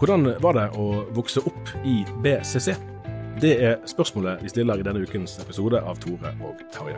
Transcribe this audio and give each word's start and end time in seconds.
Hvordan 0.00 0.30
var 0.40 0.54
det 0.56 0.62
å 0.80 0.84
vokse 1.12 1.42
opp 1.44 1.70
i 1.84 1.98
BCC? 2.24 2.70
Det 3.36 3.50
er 3.60 3.74
spørsmålet 3.84 4.40
vi 4.40 4.48
stiller 4.48 4.80
i 4.80 4.84
denne 4.86 5.02
ukens 5.04 5.34
episode 5.42 5.76
av 5.76 5.98
Tore 6.00 6.30
og 6.40 6.62
Tarjei. 6.72 6.96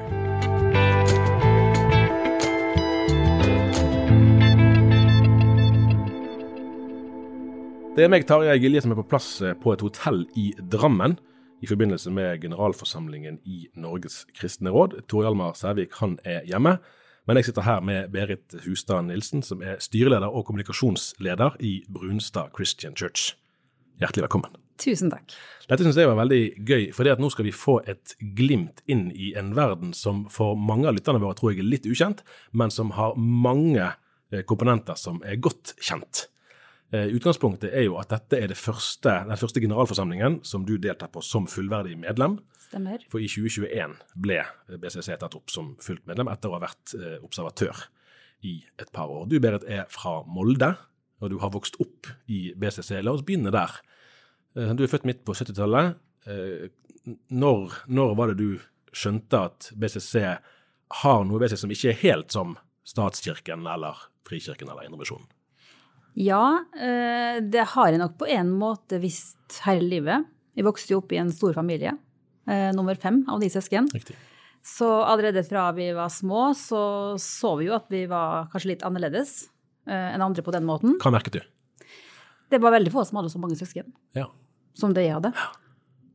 Det 7.99 8.07
er 8.07 8.15
meg, 8.15 8.23
Tarjei 8.31 8.55
Gilje, 8.63 8.85
som 8.87 8.95
er 8.95 9.01
på 9.03 9.09
plass 9.11 9.33
eh, 9.43 9.59
på 9.59 9.75
et 9.75 9.83
hotell 9.83 10.23
i 10.39 10.53
Drammen 10.63 11.19
i 11.59 11.67
forbindelse 11.67 12.15
med 12.15 12.47
generalforsamlingen 12.47 13.43
i 13.43 13.65
Norges 13.75 14.29
kristne 14.31 14.71
råd. 14.71 15.01
Tor 15.11 15.27
Hjalmar 15.27 15.59
Sævik 15.59 15.99
han 15.99 16.21
er 16.23 16.47
hjemme, 16.47 16.79
men 17.27 17.39
jeg 17.39 17.51
sitter 17.51 17.67
her 17.67 17.85
med 17.87 18.11
Berit 18.15 18.57
Hustad 18.65 19.07
Nilsen, 19.07 19.45
som 19.47 19.63
er 19.63 19.79
styreleder 19.83 20.27
og 20.27 20.47
kommunikasjonsleder 20.49 21.61
i 21.63 21.77
Brunstad 21.93 22.51
Christian 22.57 22.97
Church. 22.99 23.37
Hjertelig 24.03 24.27
velkommen. 24.27 24.57
Tusen 24.83 25.13
takk. 25.13 25.31
Dette 25.71 25.85
syns 25.85 25.99
jeg 26.01 26.11
var 26.11 26.19
veldig 26.19 26.41
gøy, 26.67 26.89
for 26.97 27.07
nå 27.07 27.31
skal 27.31 27.47
vi 27.47 27.55
få 27.55 27.77
et 27.87 28.17
glimt 28.35 28.83
inn 28.91 29.11
i 29.15 29.31
en 29.39 29.53
verden 29.55 29.93
som 29.95 30.25
for 30.33 30.59
mange 30.59 30.89
av 30.91 30.97
lytterne 30.97 31.23
våre 31.23 31.39
tror 31.39 31.53
jeg 31.53 31.63
er 31.63 31.71
litt 31.71 31.87
ukjent, 31.87 32.25
men 32.51 32.75
som 32.75 32.91
har 32.97 33.15
mange 33.17 33.85
eh, 33.87 34.43
komponenter 34.49 34.99
som 34.99 35.23
er 35.23 35.39
godt 35.39 35.77
kjent. 35.79 36.27
Eh, 36.93 37.07
Utgangspunktet 37.15 37.71
er 37.71 37.87
jo 37.87 38.01
at 38.01 38.11
dette 38.11 38.41
er 38.43 38.51
det 38.51 38.59
første, 38.59 39.15
den 39.29 39.39
første 39.39 39.63
generalforsamlingen 39.63 40.41
som 40.49 40.67
du 40.67 40.75
deltar 40.83 41.13
på 41.15 41.23
som 41.25 41.47
fullverdig 41.47 41.95
medlem. 42.03 42.41
Stemmer. 42.73 43.03
For 43.13 43.21
i 43.21 43.29
2021 43.29 43.99
ble 44.25 44.39
BCC 44.81 45.11
tatt 45.21 45.35
opp 45.37 45.53
som 45.53 45.75
fullt 45.85 46.07
medlem 46.09 46.31
etter 46.33 46.49
å 46.49 46.57
ha 46.57 46.63
vært 46.65 46.95
eh, 46.97 47.19
observatør 47.21 47.83
i 48.49 48.57
et 48.81 48.89
par 48.97 49.13
år. 49.13 49.27
Du 49.29 49.37
Berit 49.45 49.67
er 49.69 49.85
fra 49.93 50.23
Molde, 50.27 50.73
og 51.23 51.31
du 51.31 51.37
har 51.43 51.53
vokst 51.55 51.77
opp 51.85 52.09
i 52.33 52.55
BCC. 52.59 52.97
La 53.05 53.13
oss 53.15 53.23
begynne 53.29 53.53
der. 53.55 53.77
Eh, 54.57 54.73
Du 54.75 54.83
er 54.83 54.91
født 54.91 55.05
midt 55.07 55.21
på 55.29 55.37
70-tallet. 55.37 55.99
Eh, 56.27 56.71
Når, 57.35 57.77
når 57.91 58.13
var 58.17 58.31
det 58.33 58.39
du 58.41 58.61
skjønte 58.95 59.39
at 59.51 59.69
BCC 59.77 60.21
har 61.03 61.25
noe 61.27 61.41
ved 61.43 61.51
seg 61.53 61.59
som 61.59 61.71
ikke 61.75 61.91
er 61.93 62.01
helt 62.07 62.31
som 62.35 62.53
statskirken 62.87 63.67
eller 63.67 63.99
Frikirken 64.29 64.71
eller 64.71 64.87
Indremisjonen? 64.87 65.27
Ja, 66.15 66.61
det 67.41 67.65
har 67.73 67.89
jeg 67.91 67.99
nok 67.99 68.19
på 68.21 68.29
en 68.31 68.51
måte 68.61 68.99
visst 69.03 69.59
hele 69.65 69.89
livet. 69.89 70.27
Jeg 70.55 70.67
vokste 70.67 70.93
jo 70.95 71.01
opp 71.01 71.11
i 71.17 71.19
en 71.23 71.33
stor 71.33 71.55
familie. 71.57 71.95
Eh, 72.49 72.71
Nummer 72.77 72.95
fem 72.99 73.23
av 73.31 73.41
de 73.43 73.49
søsken. 73.53 73.89
Riktig. 73.95 74.17
Så 74.63 74.87
allerede 75.03 75.43
fra 75.47 75.69
vi 75.75 75.89
var 75.97 76.09
små, 76.15 76.53
så 76.55 76.83
så 77.19 77.57
vi 77.59 77.67
jo 77.67 77.75
at 77.75 77.89
vi 77.91 78.05
var 78.11 78.47
kanskje 78.53 78.75
litt 78.77 78.85
annerledes 78.87 79.49
eh, 79.89 80.13
enn 80.15 80.23
andre 80.23 80.45
på 80.47 80.55
den 80.55 80.65
måten. 80.69 80.95
Hva 81.03 81.11
merket 81.15 81.41
du? 81.41 81.87
Det 82.53 82.61
var 82.63 82.75
veldig 82.77 82.93
få 82.93 83.03
som 83.09 83.19
hadde 83.19 83.33
så 83.33 83.41
mange 83.43 83.57
søsken 83.59 83.89
Ja. 84.15 84.29
som 84.79 84.93
det 84.95 85.07
jeg 85.09 85.17
hadde. 85.17 85.33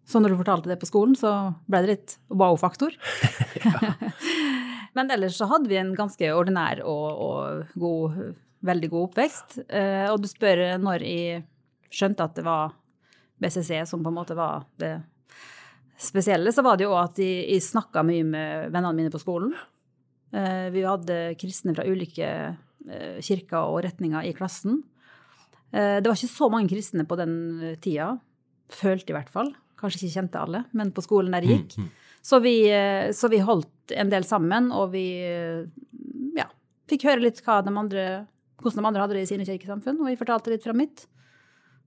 Så 0.07 0.21
når 0.23 0.31
du 0.31 0.37
fortalte 0.39 0.69
det 0.71 0.77
på 0.79 0.87
skolen, 0.87 1.15
så 1.19 1.31
ble 1.67 1.81
det 1.83 1.89
litt 1.95 2.13
wow-faktor. 2.31 2.93
Men 4.95 5.11
ellers 5.11 5.35
så 5.37 5.45
hadde 5.51 5.67
vi 5.69 5.77
en 5.81 5.91
ganske 5.97 6.29
ordinær 6.33 6.79
og, 6.87 7.19
og 7.27 7.73
god, 7.77 8.15
veldig 8.65 8.89
god 8.93 9.09
oppvekst. 9.09 9.57
Eh, 9.67 10.07
og 10.13 10.21
du 10.23 10.29
spør 10.31 10.63
når 10.81 11.03
jeg 11.05 11.43
skjønte 11.93 12.23
at 12.25 12.37
det 12.39 12.45
var 12.47 12.71
BCC 13.43 13.83
som 13.89 14.01
på 14.05 14.09
en 14.13 14.17
måte 14.17 14.37
var 14.37 14.63
det 14.81 14.95
spesielle, 15.97 16.53
så 16.53 16.63
var 16.65 16.77
det 16.77 16.85
jo 16.85 16.93
at 16.97 17.17
jeg, 17.21 17.47
jeg 17.49 17.65
snakka 17.65 18.03
mye 18.05 18.25
med 18.27 18.71
vennene 18.73 18.95
mine 18.97 19.13
på 19.13 19.21
skolen. 19.21 19.53
Eh, 20.31 20.67
vi 20.73 20.83
hadde 20.83 21.17
kristne 21.39 21.75
fra 21.75 21.85
ulike 21.87 22.27
eh, 22.27 23.19
kirker 23.23 23.71
og 23.71 23.81
retninger 23.85 24.27
i 24.27 24.33
klassen. 24.37 24.81
Eh, 25.71 25.97
det 26.01 26.09
var 26.09 26.17
ikke 26.17 26.33
så 26.33 26.49
mange 26.53 26.71
kristne 26.71 27.07
på 27.07 27.17
den 27.19 27.37
tida, 27.83 28.13
følte 28.73 29.13
i 29.13 29.17
hvert 29.17 29.31
fall. 29.33 29.53
Kanskje 29.79 30.03
ikke 30.03 30.19
kjente 30.19 30.41
alle, 30.41 30.65
men 30.77 30.93
på 30.93 31.05
skolen 31.05 31.33
der 31.35 31.47
jeg 31.47 31.63
gikk. 31.63 31.91
Så 32.27 32.41
vi, 32.43 32.57
så 33.15 33.29
vi 33.31 33.37
holdt 33.45 33.93
en 33.95 34.09
del 34.11 34.25
sammen, 34.27 34.65
og 34.75 34.89
vi 34.91 35.05
ja, 36.35 36.47
fikk 36.89 37.05
høre 37.07 37.21
litt 37.23 37.37
de 37.39 37.71
andre, 37.71 38.07
hvordan 38.59 38.81
de 38.81 38.89
andre 38.89 39.03
hadde 39.03 39.15
det 39.15 39.21
i 39.23 39.29
sine 39.29 39.45
kirkesamfunn, 39.47 40.01
og 40.01 40.09
vi 40.09 40.17
fortalte 40.19 40.51
litt 40.51 40.65
fra 40.65 40.75
mitt. 40.75 41.05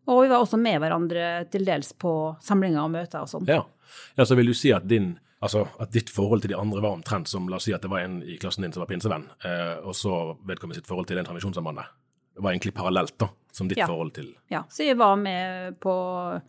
Og 0.09 0.23
vi 0.23 0.31
var 0.31 0.41
også 0.41 0.57
med 0.57 0.79
hverandre 0.81 1.27
til 1.53 1.67
dels 1.67 1.93
på 1.93 2.15
samlinger 2.47 2.87
og 2.87 2.95
møter 2.95 3.27
og 3.27 3.29
sånn. 3.35 3.51
Ja. 3.51 3.67
Ja, 4.17 4.27
så 4.27 4.37
vil 4.39 4.51
du 4.53 4.55
si 4.57 4.73
at 4.77 4.89
din 4.89 5.19
Altså 5.41 5.63
at 5.81 5.89
ditt 5.89 6.11
forhold 6.13 6.43
til 6.45 6.51
de 6.53 6.57
andre 6.61 6.83
var 6.85 6.93
omtrent 6.99 7.25
som 7.31 7.47
la 7.49 7.57
oss 7.57 7.65
si 7.65 7.73
at 7.73 7.81
det 7.81 7.89
var 7.89 8.03
en 8.05 8.19
i 8.21 8.35
klassen 8.37 8.61
din 8.61 8.75
som 8.75 8.83
var 8.83 8.91
pinsevenn, 8.91 9.23
eh, 9.49 9.79
og 9.81 9.95
så 9.97 10.37
vedkommende 10.45 10.77
sitt 10.77 10.91
forhold 10.91 11.09
til 11.09 11.17
en 11.17 11.25
tradisjonssambandet. 11.25 11.87
Det 12.37 12.45
var 12.45 12.53
egentlig 12.53 12.75
parallelt, 12.77 13.15
da, 13.17 13.31
som 13.51 13.69
ditt 13.69 13.79
Ja. 13.81 13.87
forhold 13.89 14.13
til 14.13 14.35
Ja, 14.51 14.65
så 14.69 14.85
jeg 14.85 14.99
var 14.99 15.17
med 15.17 15.81
på 15.81 15.95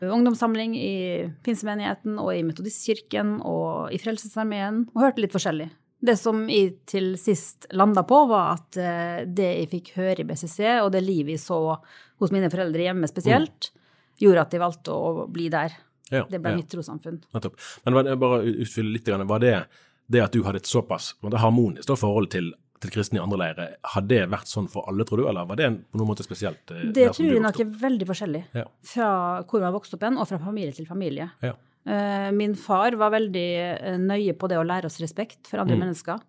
ungdomssamling 0.02 0.76
i 0.76 1.32
pinsemenigheten 1.42 2.20
og 2.20 2.36
i 2.36 2.44
metodistkirken 2.44 3.40
og 3.46 3.94
i 3.94 3.98
Frelsesarmeen 3.98 4.90
og 4.94 5.02
hørte 5.02 5.22
litt 5.24 5.32
forskjellig. 5.32 5.70
Det 6.04 6.18
som 6.20 6.50
jeg 6.50 6.80
til 6.86 7.16
sist 7.16 7.68
landa 7.72 8.04
på, 8.04 8.28
var 8.28 8.58
at 8.58 8.76
eh, 8.76 9.26
det 9.26 9.52
jeg 9.56 9.70
fikk 9.70 9.94
høre 9.96 10.20
i 10.20 10.28
BCC, 10.28 10.82
og 10.82 10.92
det 10.92 11.04
livet 11.06 11.38
jeg 11.38 11.44
så 11.46 11.78
hos 12.20 12.32
mine 12.34 12.50
foreldre 12.50 12.82
hjemme 12.90 13.08
spesielt, 13.08 13.72
gjorde 14.20 14.42
at 14.42 14.52
jeg 14.52 14.60
valgte 14.60 14.92
å 14.92 15.28
bli 15.32 15.48
der. 15.54 15.72
Ja, 16.12 16.26
Det 16.30 16.42
ble 16.42 16.52
ja. 16.52 16.58
mitt 16.58 16.70
trossamfunn. 16.70 17.22
Nettopp. 17.34 17.56
Men 17.86 17.94
var 17.94 18.04
det, 18.04 18.18
bare 18.20 18.44
utfylle 18.44 18.92
litt, 18.98 19.08
var 19.28 19.40
det 19.40 19.66
det 20.12 20.22
at 20.26 20.32
du 20.36 20.44
hadde 20.44 20.58
et 20.60 20.68
såpass 20.68 21.14
harmonisk 21.24 21.88
forhold 21.96 22.30
til, 22.34 22.52
til 22.82 22.92
kristne 22.92 23.20
i 23.20 23.22
andre 23.24 23.38
leirer, 23.40 23.76
har 23.94 24.02
det 24.02 24.26
vært 24.30 24.50
sånn 24.50 24.68
for 24.68 24.84
alle, 24.90 25.06
tror 25.08 25.22
du, 25.22 25.28
eller 25.30 25.46
var 25.48 25.56
det 25.56 25.70
på 25.92 25.98
noen 26.02 26.10
måte 26.10 26.26
spesielt? 26.26 26.72
eh, 26.72 26.92
Det 26.92 27.12
tror 27.16 27.30
jeg 27.32 27.42
nok 27.42 27.60
er 27.64 27.66
veldig 27.80 28.08
forskjellig 28.10 28.44
Ja. 28.54 28.66
fra 28.84 29.10
hvor 29.48 29.62
man 29.62 29.74
vokste 29.74 29.96
opp 29.96 30.04
hen, 30.04 30.18
og 30.18 30.28
fra 30.28 30.40
familie 30.40 30.74
til 30.76 30.86
familie. 30.86 31.30
Ja. 31.42 31.54
Eh, 31.86 32.32
Min 32.32 32.56
far 32.56 32.92
var 33.00 33.12
veldig 33.12 33.48
eh, 33.82 33.98
nøye 33.98 34.34
på 34.38 34.50
det 34.50 34.58
å 34.58 34.66
lære 34.68 34.86
oss 34.86 35.00
respekt 35.00 35.48
for 35.48 35.60
andre 35.60 35.76
Mm. 35.78 35.86
mennesker, 35.86 36.20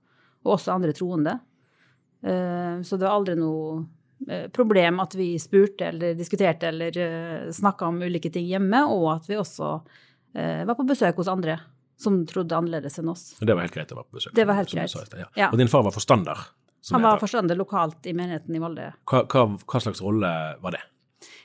og 0.45 0.59
også 0.59 0.73
andre 0.75 0.93
troende. 0.93 1.41
Så 2.23 2.99
det 2.99 3.03
var 3.03 3.17
aldri 3.19 3.35
noe 3.37 3.85
problem 4.55 5.01
at 5.03 5.15
vi 5.19 5.35
spurte 5.43 5.89
eller 5.91 6.15
diskuterte 6.19 6.69
eller 6.69 6.99
uh, 6.99 7.51
snakka 7.53 7.89
om 7.91 8.03
ulike 8.03 8.31
ting 8.33 8.47
hjemme, 8.47 8.85
og 8.87 9.09
at 9.17 9.29
vi 9.31 9.39
også 9.41 9.71
uh, 9.83 10.63
var 10.69 10.77
på 10.79 10.87
besøk 10.89 11.21
hos 11.21 11.31
andre 11.33 11.59
som 12.03 12.23
trodde 12.27 12.57
annerledes 12.57 12.99
enn 12.99 13.11
oss. 13.13 13.33
Det 13.41 13.55
var 13.55 13.67
helt 13.67 13.75
greit 13.75 13.93
å 13.95 13.99
være 14.01 14.11
på 14.11 14.19
besøk? 14.19 14.35
Det 14.35 14.47
var 14.49 14.59
helt 14.59 14.73
greit. 14.75 14.91
sted, 14.91 15.19
Ja. 15.21 15.29
Ja. 15.39 15.51
Og 15.53 15.61
din 15.61 15.71
far 15.71 15.85
var 15.87 15.95
forstander? 15.95 16.49
Han 16.91 17.05
var 17.05 17.21
forstander 17.23 17.55
lokalt 17.55 18.07
i 18.11 18.15
menigheten 18.17 18.57
i 18.57 18.59
Molde. 18.59 18.89
hva, 19.07 19.23
hva, 19.31 19.45
hva 19.55 19.81
slags 19.85 20.03
rolle 20.03 20.33
var 20.63 20.75
det? 20.75 20.83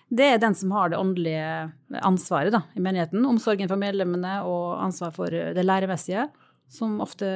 Det 0.09 0.25
er 0.33 0.39
den 0.41 0.55
som 0.55 0.71
har 0.71 0.89
det 0.89 0.97
åndelige 0.97 1.71
ansvaret 2.01 2.55
da, 2.55 2.63
i 2.73 2.81
menigheten. 2.81 3.25
Omsorgen 3.27 3.69
for 3.69 3.77
medlemmene 3.77 4.39
og 4.47 4.79
ansvar 4.81 5.11
for 5.13 5.29
det 5.29 5.65
læremessige, 5.65 6.29
som 6.71 7.01
ofte 7.03 7.29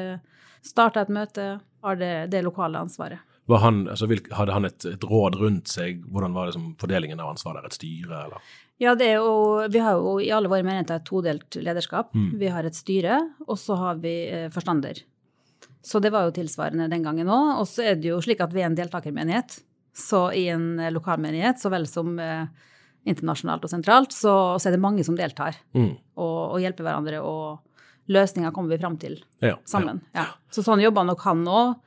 starter 0.66 1.04
et 1.04 1.14
møte, 1.14 1.48
har 1.84 2.00
det, 2.00 2.14
det 2.32 2.42
lokale 2.46 2.80
ansvaret. 2.80 3.20
Var 3.52 3.62
han, 3.66 3.82
altså, 3.92 4.08
hadde 4.38 4.56
han 4.56 4.68
et, 4.70 4.86
et 4.96 5.04
råd 5.08 5.36
rundt 5.42 5.72
seg? 5.72 6.02
Hvordan 6.12 6.34
var 6.38 6.50
liksom, 6.50 6.70
fordelingen 6.82 7.20
av 7.24 7.34
ansvar 7.34 7.58
der? 7.60 7.68
Et 7.70 7.76
styre, 7.78 8.26
eller? 8.26 8.52
Ja, 8.82 8.96
det 8.98 9.12
jo, 9.14 9.34
vi 9.70 9.82
har 9.84 10.00
jo 10.00 10.16
i 10.24 10.32
alle 10.34 10.50
våre 10.50 10.66
menigheter 10.66 10.98
et 11.02 11.06
todelt 11.06 11.58
lederskap. 11.62 12.16
Vi 12.16 12.50
har 12.50 12.66
et 12.66 12.78
styre, 12.78 13.20
og 13.46 13.60
så 13.62 13.76
har 13.78 14.00
vi 14.02 14.14
eh, 14.32 14.48
forstander. 14.54 15.04
Så 15.86 16.00
det 16.02 16.12
var 16.14 16.26
jo 16.28 16.34
tilsvarende 16.34 16.88
den 16.90 17.04
gangen 17.06 17.30
òg. 17.30 17.60
Og 17.62 17.68
så 17.70 17.84
er 17.92 18.00
det 18.02 18.10
jo 18.10 18.18
slik 18.26 18.42
at 18.42 18.54
vi 18.54 18.64
er 18.64 18.72
en 18.72 18.78
deltakermenighet. 18.78 19.60
Så 19.98 20.28
i 20.38 20.48
en 20.54 20.80
eh, 20.80 20.90
lokalmenighet, 20.94 21.62
så 21.62 21.70
vel 21.74 21.86
som 21.90 22.16
eh, 22.22 22.46
internasjonalt 23.10 23.66
og 23.66 23.72
sentralt, 23.74 24.14
så, 24.14 24.34
så 24.62 24.70
er 24.70 24.78
det 24.78 24.82
mange 24.84 25.06
som 25.06 25.18
deltar 25.18 25.58
Mm. 25.74 25.94
og, 26.18 26.40
og 26.56 26.60
hjelper 26.64 26.86
hverandre. 26.86 27.22
Og 27.26 28.12
løsninger 28.12 28.54
kommer 28.54 28.74
vi 28.76 28.82
fram 28.82 28.98
til 29.02 29.20
Ja, 29.42 29.56
sammen. 29.66 30.02
Ja. 30.18 30.26
Så 30.54 30.64
sånn 30.66 30.82
jobber 30.84 31.06
nok 31.08 31.22
han 31.26 31.46
òg. 31.50 31.78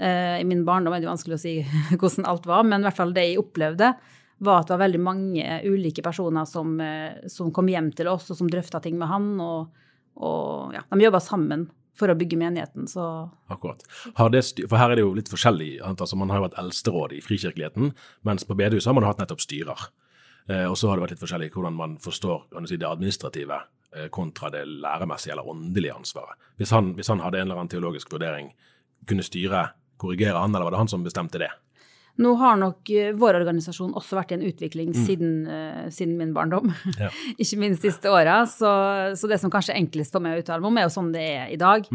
I 0.00 0.44
min 0.48 0.62
barndom 0.64 0.94
er 0.96 1.02
det 1.02 1.10
vanskelig 1.10 1.36
å 1.36 1.42
si 1.42 1.52
hvordan 2.00 2.28
alt 2.30 2.46
var, 2.48 2.64
men 2.64 2.80
i 2.80 2.88
hvert 2.88 2.96
fall 2.96 3.12
det 3.12 3.26
jeg 3.26 3.42
opplevde, 3.42 3.90
var 4.40 4.62
at 4.62 4.70
det 4.70 4.74
var 4.76 4.86
veldig 4.86 5.00
mange 5.04 5.58
ulike 5.68 6.02
personer 6.04 6.46
som, 6.48 6.72
eh, 6.80 7.28
som 7.28 7.52
kom 7.52 7.68
hjem 7.68 7.90
til 7.96 8.08
oss, 8.08 8.30
og 8.32 8.38
som 8.38 8.48
drøfta 8.48 8.80
ting 8.80 8.96
med 8.98 9.10
han. 9.10 9.34
Og, 9.44 9.82
og 10.16 10.72
ja, 10.76 10.84
de 10.88 11.04
jobba 11.04 11.20
sammen 11.20 11.66
for 12.00 12.08
å 12.08 12.16
bygge 12.16 12.38
menigheten, 12.40 12.86
så 12.88 13.28
Akkurat. 13.52 13.82
For 14.16 14.78
her 14.80 14.94
er 14.94 14.96
det 14.96 15.04
jo 15.04 15.12
litt 15.16 15.28
forskjellig. 15.28 15.74
Altså, 15.84 16.16
man 16.16 16.32
har 16.32 16.40
jo 16.40 16.46
hatt 16.48 16.60
eldsteråd 16.62 17.12
i 17.18 17.20
frikirkeligheten, 17.24 17.92
mens 18.24 18.46
på 18.48 18.56
bedehuset 18.56 18.88
har 18.88 18.96
man 18.96 19.08
hatt 19.10 19.20
nettopp 19.20 19.44
styrer. 19.44 19.90
Eh, 20.48 20.64
og 20.64 20.78
så 20.80 20.88
har 20.88 20.96
det 20.96 21.04
vært 21.04 21.18
litt 21.18 21.26
forskjellig 21.26 21.50
hvordan 21.52 21.76
man 21.76 21.98
forstår 22.00 22.48
det 22.70 22.88
administrative 22.88 23.60
eh, 23.92 24.08
kontra 24.08 24.48
det 24.54 24.64
læremessige 24.70 25.36
eller 25.36 25.52
åndelige 25.52 25.98
ansvaret. 26.00 26.40
Hvis 26.56 26.72
han, 26.72 26.94
hvis 26.96 27.12
han 27.12 27.20
hadde 27.20 27.42
en 27.42 27.50
eller 27.50 27.60
annen 27.60 27.74
teologisk 27.74 28.08
vurdering, 28.14 28.54
kunne 29.04 29.26
styret 29.26 29.76
korrigere 30.00 30.40
han, 30.40 30.54
eller 30.54 30.68
var 30.68 30.76
det 30.76 30.80
han 30.84 30.90
som 30.92 31.04
bestemte 31.06 31.40
det? 31.42 31.50
Nå 32.20 32.34
har 32.36 32.56
nok 32.60 32.90
eh, 32.92 33.12
vår 33.16 33.38
organisasjon 33.38 33.94
også 33.96 34.18
vært 34.18 34.32
i 34.34 34.36
en 34.36 34.42
utvikling 34.44 34.90
siden, 34.96 35.36
uh, 35.48 35.84
siden 35.94 36.18
min 36.18 36.34
barndom. 36.36 36.72
Ja. 36.98 37.08
Ikke 37.40 37.60
minst 37.62 37.84
siste 37.86 38.10
åra. 38.12 38.42
Så, 38.50 38.68
så 39.16 39.30
det 39.30 39.38
som 39.40 39.52
kanskje 39.52 39.72
er 39.76 39.80
enklest 39.80 40.12
for 40.12 40.24
meg 40.24 40.36
å 40.36 40.42
uttale 40.42 40.60
meg 40.60 40.68
om, 40.72 40.80
er 40.82 40.88
jo 40.88 40.96
sånn 40.98 41.12
det 41.14 41.22
er 41.38 41.54
i 41.54 41.60
dag. 41.60 41.86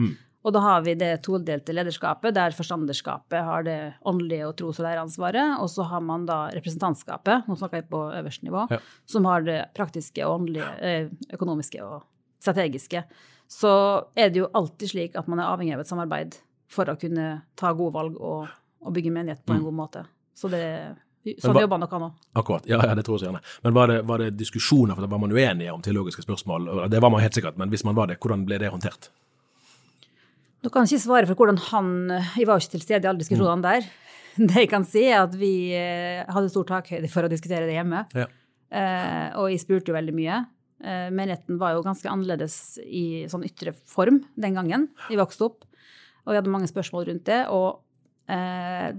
Og 0.45 0.53
da 0.53 0.61
har 0.61 0.81
vi 0.85 0.93
det 0.97 1.11
todelte 1.25 1.73
lederskapet, 1.73 2.33
der 2.37 2.53
forstanderskapet 2.53 3.45
har 3.47 3.63
det 3.65 3.77
åndelige 4.05 4.45
og 4.45 4.55
tros- 4.59 4.79
og 4.81 4.85
læreansvaret. 4.85 5.55
Og 5.61 5.69
så 5.73 5.85
har 5.89 6.03
man 6.05 6.27
da 6.29 6.43
representantskapet, 6.53 7.47
nå 7.49 7.57
snakker 7.57 7.81
jeg 7.81 7.89
på 7.89 8.01
øverste 8.13 8.45
nivå, 8.45 8.67
Ja. 8.69 8.77
som 9.09 9.25
har 9.25 9.41
det 9.45 9.59
praktiske 9.77 10.21
og 10.25 10.39
åndelige, 10.39 10.69
eh, 10.85 11.09
økonomiske 11.33 11.81
og 11.81 12.03
strategiske. 12.45 13.03
Så 13.49 13.71
er 14.15 14.29
det 14.29 14.43
jo 14.43 14.51
alltid 14.53 14.89
slik 14.93 15.17
at 15.17 15.27
man 15.27 15.39
er 15.41 15.49
avhengig 15.49 15.73
av 15.73 15.81
et 15.81 15.89
samarbeid 15.89 16.37
for 16.71 16.89
å 16.91 16.97
kunne 16.99 17.29
ta 17.57 17.71
gode 17.73 17.95
valg 17.95 18.19
og, 18.19 18.53
og 18.85 18.93
bygge 18.95 19.13
menighet 19.13 19.43
på 19.45 19.55
en 19.55 19.65
god 19.65 19.77
måte. 19.77 20.05
Så 20.35 20.49
det, 20.51 20.63
sånn 21.41 21.59
jobber 21.61 21.81
nok 21.81 21.93
han 21.95 22.07
òg. 22.09 22.23
Akkurat, 22.41 22.65
ja, 22.69 22.79
ja 22.83 22.95
det 22.97 23.05
tror 23.07 23.17
jeg 23.17 23.25
så 23.25 23.29
gjerne. 23.29 23.43
Men 23.65 23.75
var 23.77 23.91
det, 23.91 23.99
var 24.09 24.23
det 24.23 24.31
diskusjoner, 24.39 24.97
for 24.97 25.05
da 25.05 25.11
var 25.11 25.21
man 25.23 25.35
uenige 25.35 25.73
om 25.73 25.83
teologiske 25.85 26.25
spørsmål? 26.25 26.71
Det 26.91 27.01
var 27.03 27.13
man 27.13 27.23
helt 27.23 27.37
sikkert, 27.37 27.59
men 27.61 27.71
hvis 27.73 27.85
man 27.87 27.97
var 27.97 28.11
det, 28.11 28.19
hvordan 28.21 28.47
ble 28.47 28.59
det 28.61 28.73
håndtert? 28.73 29.11
Nå 30.65 30.71
kan 30.73 30.85
jeg 30.85 30.95
ikke 30.95 31.05
svare 31.05 31.29
for 31.29 31.37
hvordan 31.37 31.59
han 31.67 31.89
Jeg 32.39 32.47
var 32.49 32.57
jo 32.57 32.63
ikke 32.63 32.73
til 32.73 32.81
stede 32.81 33.05
i 33.05 33.09
alle 33.11 33.21
diskusjonene 33.21 33.65
der. 33.67 33.85
Det 34.35 34.65
jeg 34.65 34.67
kan 34.67 34.83
si, 34.83 35.05
er 35.07 35.21
at 35.21 35.35
vi 35.39 35.71
eh, 35.71 36.25
hadde 36.27 36.49
stor 36.51 36.65
takhøyde 36.67 37.07
for 37.07 37.23
å 37.23 37.29
diskutere 37.31 37.69
det 37.69 37.77
hjemme. 37.77 38.01
Ja. 38.11 38.25
Eh, 38.67 39.29
og 39.39 39.47
jeg 39.47 39.61
spurte 39.61 39.93
jo 39.93 39.95
veldig 39.95 40.15
mye. 40.17 40.41
Eh, 40.83 41.05
menigheten 41.07 41.55
var 41.61 41.71
jo 41.71 41.85
ganske 41.85 42.09
annerledes 42.11 42.57
i 42.83 43.23
sånn 43.31 43.45
ytre 43.47 43.71
form 43.87 44.19
den 44.35 44.57
gangen 44.59 44.89
jeg 45.07 45.21
vokste 45.21 45.47
opp. 45.47 45.63
Og 46.25 46.33
vi 46.33 46.39
hadde 46.39 46.53
mange 46.53 46.69
spørsmål 46.69 47.07
rundt 47.09 47.27
det. 47.29 47.41
Og 47.53 47.81
eh, 48.31 48.89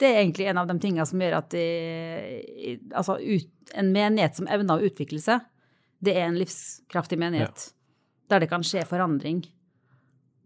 det 0.00 0.10
er 0.10 0.20
egentlig 0.20 0.48
en 0.50 0.60
av 0.60 0.68
de 0.68 0.76
tingene 0.82 1.06
som 1.08 1.22
gjør 1.22 1.38
at 1.38 1.50
de, 1.54 2.76
altså 2.92 3.18
ut, 3.22 3.50
en 3.74 3.90
menighet 3.94 4.36
som 4.38 4.48
evner 4.52 4.80
å 4.80 4.88
utvikle 4.90 5.20
seg, 5.22 5.44
det 6.04 6.16
er 6.18 6.28
en 6.28 6.38
livskraftig 6.38 7.18
menighet. 7.20 7.70
Der 8.28 8.42
det 8.42 8.50
kan 8.50 8.64
skje 8.66 8.84
forandring 8.88 9.44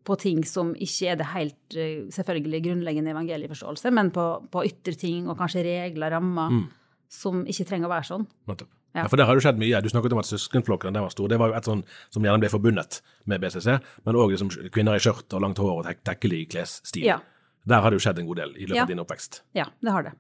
på 0.09 0.17
ting 0.21 0.41
som 0.49 0.73
ikke 0.79 1.13
er 1.13 1.19
det 1.21 1.29
helt 1.35 1.77
eh, 1.77 2.07
selvfølgelig 2.15 2.63
grunnleggende 2.65 3.13
evangelieforståelse, 3.13 3.93
men 3.93 4.13
på, 4.15 4.25
på 4.53 4.65
ytre 4.71 4.97
ting 4.97 5.29
og 5.29 5.37
kanskje 5.41 5.67
regler, 5.67 6.15
rammer, 6.17 6.63
som 7.13 7.43
ikke 7.49 7.67
trenger 7.69 7.91
å 7.91 7.93
være 7.93 8.09
sånn. 8.09 8.29
Nettopp. 8.49 8.78
Ja. 8.95 9.03
Ja. 9.03 9.09
For 9.09 9.17
der 9.21 9.27
har 9.29 9.35
det 9.37 9.43
skjedd 9.45 9.59
mye. 9.61 9.81
Du 9.85 9.89
snakket 9.93 10.13
om 10.13 10.19
at 10.23 10.27
søskenflokken 10.27 10.95
den 10.97 11.03
var 11.05 11.11
stor. 11.13 11.29
Det 11.29 11.39
var 11.39 11.49
jo 11.53 11.55
et 11.59 11.65
sånn 11.69 11.83
som 12.11 12.25
gjerne 12.25 12.41
ble 12.41 12.49
forbundet 12.49 13.01
med 13.27 13.41
BCC, 13.41 13.79
men 14.07 14.17
òg 14.17 14.33
liksom 14.33 14.49
kvinner 14.73 14.97
i 14.97 15.03
skjørt 15.03 15.35
og 15.37 15.43
langt 15.45 15.59
hår 15.59 15.75
og 15.83 15.85
tek 15.87 16.01
tekkelig 16.09 16.49
klesstil. 16.55 17.05
Ja. 17.05 17.19
Der 17.69 17.83
har 17.85 17.91
det 17.93 17.99
jo 18.01 18.05
skjedd 18.09 18.19
en 18.23 18.27
god 18.31 18.37
del 18.41 18.55
i 18.57 18.65
løpet 18.67 18.77
Ja. 18.77 18.83
av 18.83 18.89
din 18.89 18.99
oppvekst. 19.05 19.43
Ja, 19.55 19.67
det 19.85 19.93
har 19.93 20.03
det. 20.03 20.13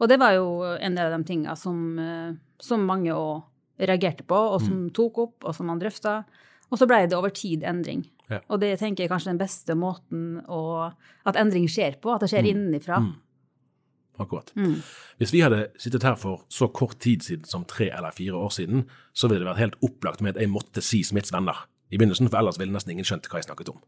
Og 0.00 0.08
det 0.08 0.18
var 0.20 0.32
jo 0.34 0.62
en 0.76 0.94
del 0.94 1.12
av 1.12 1.18
de 1.18 1.24
tinga 1.24 1.56
som, 1.56 1.98
eh, 1.98 2.32
som 2.60 2.84
mange 2.86 3.10
òg 3.14 3.42
reagerte 3.80 4.22
på, 4.28 4.36
og 4.36 4.60
som 4.60 4.90
tok 4.90 5.18
opp, 5.18 5.44
og 5.44 5.54
som 5.54 5.66
man 5.66 5.80
drøfta. 5.80 6.24
Og 6.70 6.78
så 6.78 6.86
blei 6.86 7.06
det 7.08 7.16
over 7.16 7.30
tid 7.30 7.62
endring. 7.64 8.04
Ja. 8.30 8.40
Og 8.50 8.60
det 8.60 8.78
tenker 8.78 9.04
jeg 9.04 9.10
kanskje 9.10 9.32
den 9.32 9.38
beste 9.38 9.74
måten 9.74 10.44
å, 10.48 10.92
at 11.26 11.34
endring 11.36 11.66
skjer 11.68 11.96
på, 12.00 12.14
at 12.14 12.20
det 12.20 12.30
skjer 12.30 12.44
innenfra. 12.52 13.00
Akkurat. 14.20 14.52
Mm. 14.56 14.82
Hvis 15.18 15.32
vi 15.32 15.40
hadde 15.40 15.70
sittet 15.80 16.04
her 16.04 16.18
for 16.20 16.44
så 16.52 16.68
kort 16.68 16.98
tid 17.00 17.24
siden 17.24 17.48
som 17.48 17.64
tre 17.68 17.88
eller 17.88 18.12
fire 18.12 18.36
år 18.36 18.52
siden, 18.52 18.84
så 19.16 19.28
ville 19.28 19.40
det 19.40 19.48
vært 19.48 19.62
helt 19.62 19.78
opplagt 19.88 20.20
med 20.20 20.36
at 20.36 20.42
jeg 20.42 20.52
måtte 20.52 20.84
si 20.84 21.00
Smiths 21.06 21.32
venner 21.32 21.64
i 21.92 21.98
begynnelsen, 22.00 22.28
for 22.28 22.40
ellers 22.40 22.60
ville 22.60 22.74
nesten 22.74 22.92
ingen 22.92 23.08
skjønt 23.08 23.28
hva 23.30 23.40
jeg 23.40 23.48
snakket 23.48 23.72
om. 23.72 23.80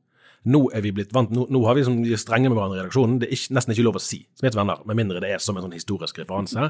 Nå 0.44 0.66
er 0.76 0.84
vi 0.84 0.92
blitt 0.92 1.12
vant, 1.16 1.30
nå, 1.32 1.46
nå 1.52 1.60
har 1.64 1.76
vi 1.76 1.86
som, 1.86 1.96
vi 2.04 2.12
er 2.12 2.20
strenge 2.20 2.50
med 2.50 2.58
hverandre 2.58 2.78
i 2.78 2.82
redaksjonen. 2.82 3.20
Det 3.20 3.30
er 3.30 3.36
ikke, 3.36 3.54
nesten 3.56 3.76
ikke 3.76 3.86
lov 3.86 4.00
å 4.00 4.04
si 4.04 4.24
Smiths 4.40 4.58
venner, 4.58 4.80
med 4.88 4.98
mindre 5.00 5.22
det 5.24 5.32
er 5.32 5.44
som 5.44 5.56
en 5.56 5.64
sånn 5.64 5.76
historisk 5.76 6.20
referanse. 6.20 6.68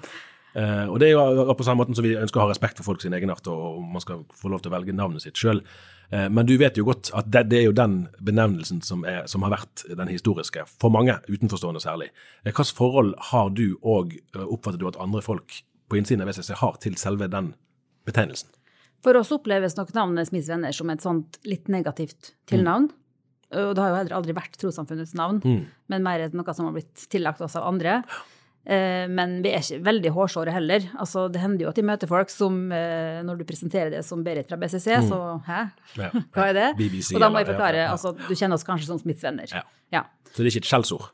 Uh, 0.55 0.87
og 0.87 1.01
det 1.03 1.09
er 1.09 1.17
jo 1.17 1.55
på 1.59 1.67
samme 1.67 1.83
måten 1.83 1.99
som 1.99 2.07
vi 2.07 2.15
ønsker 2.15 2.39
å 2.39 2.45
ha 2.45 2.53
respekt 2.53 2.79
for 2.79 2.93
folk 2.93 3.03
sin 3.03 3.15
egenart, 3.17 3.47
og 3.51 3.81
man 3.83 4.03
skal 4.03 4.23
få 4.39 4.53
lov 4.53 4.63
til 4.63 4.71
å 4.71 4.77
velge 4.77 4.95
navnet 4.95 5.25
sitt 5.25 5.39
sjøl. 5.39 5.65
Eh, 6.11 6.29
men 6.31 6.47
du 6.47 6.57
vet 6.61 6.77
jo 6.79 6.87
godt 6.89 7.11
at 7.17 7.29
det, 7.33 7.47
det 7.53 7.61
er 7.61 7.69
jo 7.69 7.77
den 7.77 7.97
benevnelsen 8.25 8.83
som, 8.85 9.05
er, 9.09 9.25
som 9.31 9.45
har 9.47 9.55
vært 9.57 9.85
den 9.89 10.11
historiske, 10.13 10.67
for 10.81 10.93
mange, 10.95 11.17
utenforstående 11.29 11.83
særlig. 11.85 12.11
Eh, 12.45 12.51
Hvilket 12.53 12.75
forhold 12.77 13.15
har 13.31 13.53
du 13.57 13.77
og 13.83 14.17
eh, 14.17 14.43
oppfatter 14.45 14.81
du 14.83 14.89
at 14.91 15.01
andre 15.01 15.23
folk 15.25 15.63
på 15.91 16.01
innsiden 16.01 16.25
av 16.25 16.33
VCC 16.33 16.55
har 16.61 16.77
til 16.83 16.99
selve 17.01 17.29
den 17.33 17.55
betegnelsen? 18.09 18.51
For 19.05 19.17
oss 19.21 19.33
oppleves 19.37 19.77
nok 19.77 19.93
navnet 19.97 20.31
Smiths 20.31 20.49
venner 20.49 20.73
som 20.73 20.91
et 20.93 21.03
sånt 21.05 21.37
litt 21.45 21.69
negativt 21.69 22.33
tilnavn. 22.49 22.89
Og 23.55 23.75
det 23.77 23.83
har 23.83 23.91
jo 23.93 23.99
heller 24.01 24.15
aldri 24.17 24.35
vært 24.35 24.57
trossamfunnets 24.59 25.13
navn, 25.15 25.37
men 25.93 26.03
mer 26.03 26.25
noe 26.33 26.55
som 26.57 26.67
har 26.67 26.73
blitt 26.75 27.05
tillagt 27.13 27.43
oss 27.45 27.55
av 27.61 27.69
andre. 27.69 27.99
Eh, 28.01 28.34
Men 28.65 29.43
vi 29.45 29.51
er 29.53 29.61
ikke 29.61 29.83
veldig 29.85 30.11
hårsåre 30.17 30.53
heller. 30.55 30.87
Altså, 30.97 31.27
det 31.33 31.41
hender 31.43 31.67
jo 31.67 31.73
at 31.73 31.77
de 31.77 31.83
møter 31.85 32.09
folk 32.09 32.31
som, 32.33 32.57
eh, 32.73 33.19
når 33.27 33.43
du 33.43 33.45
presenterer 33.49 33.91
det 33.93 34.05
som 34.07 34.23
Berit 34.25 34.49
fra 34.49 34.57
BCC, 34.57 34.87
så 35.11 35.19
hæ, 35.45 35.59
Ja. 36.01 36.09
hva 36.35 36.47
er 36.49 36.55
det? 36.57 36.69
BBC, 36.79 37.13
og 37.15 37.21
da 37.21 37.29
må 37.29 37.43
jeg 37.43 37.51
forklare, 37.53 37.83
ja, 37.85 37.91
altså, 37.93 38.15
du 38.17 38.33
kjenner 38.33 38.57
oss 38.57 38.65
kanskje 38.65 38.89
som 38.89 39.03
smittsvenner. 39.03 39.53
Ja. 39.53 39.63
Ja. 39.93 40.07
Så 40.33 40.41
det 40.41 40.49
er 40.49 40.55
ikke 40.55 40.65
et 40.65 40.71
skjellsord? 40.73 41.11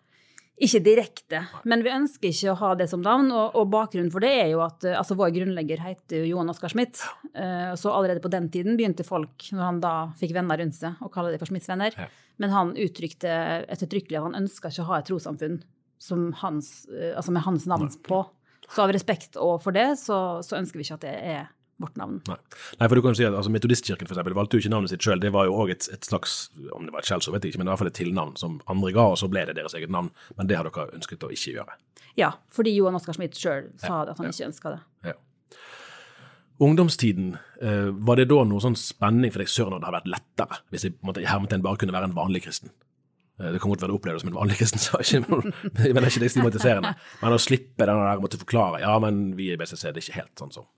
Ikke 0.60 0.82
direkte, 0.84 1.38
men 1.64 1.80
vi 1.82 1.88
ønsker 1.88 2.28
ikke 2.28 2.52
å 2.52 2.58
ha 2.60 2.70
det 2.76 2.86
som 2.90 3.00
navn. 3.00 3.30
Og, 3.32 3.54
og 3.56 3.70
bakgrunnen 3.72 4.12
for 4.12 4.20
det 4.20 4.30
er 4.42 4.50
jo 4.52 4.60
at 4.62 4.84
eh, 4.84 4.94
altså, 5.00 5.16
vår 5.18 5.32
grunnlegger 5.38 5.80
heter 5.82 6.20
jo 6.20 6.34
Johan 6.34 6.52
Oskar 6.52 6.68
Smith. 6.70 7.00
Eh, 7.34 7.72
Så 7.80 7.90
allerede 7.90 8.20
på 8.22 8.30
den 8.30 8.46
tiden 8.52 8.76
begynte 8.78 9.02
folk, 9.08 9.48
når 9.56 9.64
han 9.64 9.80
da 9.82 9.94
fikk 10.20 10.36
venner 10.36 10.60
rundt 10.60 10.76
seg, 10.76 11.00
å 11.00 11.08
kalle 11.10 11.32
det 11.32 11.40
for 11.40 11.48
Smiths 11.50 11.66
venner. 11.72 11.96
Ja. 11.96 12.06
Men 12.40 12.52
han 12.54 12.74
uttrykte 12.76 13.32
ettertrykkelig 13.72 14.20
at 14.20 14.28
han 14.30 14.38
ønska 14.44 14.68
ikke 14.70 14.84
å 14.84 14.90
ha 14.92 15.00
et 15.00 15.08
trossamfunn 15.10 15.58
hans, 16.40 16.86
eh, 16.88 17.16
altså 17.16 17.34
med 17.34 17.42
hans 17.46 17.66
navn 17.70 17.90
på. 18.06 18.24
Så 18.70 18.84
av 18.84 18.92
respekt 18.94 19.38
og 19.40 19.58
for 19.64 19.74
det, 19.74 19.98
så, 19.98 20.40
så 20.46 20.58
ønsker 20.60 20.78
vi 20.78 20.86
ikke 20.86 21.00
at 21.00 21.06
det 21.06 21.16
er 21.32 21.48
vårt 21.80 21.96
navn. 21.96 22.20
Nei. 22.28 22.36
Nei, 22.78 22.86
for 22.86 22.98
du 22.98 23.02
kan 23.02 23.14
jo 23.14 23.18
si 23.18 23.26
at 23.26 23.34
altså, 23.34 23.52
Metodistkirken 23.52 24.08
for 24.08 24.14
eksempel, 24.14 24.36
valgte 24.36 24.58
jo 24.58 24.64
ikke 24.64 24.72
navnet 24.74 24.92
sitt 24.92 25.04
sjøl. 25.04 25.20
Det 25.22 25.32
var 25.34 25.48
jo 25.48 25.56
òg 25.62 25.72
et, 25.74 25.88
et 25.94 26.06
slags 26.06 26.50
om 26.76 26.84
det 26.86 26.94
var 26.94 27.02
et 27.02 27.08
skjellsord, 27.08 27.34
vet 27.36 27.46
jeg 27.46 27.54
ikke, 27.54 27.62
men 27.62 27.70
i 27.70 27.72
hvert 27.72 27.82
fall 27.82 27.90
et 27.90 27.98
tilnavn 27.98 28.36
som 28.40 28.58
andre 28.70 28.92
ga, 28.96 29.06
og 29.14 29.18
så 29.20 29.30
ble 29.32 29.46
det 29.48 29.56
deres 29.58 29.74
eget 29.78 29.92
navn. 29.92 30.12
Men 30.38 30.50
det 30.50 30.58
har 30.58 30.68
dere 30.68 30.90
ønsket 30.98 31.26
å 31.26 31.32
ikke 31.34 31.56
gjøre. 31.56 31.78
Ja, 32.20 32.34
fordi 32.52 32.74
Johan 32.76 32.98
Oskar 32.98 33.16
Smith 33.16 33.38
sjøl 33.38 33.70
sa 33.80 34.04
at 34.04 34.20
han 34.20 34.28
ja. 34.28 34.34
ikke 34.34 34.50
ønska 34.50 34.74
det. 34.76 34.80
Ja. 35.12 35.16
Ungdomstiden, 36.60 37.32
eh, 37.64 37.88
var 38.04 38.20
det 38.20 38.28
da 38.28 38.42
noe 38.44 38.60
sånn 38.60 38.76
spenning 38.76 39.32
for 39.32 39.40
deg 39.40 39.48
søren 39.48 39.72
når 39.72 39.80
det 39.80 39.88
har 39.88 39.96
vært 39.96 40.10
lettere 40.12 40.58
hvis 40.68 40.84
jeg 40.84 40.98
på 40.98 41.06
en 41.06 41.08
måte, 41.08 41.24
hermetegn 41.24 41.64
bare 41.64 41.80
kunne 41.80 41.96
være 41.96 42.10
en 42.10 42.16
vanlig 42.18 42.44
kristen? 42.44 42.74
Eh, 43.40 43.52
Det 43.52 43.60
kan 43.60 43.70
godt 43.72 43.82
være 43.84 43.92
det 43.92 43.98
oppleves 43.98 44.24
som 44.24 44.30
en 44.32 44.36
vanlig 44.36 44.58
kristen 44.60 44.82
sak, 44.82 45.06
men 45.30 45.48
men 45.50 45.96
det 45.96 46.04
er 46.04 46.10
ikke 46.12 46.24
det 46.26 46.32
stigmatiserende. 46.34 46.92
Men 47.22 47.36
å 47.36 47.40
slippe 47.40 47.88
den 47.88 48.02
der 48.04 48.20
måtte 48.22 48.40
forklare 48.40 48.82
ja, 48.84 48.98
men 49.02 49.32
vi 49.38 49.50
i 49.54 49.58
BCC, 49.60 49.88
det 49.88 49.96
er 50.02 50.04
ikke 50.04 50.20
helt 50.20 50.44
sånn 50.44 50.54
som 50.58 50.68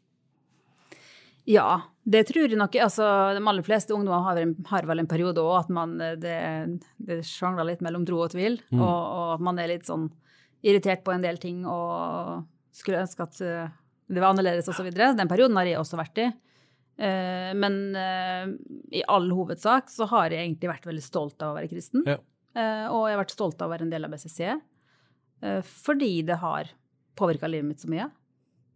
Ja, 1.50 1.80
det 2.06 2.28
tror 2.28 2.46
jeg 2.46 2.58
nok. 2.58 2.76
Altså, 2.78 3.02
de 3.34 3.42
aller 3.42 3.66
fleste 3.66 3.94
ungdommer 3.96 4.22
har, 4.28 4.38
har 4.70 4.86
vel 4.86 5.02
en 5.02 5.10
periode 5.10 5.42
òg 5.42 5.64
at 5.64 5.72
man 5.74 5.96
eh, 6.00 6.14
det, 6.22 6.38
det 7.02 7.22
sjangler 7.26 7.66
litt 7.72 7.82
mellom 7.82 8.06
tro 8.06 8.22
og 8.22 8.30
tvil, 8.36 8.60
og, 8.78 8.86
og 8.86 9.34
at 9.36 9.42
man 9.50 9.58
er 9.58 9.72
litt 9.74 9.88
sånn 9.90 10.06
irritert 10.62 11.02
på 11.02 11.10
en 11.10 11.24
del 11.24 11.40
ting 11.42 11.64
og 11.66 12.44
skulle 12.72 13.02
ønske 13.02 13.26
at 13.26 13.40
eh, 13.42 13.72
det 14.12 14.20
var 14.22 14.30
annerledes 14.36 14.68
osv. 14.70 14.86
Den 14.94 15.30
perioden 15.30 15.56
har 15.58 15.66
jeg 15.66 15.80
også 15.80 15.98
vært 15.98 16.18
i. 16.20 16.30
Men 17.56 17.76
i 18.92 19.00
all 19.08 19.30
hovedsak 19.32 19.88
så 19.88 20.04
har 20.10 20.34
jeg 20.34 20.42
egentlig 20.44 20.68
vært 20.68 20.84
veldig 20.90 21.02
stolt 21.02 21.40
av 21.42 21.54
å 21.54 21.56
være 21.56 21.70
kristen. 21.70 22.02
Ja. 22.04 22.18
Eh, 22.54 22.86
Og 22.92 23.06
jeg 23.08 23.16
har 23.16 23.22
vært 23.24 23.32
stolt 23.34 23.62
av 23.62 23.68
å 23.70 23.72
være 23.72 23.86
en 23.86 23.90
del 23.94 24.04
av 24.04 24.10
BCC, 24.12 24.40
eh, 25.42 25.62
fordi 25.62 26.22
det 26.26 26.36
har 26.42 26.68
påvirka 27.16 27.48
livet 27.48 27.64
mitt 27.68 27.80
så 27.80 27.88
mye 27.88 28.10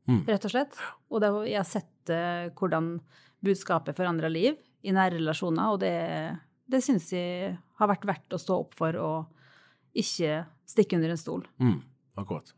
Mm. 0.08 0.20
rett 0.28 0.44
og 0.44 0.50
slett. 0.52 0.76
Og 1.10 1.20
det, 1.20 1.28
jeg 1.50 1.56
har 1.58 1.64
sett 1.66 2.10
eh, 2.14 2.48
hvordan 2.54 3.00
budskapet 3.42 3.96
forandrer 3.96 4.30
liv 4.30 4.54
i 4.84 4.92
nære 4.94 5.18
relasjoner, 5.18 5.72
og 5.72 5.80
det, 5.80 6.38
det 6.70 6.78
syns 6.84 7.08
jeg 7.12 7.56
har 7.80 7.88
vært 7.90 8.06
verdt 8.06 8.30
å 8.36 8.38
stå 8.38 8.60
opp 8.60 8.74
for 8.78 8.94
og 8.96 9.26
ikke 9.98 10.44
stikke 10.66 10.94
under 10.96 11.10
en 11.10 11.16
stol. 11.18 11.42
Mm, 11.58 11.80
akkurat. 12.22 12.52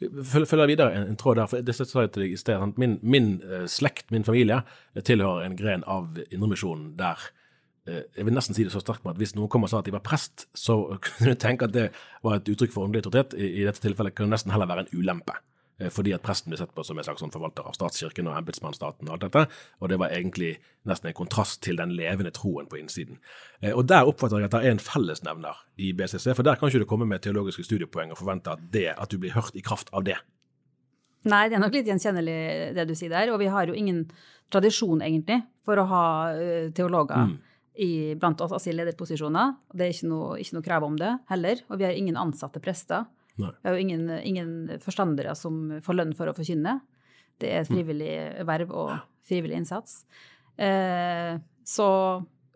Følg- 0.00 0.48
Følger 0.50 0.66
videre 0.72 0.92
en, 0.98 1.06
en 1.12 1.16
tråd 1.16 1.36
der, 1.38 1.46
for 1.46 1.62
det 1.62 1.74
sa 1.76 1.84
jeg 2.02 2.12
til 2.12 2.22
deg 2.24 2.32
i 2.34 2.40
sted. 2.40 2.74
Min, 2.76 2.98
min 3.02 3.40
uh, 3.46 3.64
slekt, 3.70 4.10
min 4.10 4.24
familie, 4.26 4.64
tilhører 4.98 5.46
en 5.46 5.54
gren 5.56 5.84
av 5.86 6.18
Indremisjonen 6.32 6.96
der 6.98 7.16
jeg 7.86 8.24
vil 8.24 8.34
nesten 8.34 8.54
si 8.54 8.62
det 8.64 8.72
så 8.72 8.80
sterkt 8.80 9.02
med 9.04 9.14
at 9.16 9.18
hvis 9.18 9.32
noen 9.34 9.48
kom 9.50 9.64
og 9.66 9.70
sa 9.72 9.80
at 9.80 9.86
de 9.88 9.92
var 9.94 10.04
prest, 10.06 10.46
så 10.54 10.76
kunne 11.04 11.32
du 11.32 11.38
tenke 11.42 11.64
at 11.66 11.72
det 11.74 11.88
var 12.22 12.36
et 12.38 12.48
uttrykk 12.52 12.70
for 12.74 12.86
åndelig 12.86 13.02
autoritet. 13.04 13.34
I, 13.34 13.64
dette 13.66 13.82
tilfellet 13.82 14.14
kunne 14.14 14.30
det 14.30 14.36
nesten 14.38 14.52
heller 14.54 14.70
være 14.70 14.84
en 14.86 14.92
ulempe. 15.00 15.34
eh, 15.80 15.90
Fordi 15.90 16.12
at 16.14 16.22
presten 16.22 16.52
ble 16.52 16.58
sett 16.60 16.74
på 16.76 16.84
som 16.86 16.98
en 16.98 17.04
slags 17.04 17.20
sånn 17.24 17.32
forvalter 17.34 17.66
av 17.66 17.74
statskirken 17.74 18.28
og 18.30 18.36
embetsmannsstaten 18.38 19.08
og 19.08 19.16
alt 19.16 19.24
dette. 19.26 19.42
Og 19.82 19.88
det 19.90 19.98
var 19.98 20.14
egentlig 20.14 20.52
nesten 20.86 21.10
en 21.10 21.14
kontrast 21.18 21.62
til 21.66 21.76
den 21.76 21.90
levende 21.98 22.30
troen 22.30 22.68
på 22.70 22.78
innsiden. 22.78 23.18
Eh, 23.62 23.72
Og 23.74 23.86
der 23.90 24.06
oppfatter 24.06 24.38
jeg 24.38 24.46
at 24.50 24.54
det 24.54 24.62
er 24.66 24.70
en 24.76 24.78
fellesnevner 24.78 25.64
i 25.78 25.92
BCC, 25.92 26.34
for 26.36 26.42
der 26.46 26.54
kan 26.60 26.68
ikke 26.70 26.84
du 26.84 26.88
komme 26.90 27.06
med 27.10 27.22
teologiske 27.26 27.64
studiepoeng 27.66 28.12
og 28.14 28.18
forvente 28.22 28.52
at, 28.54 28.62
det, 28.70 28.92
at 28.96 29.10
du 29.10 29.18
blir 29.18 29.34
hørt 29.34 29.56
i 29.58 29.60
kraft 29.64 29.90
av 29.92 30.04
det. 30.06 30.20
Nei, 31.24 31.44
det 31.48 31.54
er 31.58 31.62
nok 31.62 31.74
litt 31.74 31.86
gjenkjennelig 31.86 32.74
det 32.74 32.86
du 32.88 32.94
sier 32.98 33.10
der. 33.10 33.30
Og 33.34 33.38
vi 33.42 33.46
har 33.50 33.66
jo 33.70 33.74
ingen 33.78 34.04
tradisjon, 34.52 35.02
egentlig, 35.02 35.42
for 35.64 35.78
å 35.78 35.84
ha 35.90 36.04
eh, 36.34 36.70
teologer 36.74 37.26
Mm. 37.32 37.40
I, 37.74 38.14
blant 38.20 38.40
oss, 38.44 38.52
altså 38.52 38.70
i 38.70 38.76
lederposisjoner. 38.76 39.54
Det 39.72 39.86
er 39.86 39.94
ikke 39.94 40.08
noe, 40.10 40.38
ikke 40.42 40.56
noe 40.58 40.66
krav 40.66 40.84
om 40.84 40.96
det 41.00 41.12
heller. 41.30 41.62
Og 41.70 41.78
vi 41.80 41.86
har 41.88 41.96
ingen 41.96 42.18
ansatte 42.20 42.60
prester. 42.60 43.06
Nei. 43.40 43.48
Vi 43.62 43.68
har 43.68 43.76
jo 43.78 43.80
ingen, 43.86 44.10
ingen 44.20 44.50
forstandere 44.84 45.32
som 45.38 45.78
får 45.84 45.96
lønn 45.96 46.12
for 46.18 46.28
å 46.28 46.34
forkynne. 46.36 46.80
Det 47.40 47.48
er 47.48 47.62
et 47.62 47.70
Mm. 47.70 47.76
frivillig 47.78 48.46
verv 48.46 48.70
og 48.76 48.90
frivillig 49.24 49.56
innsats. 49.62 50.04
Eh, 50.58 51.38
så 51.64 51.86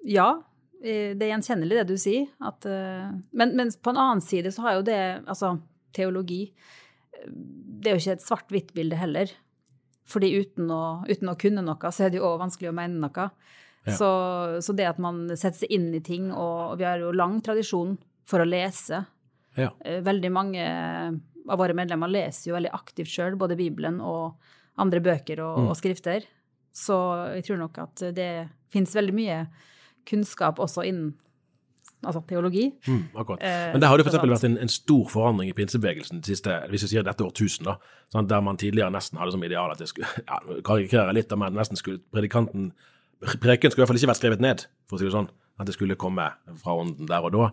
ja, 0.05 0.43
eh, 0.83 1.15
det 1.17 1.23
er 1.25 1.33
gjenkjennelig 1.33 1.81
det 1.81 1.87
du 1.89 1.97
sier. 1.97 2.29
At, 2.45 2.67
eh, 2.67 3.09
men, 3.33 3.57
men 3.57 3.71
på 3.71 3.91
en 3.91 3.97
annen 4.03 4.21
side 4.21 4.53
så 4.53 4.63
har 4.67 4.75
jo 4.77 4.83
det, 4.83 5.01
altså 5.27 5.57
teologi 5.97 6.53
eh, 7.17 7.27
Det 7.81 7.89
er 7.91 7.97
jo 7.97 8.03
ikke 8.05 8.17
et 8.19 8.27
svart-hvitt-bilde 8.27 8.97
heller. 9.01 9.33
Fordi 10.07 10.29
uten 10.39 10.69
å, 10.71 11.05
uten 11.09 11.29
å 11.33 11.39
kunne 11.41 11.65
noe, 11.65 11.91
så 11.91 12.05
er 12.05 12.11
det 12.13 12.21
jo 12.21 12.29
òg 12.29 12.39
vanskelig 12.45 12.69
å 12.71 12.77
mene 12.77 13.01
noe. 13.01 13.31
Ja. 13.87 13.95
Så, 13.97 14.09
så 14.67 14.75
det 14.77 14.87
at 14.91 14.99
man 14.99 15.29
setter 15.37 15.61
seg 15.65 15.71
inn 15.71 15.93
i 15.95 16.01
ting, 16.03 16.33
og 16.35 16.77
vi 16.81 16.85
har 16.89 16.99
jo 16.99 17.13
lang 17.15 17.41
tradisjon 17.41 17.97
for 18.27 18.43
å 18.43 18.49
lese. 18.49 19.05
Ja. 19.57 19.71
Eh, 19.85 20.01
Veldig 20.03 20.31
mange 20.35 20.65
av 21.49 21.59
våre 21.61 21.75
medlemmer 21.79 22.11
leser 22.11 22.51
jo 22.51 22.57
veldig 22.57 22.73
aktivt 22.75 23.09
sjøl, 23.13 23.37
både 23.39 23.57
Bibelen 23.57 24.01
og 24.03 24.35
andre 24.83 25.01
bøker 25.01 25.39
og, 25.41 25.61
Mm. 25.63 25.69
og 25.71 25.77
skrifter. 25.79 26.27
Så 26.75 26.97
jeg 27.37 27.45
tror 27.47 27.59
nok 27.63 27.79
at 27.79 28.03
det 28.15 28.49
fins 28.75 28.93
veldig 28.95 29.15
mye 29.15 29.47
kunnskap 30.05 30.59
også 30.59 30.85
innen 30.85 31.15
altså 32.05 32.21
teologi. 32.29 32.67
Mm, 32.87 33.05
akkurat. 33.17 33.41
Eh, 33.43 33.73
Men 33.73 33.81
det 33.81 33.89
har 33.89 33.99
for 33.99 34.11
eksempel 34.11 34.31
vært 34.35 34.45
en, 34.45 34.59
en 34.63 34.69
stor 34.71 35.09
forandring 35.11 35.49
i 35.51 35.55
pinsebevegelsen 35.57 36.21
de 36.21 36.35
siste, 36.35 36.53
hvis 36.71 36.85
vi 36.85 36.91
sier 36.93 37.03
dette 37.07 37.25
årtusen, 37.25 37.65
da, 37.67 37.79
sånn, 38.13 38.29
der 38.29 38.43
man 38.45 38.59
tidligere 38.61 38.93
nesten 38.95 39.19
hadde 39.19 39.33
som 39.33 39.43
ideal 39.47 39.73
at 39.73 39.79
det 39.81 39.89
skulle, 39.89 40.07
ja, 40.29 40.39
karikere 40.67 41.15
litt, 41.17 41.33
men 41.39 41.57
nesten 41.57 41.77
skulle 41.81 41.99
predikanten, 42.15 42.73
preken 43.21 43.71
skulle 43.71 43.83
i 43.83 43.87
hvert 43.87 43.93
fall 43.95 44.01
ikke 44.03 44.11
vært 44.13 44.21
skrevet 44.23 44.41
ned, 44.45 44.67
for 44.89 44.97
å 44.97 45.01
si 45.01 45.09
det 45.09 45.15
sånn, 45.17 45.31
at 45.59 45.67
det 45.67 45.75
skulle 45.77 45.97
komme 45.97 46.29
fra 46.61 46.75
ånden 46.77 47.09
der 47.09 47.25
og 47.25 47.33
da. 47.33 47.49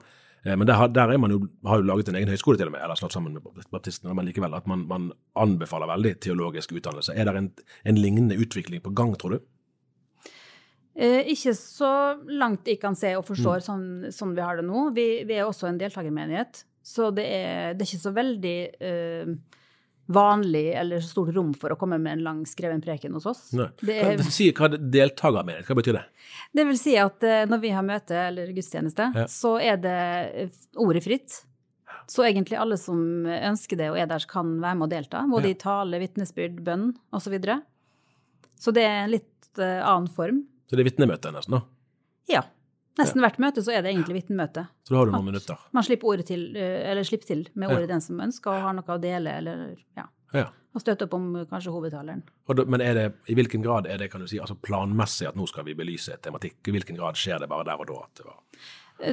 Eh, 0.45 0.55
Men 0.59 0.67
der, 0.67 0.87
der 0.91 1.13
er 1.13 1.17
man 1.17 1.31
jo, 1.31 1.39
har 1.65 1.79
jo 1.79 1.87
laget 1.87 2.09
en 2.11 2.15
egen 2.19 2.27
høyskole 2.33 2.57
til 2.59 2.67
og 2.67 2.73
med, 2.75 2.81
eller 2.83 2.95
slått 2.99 3.15
sammen 3.15 3.33
med 3.37 3.43
baptistene, 3.71 4.13
men 4.13 4.25
likevel 4.27 4.53
at 4.57 4.67
man, 4.67 4.83
man 4.89 5.11
anbefaler 5.39 5.87
veldig 5.87 6.17
teologisk 6.19 6.73
utdannelse. 6.75 7.15
Er 7.15 7.25
det 7.31 7.35
en, 7.39 7.51
en 7.85 7.95
lignende 8.01 8.35
utvikling 8.35 8.83
på 8.83 8.91
gang, 8.93 9.15
tror 9.15 9.37
du? 9.37 9.39
Eh, 10.95 11.23
ikke 11.33 11.55
så 11.57 11.89
langt 12.29 12.67
jeg 12.69 12.77
kan 12.81 12.93
se 12.95 13.15
og 13.17 13.25
forstår 13.25 13.63
Mm. 13.63 13.65
sånn, 13.65 13.87
sånn 14.13 14.35
vi 14.35 14.41
har 14.45 14.59
det 14.59 14.65
nå. 14.67 14.91
Vi, 14.93 15.23
vi 15.25 15.33
er 15.39 15.47
også 15.47 15.67
en 15.71 15.79
deltakermenighet, 15.79 16.65
så 16.85 17.09
det 17.15 17.25
er, 17.25 17.73
det 17.73 17.81
er 17.81 17.89
ikke 17.89 18.03
så 18.03 18.13
veldig 18.13 18.57
eh, 18.83 19.31
vanlig 20.11 20.73
eller 20.75 20.99
så 20.99 21.07
stort 21.13 21.31
rom 21.35 21.53
for 21.55 21.71
å 21.71 21.77
komme 21.79 21.97
med 22.01 22.17
en 22.17 22.23
lang 22.25 22.41
skreven 22.49 22.81
preken 22.83 23.13
hos 23.15 23.25
oss. 23.29 23.45
Nei. 23.55 23.69
Det, 23.79 23.95
er, 24.03 24.23
Si 24.27 24.49
hva 24.51 24.67
deltakermenighet, 24.75 25.67
hva 25.69 25.77
betyr 25.79 25.95
det? 25.99 26.03
det 26.53 26.65
vil 26.67 26.77
si 26.79 26.97
at 26.99 27.23
eh, 27.23 27.45
når 27.49 27.61
vi 27.63 27.71
har 27.71 27.85
møte 27.87 28.17
eller 28.27 28.51
gudstjeneste, 28.55 29.11
Ja. 29.15 29.25
så 29.31 29.55
er 29.63 29.77
det 29.83 29.95
eh, 30.43 30.49
ordet 30.75 31.03
fritt. 31.05 31.39
Så 32.11 32.25
egentlig 32.27 32.57
alle 32.59 32.75
som 32.77 32.99
ønsker 33.25 33.79
det 33.79 33.91
og 33.93 33.97
er 34.01 34.09
der, 34.11 34.25
kan 34.27 34.57
være 34.59 34.75
med 34.75 34.89
og 34.89 34.91
delta. 34.91 35.21
Både 35.31 35.47
Ja. 35.47 35.55
i 35.55 35.61
tale, 35.61 35.99
vitnesbyrd, 36.03 36.59
bønn 36.65 36.89
osv. 37.15 37.23
Så, 37.23 37.31
videre. 37.31 37.61
så 38.59 38.73
det 38.75 38.83
er 38.83 38.97
en 39.05 39.13
litt 39.15 39.59
eh, 39.63 39.79
annen 39.87 40.09
form. 40.11 40.43
Så 40.67 40.75
det 40.75 40.83
er 40.83 40.89
vitnemøte 40.91 41.31
nesten, 41.31 41.55
da? 41.55 41.63
Ja. 42.27 42.41
Nesten 42.99 43.23
hvert 43.23 43.39
møte 43.41 43.61
så 43.65 43.71
er 43.73 43.81
det 43.81 43.89
egentlig 43.93 44.19
vitnemøte. 44.21 44.67
Så 44.85 44.93
da 44.93 44.99
har 44.99 45.09
du 45.09 45.13
noen 45.15 45.25
minutter. 45.31 45.57
Man 45.73 45.85
slipper, 45.85 46.11
ordet 46.13 46.27
til, 46.29 46.43
eh, 46.55 46.83
eller 46.91 47.03
slipper 47.07 47.25
til 47.31 47.47
med 47.57 47.71
ordet 47.73 47.87
den 47.89 48.01
som 48.05 48.19
ønsker 48.21 48.51
og 48.53 48.61
har 48.67 48.75
noe 48.77 48.85
å 48.85 48.99
dele, 49.01 49.37
eller 49.39 49.63
ja, 49.97 50.05
Ja. 50.33 50.45
og 50.75 50.81
støtte 50.81 51.07
opp 51.07 51.13
om 51.17 51.25
kanskje 51.49 51.73
hovedtaleren. 51.73 52.21
Men 52.67 52.81
er 52.81 52.93
det, 52.93 53.05
i 53.29 53.35
hvilken 53.37 53.63
grad 53.65 53.87
er 53.89 53.97
det 53.97 54.11
kan 54.11 54.21
du 54.21 54.27
si, 54.27 54.37
altså 54.39 54.55
planmessig 54.55 55.27
at 55.27 55.35
nå 55.35 55.47
skal 55.49 55.65
vi 55.65 55.73
belyse 55.73 56.13
et 56.13 56.21
tematikk? 56.21 56.59
I 56.67 56.71
hvilken 56.77 56.95
grad 56.97 57.15
skjer 57.17 57.39
det 57.41 57.49
bare 57.49 57.65
der 57.65 57.81
og 57.81 57.87
da? 57.87 57.99
At 58.05 58.15
det 58.21 58.25
var, 58.29 58.39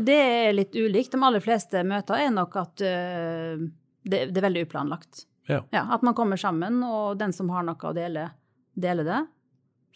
Det 0.04 0.18
er 0.20 0.52
litt 0.52 0.76
ulikt. 0.76 1.12
De 1.12 1.24
aller 1.24 1.40
fleste 1.40 1.80
møter 1.84 2.20
er 2.20 2.30
nok 2.30 2.56
at 2.60 2.84
uh, 2.84 3.64
det, 4.04 4.26
det 4.32 4.36
er 4.36 4.44
veldig 4.48 4.66
uplanlagt. 4.68 5.24
ja. 5.48 5.62
Ja, 5.72 5.86
at 5.94 6.02
man 6.02 6.14
kommer 6.14 6.36
sammen, 6.36 6.82
og 6.84 7.16
den 7.18 7.32
som 7.32 7.48
har 7.48 7.64
noe 7.64 7.80
å 7.80 7.94
dele, 7.96 8.28
deler 8.76 9.04
det 9.08 9.26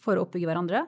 for 0.03 0.17
å 0.17 0.25
oppbygge 0.25 0.49
hverandre. 0.49 0.87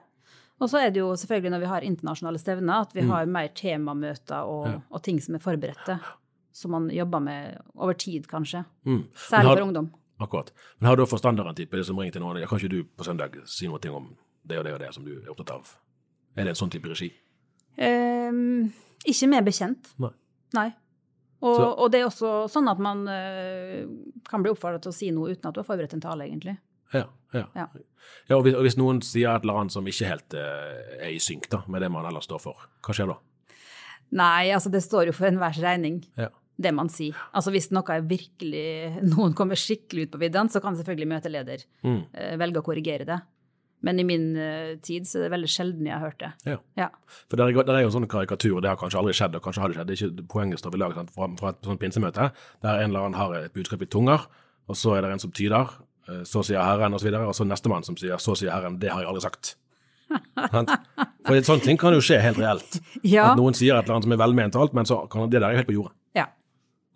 Og 0.59 0.69
så 0.69 0.79
er 0.81 0.89
det 0.89 0.99
jo 1.03 1.11
selvfølgelig 1.13 1.51
når 1.53 1.59
vi 1.59 1.65
har 1.69 1.81
internasjonale 1.85 2.39
stevner, 2.41 2.81
at 2.81 2.93
vi 2.95 3.01
Mm. 3.01 3.09
har 3.09 3.25
mer 3.25 3.47
temamøter 3.47 4.41
og, 4.41 4.65
Ja. 4.67 4.79
og 4.89 5.03
ting 5.03 5.19
som 5.21 5.35
er 5.35 5.39
forberedte. 5.39 5.99
Som 6.51 6.71
man 6.71 6.89
jobber 6.89 7.19
med 7.21 7.57
over 7.75 7.93
tid, 7.93 8.25
kanskje. 8.27 8.65
Mm. 8.85 9.03
Særlig 9.15 9.45
har- 9.47 9.57
for 9.57 9.63
ungdom. 9.67 9.91
Akkurat. 10.19 10.51
Men 10.79 10.87
har 10.89 10.95
du 10.95 11.05
forstanderen 11.05 11.55
type, 11.55 11.71
det 11.77 11.85
som 11.85 11.95
ringer 11.97 12.13
til 12.13 12.21
noen, 12.21 12.47
kan 12.47 12.57
ikke 12.59 12.69
du 12.69 12.83
på 12.83 13.03
søndag 13.05 13.35
si 13.45 13.67
noe 13.67 13.79
om 13.95 14.15
det 14.47 14.57
og 14.57 14.63
det 14.63 14.73
og 14.73 14.79
det 14.79 14.93
som 14.93 15.03
du 15.05 15.11
er 15.21 15.29
opptatt 15.29 15.51
av? 15.51 15.77
Er 16.35 16.43
det 16.45 16.47
en 16.49 16.55
sånn 16.55 16.71
type 16.71 16.85
regi? 16.89 17.11
Um, 17.77 18.73
ikke 19.05 19.27
mer 19.29 19.41
bekjent. 19.43 19.91
Nei. 19.99 20.09
Nei. 20.53 20.73
Og, 21.43 21.77
og 21.77 21.91
det 21.91 21.99
er 22.01 22.07
også 22.07 22.49
sånn 22.49 22.67
at 22.71 22.79
man 22.79 23.03
uh, 23.07 23.85
kan 24.27 24.41
bli 24.41 24.49
oppfordret 24.49 24.81
til 24.81 24.89
å 24.89 24.95
si 24.95 25.11
noe 25.11 25.29
uten 25.35 25.45
at 25.49 25.53
du 25.53 25.61
har 25.61 25.67
forberedt 25.67 25.93
en 25.93 26.01
tale, 26.01 26.25
egentlig. 26.25 26.57
Ja. 26.93 27.05
ja. 27.33 27.45
Ja. 27.55 27.67
ja 28.29 28.37
og, 28.37 28.43
hvis, 28.45 28.55
og 28.55 28.63
hvis 28.67 28.77
noen 28.79 29.01
sier 29.05 29.33
et 29.35 29.43
eller 29.45 29.59
annet 29.61 29.75
som 29.75 29.87
ikke 29.87 30.07
helt 30.11 30.33
eh, 30.37 30.97
er 31.03 31.13
i 31.15 31.19
synk 31.23 31.49
da, 31.51 31.63
med 31.67 31.81
det 31.83 31.89
man 31.91 32.05
ellers 32.07 32.27
står 32.29 32.39
for, 32.43 32.67
hva 32.85 32.95
skjer 32.95 33.11
da? 33.11 33.17
Nei, 34.17 34.49
altså 34.55 34.71
det 34.71 34.83
står 34.85 35.09
jo 35.09 35.15
for 35.17 35.27
enhvers 35.27 35.57
regning, 35.59 36.01
Ja. 36.17 36.29
det 36.57 36.71
man 36.73 36.87
sier. 36.89 37.15
Altså 37.35 37.51
hvis 37.51 37.71
noe 37.75 37.83
er 37.91 38.05
virkelig 38.07 39.01
Noen 39.03 39.33
kommer 39.35 39.59
skikkelig 39.59 40.07
ut 40.07 40.13
på 40.15 40.21
viddene, 40.21 40.49
så 40.53 40.61
kan 40.63 40.77
selvfølgelig 40.79 41.09
møteleder 41.11 41.65
Mm. 41.83 42.05
eh, 42.13 42.37
velge 42.39 42.61
å 42.61 42.63
korrigere 42.63 43.05
det. 43.05 43.19
Men 43.83 43.99
i 43.99 44.03
min 44.07 44.31
eh, 44.41 44.75
tid 44.81 45.05
så 45.05 45.19
er 45.19 45.27
det 45.27 45.33
veldig 45.35 45.49
sjelden 45.53 45.85
jeg 45.85 45.93
har 45.93 46.01
hørt 46.07 46.17
det. 46.23 46.31
Ja. 46.49 46.57
Ja. 46.79 46.87
For 47.29 47.37
det 47.37 47.45
er, 47.45 47.59
er 47.75 47.81
jo 47.83 47.91
en 47.91 47.93
sånn 47.99 48.07
karikatur, 48.09 48.61
det 48.63 48.71
har 48.71 48.79
kanskje 48.79 48.97
aldri 49.03 49.13
skjedd, 49.13 49.35
og 49.37 49.43
kanskje 49.45 49.61
har 49.61 49.69
det 49.69 49.77
skjedd, 49.77 49.87
det 49.91 49.99
er 49.99 50.07
ikke 50.07 50.27
poenget 50.33 50.59
står 50.63 50.73
ved 50.73 50.81
lag 50.81 50.95
fra, 51.13 51.27
fra 51.37 51.49
et 51.53 51.61
sånt 51.67 51.79
pinsemøte, 51.83 52.31
der 52.63 52.79
en 52.81 52.89
eller 52.89 53.05
annen 53.05 53.19
har 53.19 53.35
et 53.37 53.53
budskap 53.53 53.83
i 53.85 53.85
tunger, 53.91 54.25
og 54.67 54.75
så 54.75 54.95
er 54.97 55.05
det 55.05 55.11
en 55.13 55.19
som 55.21 55.31
tyder, 55.31 55.69
så 56.27 56.43
sier 56.45 56.61
Herren, 56.63 56.93
og 56.93 57.01
så 57.01 57.07
videre, 57.09 57.27
og 57.27 57.35
så 57.35 57.45
nestemann 57.47 57.83
som 57.83 57.97
sier, 57.99 58.17
så 58.21 58.35
sier 58.37 58.51
Herren, 58.53 58.77
det 58.79 58.89
har 58.93 59.01
jeg 59.03 59.09
aldri 59.11 59.21
sagt. 59.27 59.55
For 61.27 61.41
sånt 61.43 61.65
ting 61.67 61.77
kan 61.79 61.95
jo 61.95 62.01
skje 62.03 62.19
helt 62.23 62.39
reelt. 62.39 62.77
Ja. 63.07 63.31
At 63.33 63.39
noen 63.39 63.55
sier 63.57 63.75
et 63.75 63.83
eller 63.85 63.97
annet 63.97 64.07
som 64.07 64.13
er 64.15 64.21
velment 64.21 64.55
og 64.57 64.61
alt, 64.67 64.73
men 64.77 64.87
så 64.87 65.01
kan 65.11 65.27
det 65.31 65.39
der 65.41 65.49
er 65.51 65.59
helt 65.61 65.69
på 65.69 65.75
jordet. 65.77 65.95
ja. 66.17 66.27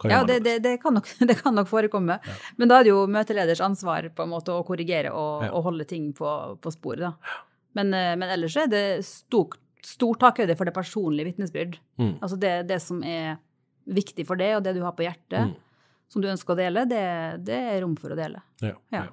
Ja, 0.10 0.24
det, 0.26 0.40
det, 0.42 0.56
det, 0.64 0.80
kan 0.82 0.96
nok, 0.98 1.06
det 1.30 1.36
kan 1.44 1.54
nok 1.54 1.68
forekomme. 1.70 2.16
Men 2.58 2.70
da 2.72 2.80
er 2.80 2.88
det 2.88 2.90
jo 2.90 3.04
møteleders 3.06 3.60
ansvar 3.62 4.08
på 4.18 4.24
en 4.26 4.32
måte 4.32 4.50
å 4.56 4.64
korrigere 4.66 5.12
og, 5.14 5.44
Ja. 5.46 5.52
og 5.54 5.68
holde 5.68 5.86
ting 5.86 6.08
på, 6.18 6.32
på 6.58 6.72
sporet. 6.74 7.14
Men, 7.78 7.94
eh, 7.94 8.16
men 8.18 8.32
ellers 8.34 8.56
er 8.58 8.72
det 8.72 8.82
stort, 9.06 9.60
stor 9.86 10.18
takhøyde 10.24 10.56
for 10.58 10.66
det 10.66 10.74
personlige 10.74 11.30
vitnesbyrd. 11.30 11.78
Mm. 12.02 12.16
Altså 12.18 12.40
det, 12.42 12.56
det 12.72 12.80
som 12.82 13.04
er 13.06 13.36
viktig 13.94 14.26
for 14.26 14.42
deg, 14.42 14.56
og 14.58 14.66
det 14.66 14.74
du 14.80 14.82
har 14.88 14.96
på 14.98 15.06
hjertet, 15.06 15.52
Mm. 15.52 15.54
Som 16.12 16.22
du 16.24 16.28
ønsker 16.32 16.54
å 16.54 16.60
dele, 16.60 16.84
det, 16.92 17.02
det 17.48 17.58
er 17.72 17.82
rom 17.86 17.96
for 18.00 18.12
å 18.14 18.20
dele. 18.20 18.44
Ja, 18.64 18.76
Ja. 18.92 19.06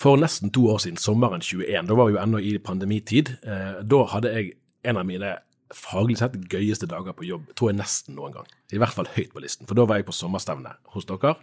For 0.00 0.16
nesten 0.16 0.48
to 0.54 0.62
år 0.72 0.78
siden, 0.80 0.96
sommeren 0.96 1.42
21, 1.44 1.84
da 1.90 1.96
var 1.98 2.08
vi 2.08 2.14
jo 2.14 2.20
ennå 2.22 2.38
i 2.40 2.54
pandemitid, 2.64 3.34
eh, 3.44 3.82
da 3.84 3.98
hadde 4.08 4.30
jeg 4.32 4.54
en 4.88 4.96
av 4.96 5.04
mine 5.04 5.34
faglig 5.76 6.16
sett 6.18 6.38
gøyeste 6.50 6.88
dager 6.88 7.12
på 7.18 7.26
jobb, 7.28 7.50
tror 7.54 7.68
jeg 7.70 7.78
nesten 7.82 8.16
noen 8.16 8.32
gang. 8.38 8.46
I 8.72 8.80
hvert 8.80 8.96
fall 8.96 9.10
høyt 9.12 9.34
på 9.34 9.42
listen, 9.44 9.68
for 9.68 9.76
da 9.76 9.84
var 9.84 10.00
jeg 10.00 10.08
på 10.08 10.16
sommerstevne 10.16 10.72
hos 10.94 11.04
dere. 11.10 11.34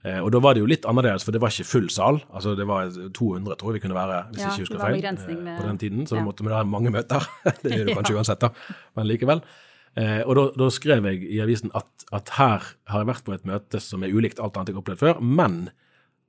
Eh, 0.00 0.16
og 0.24 0.30
da 0.32 0.40
var 0.40 0.56
det 0.56 0.62
jo 0.62 0.70
litt 0.70 0.88
annerledes, 0.88 1.26
for 1.28 1.36
det 1.36 1.42
var 1.44 1.52
ikke 1.52 1.68
full 1.68 1.90
sal. 1.92 2.22
Altså 2.32 2.54
det 2.56 2.64
var 2.66 2.88
200, 2.88 3.58
tror 3.60 3.74
jeg 3.74 3.82
vi 3.82 3.84
kunne 3.84 3.98
være, 4.00 4.22
hvis 4.32 4.40
Ja, 4.40 4.48
jeg 4.48 4.64
ikke 4.64 4.64
husker 4.64 4.80
feil, 4.80 5.04
eh, 5.04 5.42
med- 5.44 5.60
på 5.60 5.66
den 5.68 5.78
tiden. 5.84 6.06
Så 6.08 6.16
ja. 6.16 6.22
da 6.22 6.24
måtte 6.24 6.40
vi 6.48 6.54
ha 6.56 6.62
mange 6.64 6.88
møter. 6.90 7.20
det 7.62 7.70
gjør 7.76 7.84
du 7.84 7.94
kanskje 8.00 8.14
Ja. 8.16 8.22
uansett, 8.24 8.40
da, 8.40 8.48
men 8.96 9.06
likevel. 9.12 9.42
Eh, 9.98 10.20
og 10.22 10.38
da, 10.54 10.68
skrev 10.70 11.06
jeg 11.08 11.24
i 11.26 11.40
avisen 11.42 11.72
at, 11.74 11.88
at 12.14 12.36
her 12.38 12.66
har 12.92 13.02
jeg 13.02 13.10
vært 13.10 13.24
på 13.26 13.34
et 13.34 13.46
møte 13.48 13.80
som 13.82 14.04
er 14.06 14.14
ulikt 14.14 14.38
alt 14.38 14.54
annet 14.56 14.70
jeg 14.70 14.78
har 14.78 14.84
opplevd 14.84 15.02
før, 15.02 15.22
men 15.22 15.64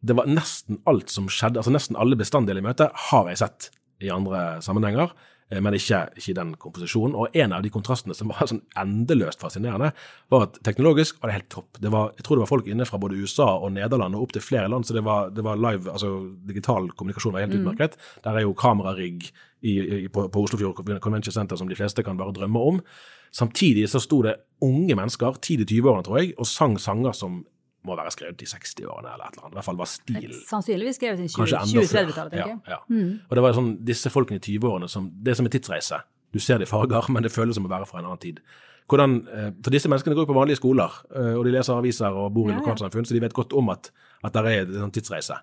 det 0.01 0.15
var 0.17 0.29
nesten 0.29 0.79
alt 0.89 1.13
som 1.13 1.27
skjedde, 1.29 1.61
altså 1.61 1.73
nesten 1.73 1.99
alle 1.99 2.17
bestanddeler 2.17 2.63
i 2.63 2.65
møtet 2.65 3.03
har 3.11 3.29
jeg 3.29 3.43
sett 3.43 3.69
i 4.01 4.09
andre 4.09 4.63
sammenhenger, 4.65 5.13
eh, 5.51 5.61
men 5.61 5.77
ikke, 5.77 5.99
i 6.17 6.33
den 6.33 6.55
komposisjonen. 6.57 7.13
Og 7.13 7.37
en 7.37 7.53
av 7.53 7.61
de 7.61 7.69
kontrastene 7.69 8.17
som 8.17 8.33
var 8.33 8.47
sånn 8.49 8.63
endeløst 8.81 9.45
fascinerende, 9.45 9.91
var 10.33 10.47
at 10.47 10.57
teknologisk 10.65 11.21
var 11.21 11.29
det 11.29 11.37
helt 11.37 11.51
topp. 11.53 11.77
Det 11.85 11.93
var, 11.93 12.15
jeg 12.17 12.25
tror 12.25 12.41
det 12.41 12.47
var 12.47 12.53
folk 12.55 12.73
inne 12.73 12.89
fra 12.89 12.97
både 13.03 13.21
USA 13.21 13.51
og 13.59 13.75
Nederland 13.77 14.17
og 14.17 14.25
opp 14.25 14.35
til 14.39 14.45
flere 14.47 14.73
land, 14.73 14.89
så 14.89 14.97
det 14.97 15.05
var, 15.05 15.29
det 15.29 15.45
var 15.45 15.61
live, 15.61 15.85
altså 15.93 16.15
digital 16.49 16.89
kommunikasjon 16.95 17.37
var 17.37 17.45
helt 17.45 17.59
utmerket. 17.61 18.01
Der 18.25 18.41
er 18.41 18.47
jo 18.47 18.57
kamerarigg 18.57 19.29
i, 19.61 19.77
i, 19.77 20.03
på, 20.09 20.25
på 20.33 20.47
Oslofjord 20.49 20.81
Convention 20.97 21.37
Center 21.37 21.61
som 21.61 21.69
de 21.69 21.77
fleste 21.77 22.01
kan 22.01 22.17
bare 22.17 22.33
drømme 22.41 22.69
om. 22.73 22.85
Samtidig 23.31 23.87
så 23.89 24.01
sto 24.03 24.21
det 24.25 24.35
unge 24.61 24.95
mennesker, 24.97 25.37
tidlig 25.41 25.69
20-årene 25.71 26.03
tror 26.05 26.19
jeg, 26.19 26.33
og 26.37 26.47
sang 26.49 26.75
sanger 26.79 27.15
som 27.17 27.41
må 27.87 27.95
være 27.97 28.11
skrevet 28.13 28.41
i 28.43 28.45
60-årene 28.45 29.13
eller 29.15 29.25
et 29.25 29.37
eller 29.37 29.45
annet. 29.47 29.53
I 29.55 29.57
hvert 29.57 29.65
fall 29.65 29.77
var 29.79 29.89
stil 29.89 30.33
Sannsynligvis 30.45 30.99
skrevet 30.99 31.23
i 31.23 31.29
kanskje 31.33 31.61
enda 31.63 31.81
før. 31.81 31.87
2030-tallet, 31.87 32.33
tenker 32.35 32.51
jeg. 32.51 32.59
Ja, 32.67 32.77
ja. 32.77 33.05
Og 33.29 33.39
det 33.39 33.45
var 33.45 33.55
sånn, 33.57 33.71
disse 33.87 34.11
folkene 34.13 34.37
i 34.37 34.43
20-årene 34.45 34.89
som 34.91 35.07
Det 35.17 35.33
er 35.33 35.39
som 35.39 35.47
en 35.49 35.55
tidsreise. 35.55 36.01
Du 36.31 36.39
ser 36.39 36.61
det 36.61 36.67
i 36.67 36.71
farger, 36.71 37.07
men 37.15 37.25
det 37.25 37.31
føles 37.33 37.57
som 37.57 37.65
å 37.65 37.71
være 37.71 37.87
fra 37.89 38.01
en 38.03 38.11
annen 38.11 38.21
tid. 38.21 38.43
Hvordan, 38.91 39.15
eh, 39.31 39.49
for 39.63 39.73
disse 39.73 39.89
menneskene 39.89 40.17
går 40.17 40.27
jo 40.27 40.31
på 40.33 40.37
vanlige 40.37 40.59
skoler, 40.59 40.99
eh, 41.15 41.31
og 41.39 41.45
de 41.47 41.55
leser 41.55 41.73
aviser 41.79 42.11
og 42.21 42.29
bor 42.35 42.51
i 42.51 42.53
Ja, 42.53 42.59
lokalsamfunn, 42.59 43.07
så 43.07 43.15
de 43.15 43.23
vet 43.23 43.33
godt 43.37 43.55
om 43.57 43.71
at, 43.73 43.89
at 44.21 44.35
det 44.35 44.45
er 44.51 44.67
en 44.67 44.83
sånn 44.85 44.93
tidsreise. 44.99 45.39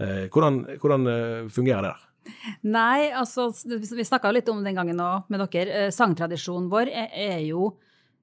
Eh, 0.00 0.28
Hvordan, 0.32 0.62
hvordan 0.80 1.08
fungerer 1.52 1.82
det 1.84 1.90
der? 1.94 2.06
Nei, 2.62 3.10
altså, 3.16 3.48
vi 3.64 4.06
snakka 4.06 4.32
litt 4.34 4.48
om 4.52 4.62
den 4.64 4.76
gangen 4.78 4.98
nå 4.98 5.10
med 5.32 5.44
dere. 5.52 5.86
Eh, 5.86 5.92
Sangtradisjonen 5.94 6.68
vår 6.72 6.90
er, 6.92 7.08
er 7.14 7.38
jo 7.46 7.72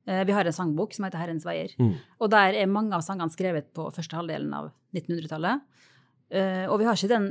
eh, 0.07 0.23
Vi 0.27 0.35
har 0.35 0.47
en 0.47 0.55
sangbok 0.55 0.95
som 0.95 1.07
heter 1.07 1.21
Herrens 1.21 1.47
veier. 1.47 1.73
Mm. 1.81 1.95
Og 2.21 2.31
der 2.33 2.57
er 2.59 2.71
mange 2.71 2.95
av 2.97 3.05
sangene 3.05 3.33
skrevet 3.33 3.71
på 3.75 3.89
første 3.95 4.19
halvdelen 4.19 4.53
av 4.57 4.71
1900-tallet. 4.95 5.65
Eh, 6.27 6.65
og 6.67 6.81
vi 6.81 6.87
har 6.87 6.99
ikke 6.99 7.13
den 7.13 7.29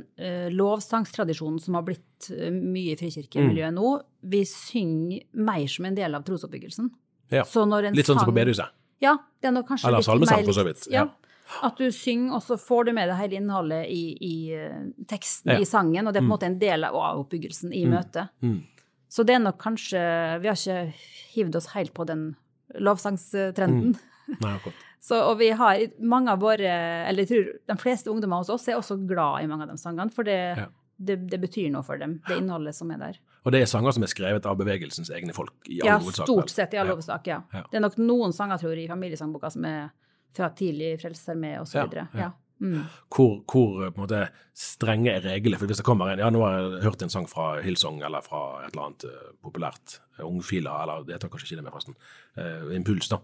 lovsangstradisjonen 0.57 1.61
som 1.61 1.77
har 1.77 1.85
blitt 1.85 2.31
mye 2.55 2.95
i 2.95 2.99
frikirkemiljøet 3.01 3.77
nå. 3.77 3.93
Vi 4.33 4.43
synger 4.49 5.27
mer 5.37 5.69
som 5.71 5.91
en 5.91 5.99
del 5.99 6.17
av 6.17 6.25
trosoppbyggelsen. 6.27 6.91
Ja. 7.35 7.45
Så 7.49 7.67
når 7.69 7.91
en 7.91 7.99
Litt 7.99 8.09
sånn 8.09 8.21
som 8.23 8.31
på 8.31 8.37
bedehuset. 8.37 8.73
Ja, 9.03 9.19
det 9.43 9.51
er 9.51 9.53
nok 9.53 9.67
kanskje 9.69 9.91
Eller 9.91 10.01
litt 10.01 10.09
salmesang, 10.09 10.45
for 10.47 10.57
så 10.57 10.65
vidt. 10.65 10.87
Ja. 10.89 11.05
Ja. 11.05 11.26
At 11.63 11.77
du 11.79 11.91
synger, 11.95 12.35
og 12.35 12.43
så 12.43 12.57
får 12.59 12.87
du 12.87 12.93
med 12.93 13.09
deg 13.09 13.17
hele 13.21 13.37
innholdet 13.41 13.85
i, 13.89 14.17
i 14.21 14.53
eh, 14.55 14.81
teksten 15.07 15.53
Ja. 15.53 15.59
i 15.61 15.65
sangen, 15.65 16.07
og 16.09 16.13
det 16.13 16.19
er 16.23 16.27
på 16.27 16.27
en 16.27 16.31
Mm. 16.31 16.35
måte 16.39 16.47
en 16.47 16.59
del 16.59 16.85
av 16.85 16.95
oppbyggelsen 17.21 17.73
i 17.73 17.85
møtet. 17.87 18.29
Mm. 18.43 18.65
Så 19.09 19.25
det 19.25 19.37
er 19.37 19.39
nok 19.45 19.59
kanskje 19.63 20.41
Vi 20.43 20.49
har 20.49 20.57
ikke 20.59 20.93
hivd 21.37 21.55
oss 21.57 21.67
helt 21.75 21.95
på 21.95 22.05
den 22.07 22.35
lovsangstrenden. 22.81 23.95
Mm. 24.29 24.41
Nei. 24.43 24.59
Så, 25.07 25.21
og 25.23 25.39
vi 25.39 25.51
har 25.55 25.79
mange 26.03 26.33
av 26.33 26.41
våre 26.43 26.67
Eller 27.07 27.23
jeg 27.23 27.29
tror 27.31 27.51
de 27.71 27.77
fleste 27.79 28.11
ungdommer 28.11 28.41
hos 28.43 28.51
oss 28.51 28.67
er 28.69 28.75
også 28.81 28.97
glad 29.07 29.45
i 29.45 29.47
mange 29.47 29.63
av 29.63 29.71
de 29.71 29.77
sangene, 29.79 30.11
for 30.13 30.25
det, 30.27 30.57
Ja. 30.59 30.67
det, 30.99 31.29
det 31.31 31.39
betyr 31.41 31.71
noe 31.71 31.85
for 31.87 31.97
dem, 32.01 32.17
det 32.27 32.39
innholdet 32.41 32.75
som 32.75 32.91
er 32.91 32.99
der. 32.99 33.19
Og 33.47 33.53
det 33.53 33.61
er 33.63 33.67
sanger 33.71 33.93
som 33.95 34.03
er 34.03 34.11
skrevet 34.11 34.45
av 34.51 34.57
bevegelsens 34.59 35.11
egne 35.15 35.33
folk, 35.33 35.53
i 35.71 35.79
all 35.83 35.87
Ja, 35.87 35.99
hovedsak. 36.01 36.27
stort 36.27 36.51
sett 36.51 36.75
i 36.75 36.79
all 36.83 36.89
hovedsak, 36.91 37.27
ja. 37.31 37.43
Ja. 37.55 37.63
Det 37.71 37.79
er 37.79 37.85
nok 37.87 37.95
noen 38.03 38.33
sanger, 38.35 38.59
tror 38.59 38.75
jeg, 38.75 38.89
i 38.89 38.91
familiesangboka 38.91 39.53
som 39.53 39.65
er 39.65 39.91
fra 40.37 40.51
tidlig 40.57 40.95
Frelsesarmé 41.03 41.57
osv. 41.63 41.77
Ja, 41.81 41.87
ja. 41.97 42.07
Ja. 42.27 42.33
Mm. 42.59 42.87
hvor, 43.13 43.43
hvor 43.45 43.91
på 43.93 43.99
en 43.99 44.01
måte, 44.07 44.21
strenge 44.57 45.11
er 45.13 45.21
reglene. 45.27 45.59
For 45.61 45.69
hvis 45.69 45.77
det 45.83 45.85
kommer 45.85 46.09
en 46.15 46.23
Ja, 46.23 46.31
nå 46.33 46.41
har 46.41 46.55
jeg 46.57 46.85
hørt 46.87 47.03
en 47.05 47.11
sang 47.13 47.27
fra 47.29 47.51
Hillsong 47.61 47.99
eller 48.07 48.25
fra 48.25 48.63
et 48.65 48.71
eller 48.73 48.87
annet 48.87 49.05
uh, 49.05 49.27
populært, 49.45 49.99
uh, 50.19 50.25
Ungfila, 50.25 50.79
eller 50.87 51.05
det 51.05 51.19
heter 51.19 51.29
kanskje 51.35 51.51
ikke 51.51 51.59
det 51.61 51.67
med, 51.67 51.75
forresten. 51.75 51.99
Uh, 52.39 52.73
Impuls, 52.79 53.11
da. 53.13 53.19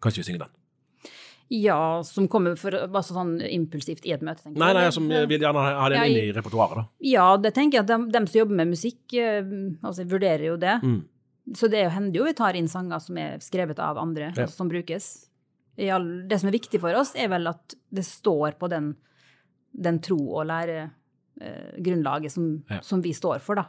Kan 0.00 0.14
ikke 0.14 0.22
vi 0.22 0.28
synge 0.30 0.40
den? 0.46 0.54
Ja, 1.50 2.02
som 2.04 2.26
kommer 2.28 2.56
for, 2.60 2.74
bare 2.92 3.04
sånn 3.04 3.38
impulsivt 3.44 4.04
i 4.04 4.12
et 4.12 4.24
møte, 4.24 4.42
tenker 4.44 4.58
Nei, 4.60 4.68
jeg. 4.68 4.76
nei, 4.76 4.82
nei, 4.84 4.90
som 4.92 5.06
vil 5.08 5.40
gjerne 5.40 5.62
ha 5.64 5.86
Ja, 5.94 6.02
inn 6.04 6.16
i- 6.20 6.32
repertoaret, 6.36 6.76
da. 6.82 6.84
Ja, 7.08 7.28
det 7.40 7.54
tenker 7.56 7.78
jeg 7.78 7.86
at 7.86 7.92
de, 7.92 7.96
de 8.12 8.26
som 8.26 8.40
jobber 8.40 8.58
med 8.60 8.68
musikk, 8.74 9.00
eh, 9.16 9.40
altså 9.82 10.04
vurderer 10.08 10.44
jo 10.50 10.56
det. 10.60 10.74
Mm. 10.84 10.98
Så 11.56 11.70
det 11.72 11.80
er 11.86 11.88
hender 11.94 12.20
jo 12.20 12.24
vi 12.26 12.34
tar 12.36 12.52
inn 12.56 12.68
sanger 12.68 13.00
som 13.00 13.16
er 13.16 13.38
skrevet 13.40 13.78
av 13.80 13.96
andre, 13.96 14.32
Ja. 14.36 14.44
altså, 14.44 14.56
som 14.60 14.68
brukes. 14.68 15.27
All, 15.78 16.08
det 16.28 16.40
som 16.40 16.48
er 16.50 16.56
viktig 16.58 16.80
for 16.82 16.94
oss, 16.98 17.12
er 17.14 17.28
vel 17.30 17.46
at 17.46 17.74
det 17.94 18.02
står 18.06 18.56
på 18.58 18.68
den, 18.72 18.96
den 19.72 20.00
tro- 20.02 20.34
og 20.40 20.46
læregrunnlaget 20.50 22.32
som, 22.34 22.64
Ja. 22.70 22.80
som 22.82 23.02
vi 23.04 23.12
står 23.14 23.38
for, 23.44 23.54
da. 23.54 23.64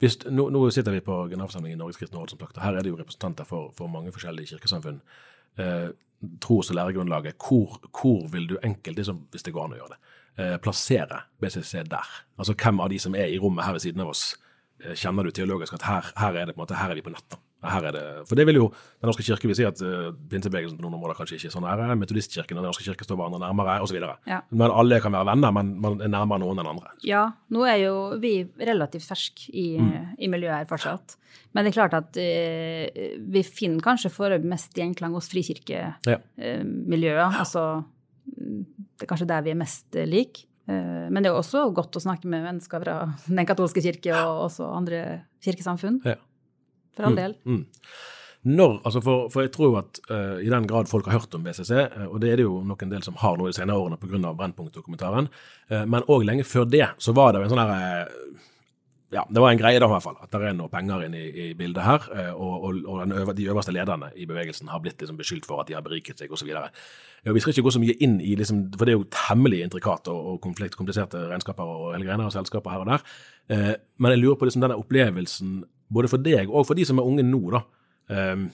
Hvis, 0.00 0.16
nå, 0.30 0.48
nå 0.52 0.70
sitter 0.72 0.92
vi 0.92 1.00
på 1.04 1.28
generalforsamlingen 1.30 1.76
i 1.76 1.80
Norges 1.82 1.98
kristne 2.00 2.18
råd, 2.20 2.30
som 2.32 2.38
sagt, 2.40 2.56
og 2.56 2.62
her 2.64 2.76
er 2.78 2.82
det 2.86 2.90
jo 2.92 2.96
representanter 3.00 3.44
for, 3.48 3.72
for 3.76 3.88
mange 3.92 4.12
forskjellige 4.14 4.54
kirkesamfunn. 4.54 5.00
Eh, 5.58 5.88
tros- 6.40 6.70
og 6.72 6.76
læregrunnlaget, 6.78 7.36
hvor, 7.36 7.76
hvor 7.92 8.26
vil 8.32 8.46
du 8.48 8.56
enkelt, 8.64 8.96
liksom, 8.96 9.26
hvis 9.30 9.42
det 9.44 9.52
går 9.52 9.64
an 9.66 9.76
å 9.76 9.80
gjøre 9.80 9.94
det, 9.96 9.98
eh, 10.38 10.56
plassere 10.64 11.22
BCC 11.40 11.82
der? 11.90 12.08
Altså 12.38 12.54
hvem 12.56 12.80
av 12.80 12.88
de 12.92 12.98
som 12.98 13.14
er 13.14 13.28
i 13.32 13.38
rommet 13.42 13.64
her 13.64 13.72
ved 13.76 13.84
siden 13.84 14.00
av 14.04 14.08
oss, 14.14 14.36
eh, 14.84 14.94
kjenner 14.96 15.24
du 15.24 15.30
teologisk 15.36 15.74
at 15.74 15.82
her, 15.82 16.12
her 16.16 16.40
er 16.40 16.46
det 16.46 16.56
måte, 16.56 16.76
her 16.80 16.90
er 16.90 16.94
vi 16.94 17.04
på 17.04 17.12
nett? 17.12 17.36
Her 17.64 17.86
er 17.88 17.92
det, 17.96 18.02
for 18.28 18.36
det 18.36 18.44
vil 18.46 18.54
jo 18.60 18.66
Den 19.00 19.08
norske 19.08 19.24
kirke 19.24 19.48
vil 19.48 19.56
si 19.56 19.64
at 19.64 19.80
uh, 19.82 20.12
pinsebevegelsen 20.30 20.76
på 20.76 20.84
noen 20.84 20.94
områder 20.98 21.16
kanskje 21.18 21.38
ikke 21.38 21.48
er 21.48 21.54
så 21.54 21.62
nære, 21.64 21.96
metodistkirken 21.98 22.58
og 22.58 22.62
Den 22.62 22.68
norske 22.68 22.84
kirke 22.84 23.04
står 23.06 23.16
hverandre 23.16 23.40
nærmere, 23.42 23.78
osv. 23.82 23.96
Ja. 24.28 24.40
Men 24.50 24.70
alle 24.70 25.00
kan 25.00 25.12
være 25.16 25.26
venner, 25.32 25.50
men 25.56 25.72
man 25.80 26.00
er 26.04 26.12
nærmere 26.12 26.38
noen 26.44 26.60
enn 26.62 26.68
andre. 26.74 26.92
Ja, 27.02 27.24
nå 27.50 27.64
er 27.66 27.80
jo 27.86 27.94
vi 28.22 28.34
relativt 28.60 29.08
ferske 29.08 29.48
i, 29.52 29.66
Mm. 29.80 30.14
i 30.18 30.28
miljøet 30.28 30.58
her 30.60 30.68
fortsatt. 30.70 31.16
Men 31.54 31.64
det 31.64 31.72
er 31.72 31.78
klart 31.80 31.94
at 31.96 32.16
uh, 32.20 33.16
vi 33.32 33.42
finner 33.42 33.80
kanskje 33.82 34.12
foreløpig 34.12 34.52
mest 34.52 34.74
gjenklang 34.76 35.14
hos 35.16 35.26
Ja. 35.32 36.20
frikirkemiljøet. 36.36 37.38
altså, 37.40 37.84
det 38.36 39.02
er 39.06 39.10
kanskje 39.10 39.28
der 39.28 39.42
vi 39.46 39.50
er 39.54 39.58
mest 39.58 39.96
eh, 39.96 40.06
lik. 40.08 40.44
Eh, 40.68 41.08
men 41.10 41.22
det 41.22 41.30
er 41.30 41.36
også 41.38 41.72
godt 41.74 41.96
å 41.98 42.02
snakke 42.02 42.26
med 42.26 42.42
mennesker 42.44 42.82
fra 42.82 42.96
den 43.26 43.46
katolske 43.46 43.82
kirke 43.84 44.14
og 44.16 44.46
også 44.50 44.66
andre 44.76 45.02
kirkesamfunn. 45.44 46.00
Ja. 46.04 46.16
For 46.96 47.08
all 47.08 47.18
del. 47.18 47.36
Mm. 47.44 47.64
Når, 48.46 48.76
altså 48.86 49.00
for, 49.02 49.30
for 49.34 49.42
jeg 49.42 49.50
tror 49.56 49.72
jo 49.72 49.78
at 49.80 49.98
uh, 50.06 50.36
i 50.38 50.50
den 50.52 50.68
grad 50.70 50.86
folk 50.86 51.08
har 51.10 51.18
hørt 51.18 51.34
om 51.34 51.42
BCC, 51.42 51.70
uh, 51.96 52.04
og 52.06 52.20
det 52.22 52.30
er 52.30 52.40
det 52.40 52.46
jo 52.46 52.60
nok 52.66 52.84
en 52.84 52.92
del 52.92 53.02
som 53.02 53.16
har 53.18 53.38
nå 53.38 53.48
de 53.48 53.56
senere 53.56 53.78
årene 53.82 53.98
pga. 53.98 54.32
Brennpunkt-dokumentaren, 54.38 55.26
uh, 55.72 55.82
men 55.82 56.06
òg 56.06 56.26
lenge 56.28 56.46
før 56.46 56.68
det 56.70 56.86
så 57.02 57.14
var 57.16 57.34
det 57.34 57.42
jo 57.42 57.48
en 57.48 57.54
sånn 57.54 57.64
herre 57.64 58.04
eh, 58.04 58.52
ja, 59.14 59.22
det 59.30 59.40
var 59.40 59.52
en 59.52 59.58
greie 59.58 59.78
da 59.78 59.86
i 59.86 59.90
hvert 59.92 60.02
fall, 60.02 60.16
at 60.18 60.32
det 60.32 60.48
er 60.48 60.56
noe 60.58 60.70
penger 60.70 61.04
inne 61.06 61.20
i, 61.20 61.28
i 61.44 61.46
bildet 61.58 61.84
her, 61.86 62.06
eh, 62.10 62.30
og, 62.34 62.64
og, 62.66 62.80
og 62.90 63.12
øver, 63.14 63.36
de 63.38 63.46
øverste 63.52 63.74
lederne 63.74 64.08
i 64.18 64.26
bevegelsen 64.26 64.70
har 64.72 64.82
blitt 64.82 65.00
liksom 65.02 65.18
beskyldt 65.20 65.46
for 65.46 65.62
at 65.62 65.70
de 65.70 65.76
har 65.76 65.84
beriket 65.86 66.18
seg 66.18 66.32
osv. 66.34 66.50
Vi 66.50 67.42
skal 67.42 67.54
ikke 67.54 67.66
gå 67.68 67.74
så 67.76 67.82
mye 67.82 67.94
inn 68.02 68.18
i, 68.18 68.34
liksom, 68.38 68.64
for 68.74 68.86
det 68.86 68.94
er 68.94 68.98
jo 68.98 69.06
temmelig 69.14 69.62
intrikat 69.62 70.10
og, 70.10 70.32
og 70.32 70.40
kompliserte 70.42 71.22
regnskaper 71.30 71.70
og 71.70 71.94
hele 71.94 72.08
greiene, 72.08 72.26
og 72.26 72.34
selskaper 72.34 72.74
her 72.74 72.82
og 72.82 72.90
der. 72.90 73.06
Eh, 73.54 73.72
men 74.02 74.14
jeg 74.14 74.22
lurer 74.24 74.40
på 74.40 74.50
liksom 74.50 74.66
denne 74.66 74.78
opplevelsen, 74.82 75.56
både 75.92 76.08
for 76.10 76.22
deg 76.22 76.50
og 76.50 76.66
for 76.66 76.74
de 76.78 76.84
som 76.88 76.98
er 76.98 77.06
unge 77.08 77.22
nå, 77.26 77.40
da. 77.54 77.62
Eh, 78.10 78.46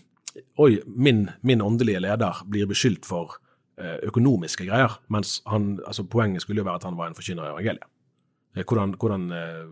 oi, 0.65 0.73
min, 0.87 1.27
min 1.43 1.63
åndelige 1.65 2.01
leder 2.05 2.43
blir 2.49 2.69
beskyldt 2.71 3.05
for 3.09 3.39
eh, 3.79 3.99
økonomiske 4.09 4.67
greier, 4.69 4.99
mens 5.13 5.41
han, 5.51 5.75
altså 5.87 6.05
poenget 6.09 6.45
skulle 6.45 6.63
jo 6.63 6.69
være 6.69 6.81
at 6.83 6.89
han 6.89 6.97
var 7.01 7.11
en 7.11 7.19
forkynner 7.19 7.49
i 7.49 7.53
evangeliet. 7.55 7.89
Eh, 8.57 8.65
Hvordan, 8.65 8.97
hvordan 9.01 9.29
eh, 9.33 9.67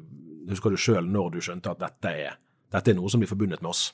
husker 0.50 0.72
du 0.72 0.76
sjøl 0.80 1.08
når 1.08 1.34
du 1.36 1.40
skjønte 1.44 1.72
at 1.74 1.80
dette 1.82 2.12
er, 2.26 2.36
dette 2.72 2.92
er 2.92 2.96
noe 2.98 3.10
som 3.12 3.20
blir 3.20 3.28
forbundet 3.30 3.60
med 3.62 3.70
oss? 3.74 3.90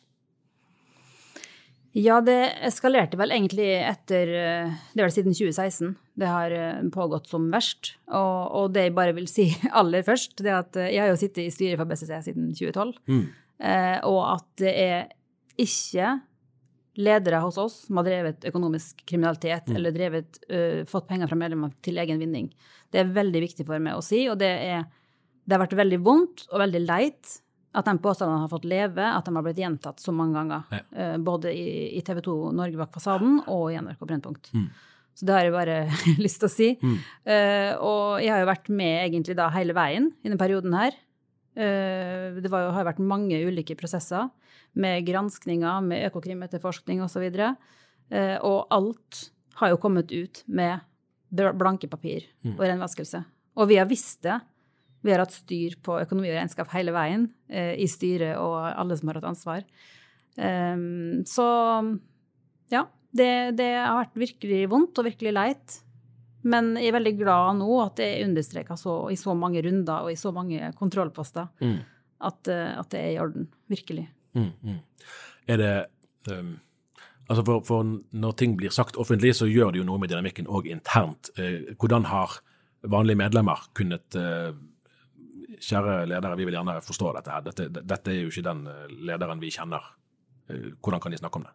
Ja, 1.96 2.18
det 2.20 2.52
eskalerte 2.66 3.16
vel 3.16 3.33
egentlig 3.33 3.70
etter 3.81 4.29
Det 4.29 5.00
er 5.00 5.07
vel 5.07 5.14
siden 5.14 5.33
2016 5.33 5.94
det 6.20 6.29
har 6.29 6.52
pågått 6.92 7.31
som 7.31 7.46
verst. 7.52 7.94
Og, 8.09 8.52
og 8.59 8.66
det 8.74 8.83
jeg 8.87 8.94
bare 8.98 9.14
vil 9.16 9.24
si 9.33 9.46
aller 9.81 10.05
først, 10.05 10.37
det 10.44 10.50
er 10.52 10.59
at 10.61 10.76
jeg 10.92 11.00
har 11.00 11.09
jo 11.09 11.16
sittet 11.20 11.46
i 11.46 11.52
styret 11.55 11.81
for 11.81 11.88
BCC 11.88 12.12
siden 12.29 12.50
2012, 12.52 12.92
Mm. 13.09 13.24
Eh, 13.59 13.99
og 14.07 14.23
at 14.35 14.49
det 14.62 14.73
er 14.73 15.07
ikke 15.61 16.16
ledere 16.97 17.40
hos 17.45 17.59
oss 17.61 17.81
som 17.87 18.01
har 18.01 18.07
drevet 18.09 18.45
økonomisk 18.49 19.03
kriminalitet 19.09 19.69
eller 19.73 19.92
drevet, 19.92 20.38
uh, 20.49 20.83
fått 20.88 21.09
penger 21.11 21.29
fra 21.29 21.37
medlemmer 21.37 21.75
til 21.85 21.99
egen 22.01 22.21
vinning. 22.23 22.47
Det 22.92 23.03
er 23.03 23.12
veldig 23.12 23.42
viktig 23.45 23.66
for 23.69 23.83
meg 23.83 23.99
å 23.99 24.05
si, 24.05 24.23
og 24.33 24.38
det, 24.40 24.49
er, 24.49 24.87
det 25.45 25.57
har 25.57 25.64
vært 25.66 25.77
veldig 25.77 26.01
vondt 26.07 26.47
og 26.53 26.62
veldig 26.64 26.83
leit 26.87 27.35
At 27.77 27.85
de 27.85 27.92
påstandene 28.01 28.47
har 28.47 28.49
fått 28.49 28.64
leve, 28.64 29.05
at 29.05 29.27
de 29.27 29.35
har 29.37 29.45
blitt 29.45 29.59
gjentatt 29.61 30.01
så 30.01 30.12
mange 30.16 30.38
ganger. 30.38 30.62
Ja. 30.73 30.83
Uh, 30.97 31.16
Både 31.21 31.53
i, 31.53 31.99
i 31.99 32.01
TV 32.01 32.23
2 32.25 32.37
Norge 32.57 32.81
bak 32.81 32.95
fasaden 32.95 33.42
og 33.53 33.66
i 33.69 33.77
NRK 33.77 34.07
Brennpunkt. 34.07 34.49
Mm. 34.57 34.71
Så 35.16 35.29
det 35.29 35.35
har 35.37 35.45
jeg 35.45 35.53
bare 35.53 35.77
lyst 36.25 36.40
til 36.40 36.49
å 36.49 36.55
si. 36.55 36.71
Mm. 36.81 36.97
Uh, 37.29 37.73
og 37.85 38.25
jeg 38.25 38.33
har 38.33 38.40
jo 38.40 38.49
vært 38.49 38.73
med 38.73 38.95
egentlig 39.03 39.37
da 39.37 39.51
hele 39.53 39.77
veien 39.77 40.09
i 40.23 40.31
denne 40.31 40.40
perioden 40.40 40.77
her. 40.77 40.97
Eh, 41.57 42.37
det 42.37 42.51
var 42.53 42.71
har 42.77 42.85
vært 42.85 43.01
mange 43.01 43.38
ulike 43.49 43.77
prosesser 43.79 44.29
med 44.77 45.07
granskninger, 45.09 45.81
med 45.83 46.05
økokrimetterforskning 46.11 47.01
osv. 47.03 47.31
Uh, 48.12 48.37
og 48.45 48.66
alt 48.71 49.23
har 49.59 49.73
jo 49.73 49.79
kommet 49.83 50.12
ut 50.12 50.42
med 50.47 50.85
blanke 51.33 51.88
papir 51.90 52.29
Mm. 52.45 52.53
og 52.59 52.61
renvaskelse. 52.61 53.25
Og 53.57 53.69
vi 53.69 53.77
har 53.81 53.88
visst 53.88 54.23
det. 54.23 54.37
Vi 55.03 55.11
har 55.11 55.19
hatt 55.25 55.33
styr 55.33 55.75
på 55.83 55.97
økonomi 56.03 56.29
og 56.31 56.37
regnskap 56.37 56.69
hele 56.75 56.92
veien, 56.92 57.31
eh, 57.49 57.75
i 57.75 57.87
styret 57.87 58.37
og 58.37 58.55
alle 58.77 58.97
som 58.97 59.09
har 59.09 59.14
hatt 59.14 59.31
ansvar. 59.31 59.64
Ehm, 60.38 61.25
så 61.25 61.99
ja, 62.71 62.85
det, 63.14 63.57
det 63.57 63.71
har 63.75 64.05
vært 64.05 64.14
virkelig 64.14 64.69
vondt 64.69 64.99
og 64.99 65.05
virkelig 65.09 65.33
leit. 65.33 65.81
Men 66.47 66.75
jeg 66.79 66.93
er 66.93 66.97
veldig 66.99 67.15
glad 67.19 67.59
nå 67.61 67.69
at 67.83 67.97
det 67.99 68.07
er 68.07 68.27
understreka 68.29 68.77
i 69.11 69.19
så 69.19 69.35
mange 69.35 69.63
runder 69.67 70.07
og 70.07 70.13
i 70.13 70.19
så 70.21 70.33
mange 70.35 70.73
kontrollposter 70.79 71.49
Mm. 71.61 71.81
at, 72.21 72.49
eh, 72.49 72.79
at 72.79 72.91
det 72.91 73.01
er 73.01 73.11
i 73.15 73.19
orden. 73.19 73.49
Virkelig. 73.69 74.09
Mm, 74.35 74.53
mm. 74.63 74.79
Er 75.49 75.57
det 75.57 75.87
um, 76.31 76.59
Altså 77.29 77.43
for, 77.43 77.65
for 77.67 77.83
når 77.83 78.37
ting 78.39 78.57
blir 78.57 78.71
sagt 78.71 78.97
offentlig, 78.97 79.33
så 79.35 79.49
gjør 79.51 79.73
det 79.73 79.81
jo 79.81 79.85
noe 79.89 79.99
med 79.99 80.13
dynamikken 80.13 80.47
òg 80.47 80.69
internt. 80.71 81.33
Eh, 81.37 81.75
hvordan 81.75 82.07
har 82.07 82.39
vanlige 82.87 83.19
medlemmer 83.19 83.67
kunnet 83.75 84.15
eh, 84.15 84.55
Kjære 85.57 86.05
ledere, 86.07 86.37
vi 86.37 86.45
vil 86.45 86.53
gjerne 86.53 86.75
forstå 86.85 87.15
dette 87.17 87.33
her. 87.33 87.41
Dette, 87.47 87.65
dette 87.81 88.11
er 88.13 88.19
jo 88.21 88.29
ikke 88.29 88.43
den 88.45 88.67
eh, 88.69 88.91
lederen 89.09 89.41
vi 89.41 89.49
kjenner. 89.51 89.83
Eh, 90.53 90.67
hvordan 90.85 91.01
kan 91.01 91.15
de 91.15 91.19
snakke 91.19 91.41
om 91.41 91.47
det? 91.49 91.55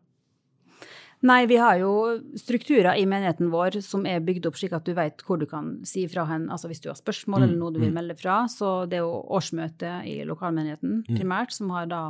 Nei, 1.22 1.46
vi 1.46 1.58
har 1.62 1.78
jo 1.78 1.92
strukturer 2.40 2.98
i 2.98 3.04
menigheten 3.06 3.52
vår 3.54 3.78
som 3.86 4.08
er 4.10 4.24
bygd 4.26 4.48
opp 4.50 4.56
slik 4.58 4.74
at 4.74 4.88
du 4.88 4.96
vet 4.98 5.22
hvor 5.28 5.38
du 5.38 5.46
kan 5.50 5.76
si 5.86 6.08
fra 6.10 6.24
hen, 6.26 6.48
altså 6.50 6.72
hvis 6.72 6.82
du 6.82 6.88
har 6.90 6.98
spørsmål 6.98 7.46
eller 7.46 7.60
noe 7.60 7.76
du 7.76 7.78
vil 7.84 7.94
melde 7.94 8.16
fra. 8.18 8.40
Så 8.50 8.88
det 8.90 8.98
er 8.98 9.04
jo 9.06 9.20
årsmøte 9.38 10.00
i 10.10 10.22
lokalmenigheten 10.26 11.04
primært 11.12 11.54
som 11.54 11.70
har 11.76 11.92
da 11.92 12.02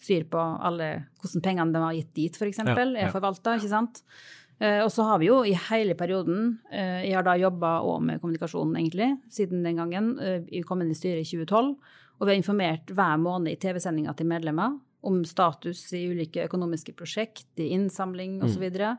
styr 0.00 0.26
på 0.28 0.40
alle 0.40 0.90
hvordan 1.22 1.44
pengene 1.44 1.72
de 1.72 1.82
har 1.86 1.96
gitt 1.96 2.12
dit, 2.18 2.36
f.eks., 2.36 2.60
Ja, 2.60 2.76
ja. 2.76 3.06
er 3.06 3.14
forvalta, 3.14 3.56
ikke 3.56 3.72
sant. 3.72 4.02
Eh, 4.60 4.82
og 4.84 4.92
så 4.92 5.08
har 5.08 5.22
vi 5.22 5.30
jo 5.30 5.40
i 5.48 5.54
hele 5.70 5.94
perioden 5.96 6.58
eh, 6.68 7.06
Jeg 7.08 7.16
har 7.16 7.24
da 7.24 7.38
jobba 7.40 7.78
òg 7.80 8.04
med 8.04 8.20
kommunikasjon, 8.20 8.76
egentlig, 8.76 9.14
siden 9.32 9.64
den 9.64 9.80
gangen. 9.80 10.12
Eh, 10.20 10.42
vi 10.44 10.60
kom 10.68 10.84
inn 10.84 10.92
i 10.92 10.98
styret 10.98 11.24
i 11.24 11.28
2012. 11.32 11.72
Og 12.20 12.28
vi 12.28 12.34
har 12.34 12.36
informert 12.36 12.92
hver 12.92 13.16
måned 13.16 13.54
i 13.54 13.60
TV-sendinga 13.60 14.12
til 14.18 14.28
medlemmer 14.28 14.76
om 15.06 15.22
status 15.24 15.86
i 15.96 16.04
ulike 16.10 16.44
økonomiske 16.48 16.94
prosjekt, 16.98 17.48
i 17.60 17.70
innsamling 17.76 18.38
osv. 18.42 18.56
Så, 18.56 18.62
videre. 18.62 18.92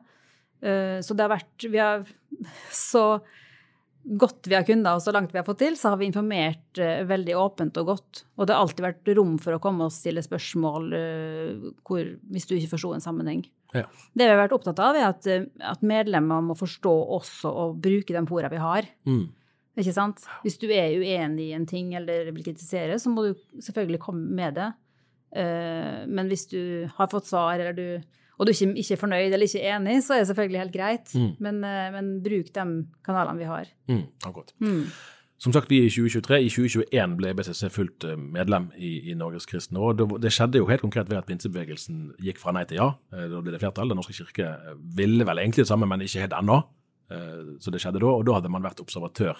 Eh, 0.61 0.97
så 1.05 1.17
det 1.17 1.25
har 1.25 1.33
vært 1.35 1.69
Vi 1.69 1.81
har 1.81 2.05
så 2.91 3.05
godt 4.01 4.47
vi 4.49 4.55
har 4.57 4.65
kunnet, 4.65 4.89
og 4.95 5.01
så 5.03 5.13
langt 5.13 5.33
vi 5.33 5.37
har 5.37 5.45
fått 5.45 5.61
til, 5.61 5.75
så 5.77 5.91
har 5.93 5.99
vi 6.01 6.07
informert 6.09 6.79
eh, 6.81 7.03
veldig 7.07 7.35
åpent 7.37 7.77
og 7.81 7.91
godt. 7.93 8.23
Og 8.37 8.47
det 8.47 8.55
har 8.55 8.63
alltid 8.65 8.85
vært 8.85 9.11
rom 9.17 9.35
for 9.41 9.55
å 9.55 9.61
komme 9.61 9.87
og 9.87 9.93
stille 9.93 10.23
spørsmål 10.25 10.95
eh, 10.97 11.67
hvor, 11.87 12.07
hvis 12.33 12.49
du 12.49 12.55
ikke 12.57 12.73
forsto 12.73 12.95
en 12.95 13.03
sammenheng. 13.03 13.45
Ja. 13.75 13.85
Det 14.17 14.25
vi 14.25 14.31
har 14.33 14.41
vært 14.41 14.55
opptatt 14.57 14.81
av, 14.83 14.97
er 14.97 15.11
at, 15.11 15.29
at 15.63 15.85
medlemmer 15.85 16.41
må 16.43 16.57
forstå 16.59 16.95
også 17.19 17.53
og 17.65 17.77
bruke 17.83 18.15
de 18.15 18.25
fora 18.27 18.49
vi 18.51 18.59
har. 18.59 18.89
Mm. 19.07 19.29
Ikke 19.79 19.93
sant? 19.95 20.25
Hvis 20.43 20.57
du 20.59 20.67
er 20.73 20.97
uenig 20.99 21.51
i 21.51 21.55
en 21.55 21.67
ting 21.69 21.93
eller 21.95 22.33
vil 22.33 22.43
kritisere, 22.43 22.97
så 22.99 23.11
må 23.13 23.29
du 23.29 23.61
selvfølgelig 23.63 24.01
komme 24.03 24.35
med 24.41 24.57
det. 24.59 24.71
Eh, 25.35 26.07
Men 26.07 26.27
hvis 26.27 26.47
du 26.51 26.89
har 26.97 27.07
fått 27.11 27.29
svar, 27.29 27.59
eller 27.59 27.73
du, 27.73 28.01
og 28.37 28.47
du 28.47 28.51
ikke, 28.51 28.73
ikke 28.75 28.97
er 28.97 28.99
fornøyd 28.99 29.31
eller 29.31 29.47
ikke 29.47 29.63
er 29.63 29.77
enig, 29.77 30.01
så 30.03 30.15
er 30.15 30.23
det 30.23 30.29
selvfølgelig 30.31 30.61
helt 30.63 30.75
greit. 30.75 31.15
Mm. 31.15 31.31
Men, 31.39 31.63
eh, 31.63 31.89
men 31.95 32.11
bruk 32.23 32.51
de 32.53 32.67
kanalene 33.05 33.39
vi 33.39 33.49
har. 33.49 33.71
Mm, 33.87 34.05
akkurat. 34.25 34.53
Mm. 34.59 34.85
Som 35.41 35.53
sagt, 35.53 35.71
vi 35.71 35.79
er 35.81 35.87
i 35.87 35.89
2023. 35.89 36.37
I 36.37 36.49
2021 36.53 37.15
ble 37.17 37.33
BCC 37.33 37.71
fullt 37.73 38.05
eh, 38.05 38.17
medlem 38.17 38.69
i, 38.77 39.09
i 39.11 39.15
Norges 39.17 39.47
kristne 39.49 39.79
råd. 39.81 40.03
Det 40.21 40.33
skjedde 40.33 40.61
jo 40.61 40.67
helt 40.69 40.83
konkret 40.83 41.09
ved 41.09 41.17
at 41.21 41.29
pinsebevegelsen 41.29 42.11
gikk 42.21 42.39
fra 42.41 42.53
nei 42.53 42.65
til 42.69 42.81
ja. 42.81 42.91
Da 43.11 43.41
ble 43.41 43.55
det 43.55 43.61
flertall. 43.63 43.89
Den 43.89 43.97
norske 44.01 44.13
kirke 44.13 44.51
ville 44.97 45.25
vel 45.25 45.41
egentlig 45.41 45.65
det 45.65 45.71
samme, 45.71 45.89
men 45.89 46.03
ikke 46.05 46.27
helt 46.27 46.37
ennå. 46.37 46.61
Så 47.59 47.73
det 47.73 47.81
skjedde 47.83 47.99
da, 47.99 48.07
og 48.07 48.21
da 48.23 48.37
hadde 48.37 48.47
man 48.53 48.63
vært 48.63 48.79
observatør 48.79 49.35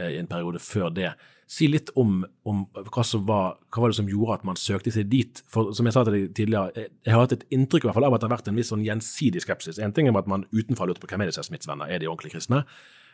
i 0.00 0.16
en 0.16 0.30
periode 0.30 0.62
før 0.64 0.88
det. 0.88 1.10
Si 1.52 1.66
litt 1.68 1.90
om, 2.00 2.22
om 2.48 2.62
hva, 2.72 3.02
var, 3.28 3.56
hva 3.68 3.82
var 3.82 3.92
det 3.92 3.98
som 3.98 4.08
gjorde 4.08 4.38
at 4.38 4.44
man 4.48 4.56
søkte 4.56 4.92
seg 4.94 5.10
dit. 5.12 5.42
For 5.52 5.74
som 5.76 5.88
jeg 5.88 5.96
sa 5.96 6.04
til 6.08 6.14
deg 6.16 6.30
tidligere, 6.38 6.72
jeg, 6.78 7.12
har 7.12 7.24
hatt 7.26 7.34
et 7.36 7.44
inntrykk 7.52 7.84
i 7.84 7.90
hvert 7.90 7.98
fall 7.98 8.06
av 8.08 8.16
at 8.16 8.22
det 8.22 8.28
har 8.30 8.36
vært 8.38 8.48
en 8.48 8.60
viss 8.60 8.70
sånn 8.72 8.86
gjensidig 8.86 9.42
skepsis. 9.44 9.80
En 9.82 9.92
ting 9.92 10.08
er 10.08 10.16
at 10.16 10.30
man 10.30 10.46
utenfra 10.54 10.88
lurte 10.88 11.04
på 11.04 11.10
hvem 11.12 11.26
er 11.26 11.32
disse 11.32 11.44
smittsvenner, 11.44 11.92
er 11.92 12.00
de 12.00 12.08
ordentlig 12.08 12.32
kristne? 12.38 12.62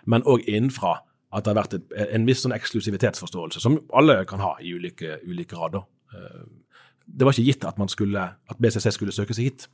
Men 0.07 0.23
òg 0.31 0.47
innenfra 0.47 1.01
at 1.35 1.45
det 1.45 1.53
har 1.53 1.59
vært 1.59 1.75
et, 1.81 1.91
en 2.15 2.29
viss 2.29 2.45
sånn 2.45 2.55
eksklusivitetsforståelse, 2.57 3.61
som 3.61 3.81
alle 3.99 4.21
kan 4.29 4.41
ha 4.45 4.55
i 4.63 4.71
ulike, 4.79 5.19
ulike 5.27 5.57
grad. 5.57 5.83
Eh, 6.15 6.47
Det 7.09 7.25
var 7.25 7.33
ikke 7.33 7.49
gitt 7.49 7.65
at, 7.65 7.79
skulle, 7.91 8.23
at 8.23 8.59
BCC 8.61 8.93
skulle 8.93 9.13
søke 9.17 9.35
seg 9.35 9.51
hit. 9.51 9.69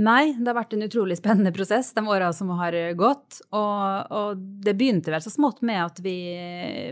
Nei, 0.00 0.32
det 0.32 0.48
har 0.48 0.56
vært 0.56 0.72
en 0.76 0.86
utrolig 0.86 1.18
spennende 1.18 1.52
prosess 1.52 1.90
de 1.96 2.06
åra 2.08 2.30
som 2.32 2.48
har 2.56 2.72
gått. 2.96 3.42
Og, 3.52 4.12
og 4.16 4.40
det 4.64 4.72
begynte 4.78 5.12
vel 5.12 5.20
så 5.20 5.32
smått 5.32 5.60
med 5.66 5.82
at 5.82 6.00
vi, 6.04 6.14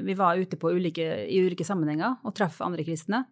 vi 0.04 0.16
var 0.18 0.36
ute 0.36 0.58
på 0.60 0.74
ulike, 0.76 1.06
i 1.24 1.40
ulike 1.40 1.64
sammenhenger 1.64 2.18
og 2.20 2.34
traff 2.36 2.60
andre 2.64 2.84
kristne. 2.84 3.22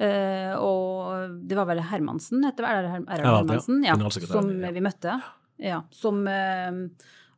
Uh, 0.00 0.52
og 0.60 1.38
det 1.48 1.56
var 1.58 1.66
vel 1.68 1.82
Hermansen, 1.84 2.44
heter 2.46 2.64
det, 2.64 2.68
er 2.72 2.84
det 2.86 2.92
Her- 2.92 3.00
er 3.00 3.20
det 3.20 3.24
Ja, 3.24 3.32
Hermansen, 3.36 3.80
ja. 3.84 3.96
som 4.30 4.52
vi 4.76 4.84
møtte. 4.84 5.16
Ja, 5.60 5.82
som 5.92 6.22
uh, 6.24 6.78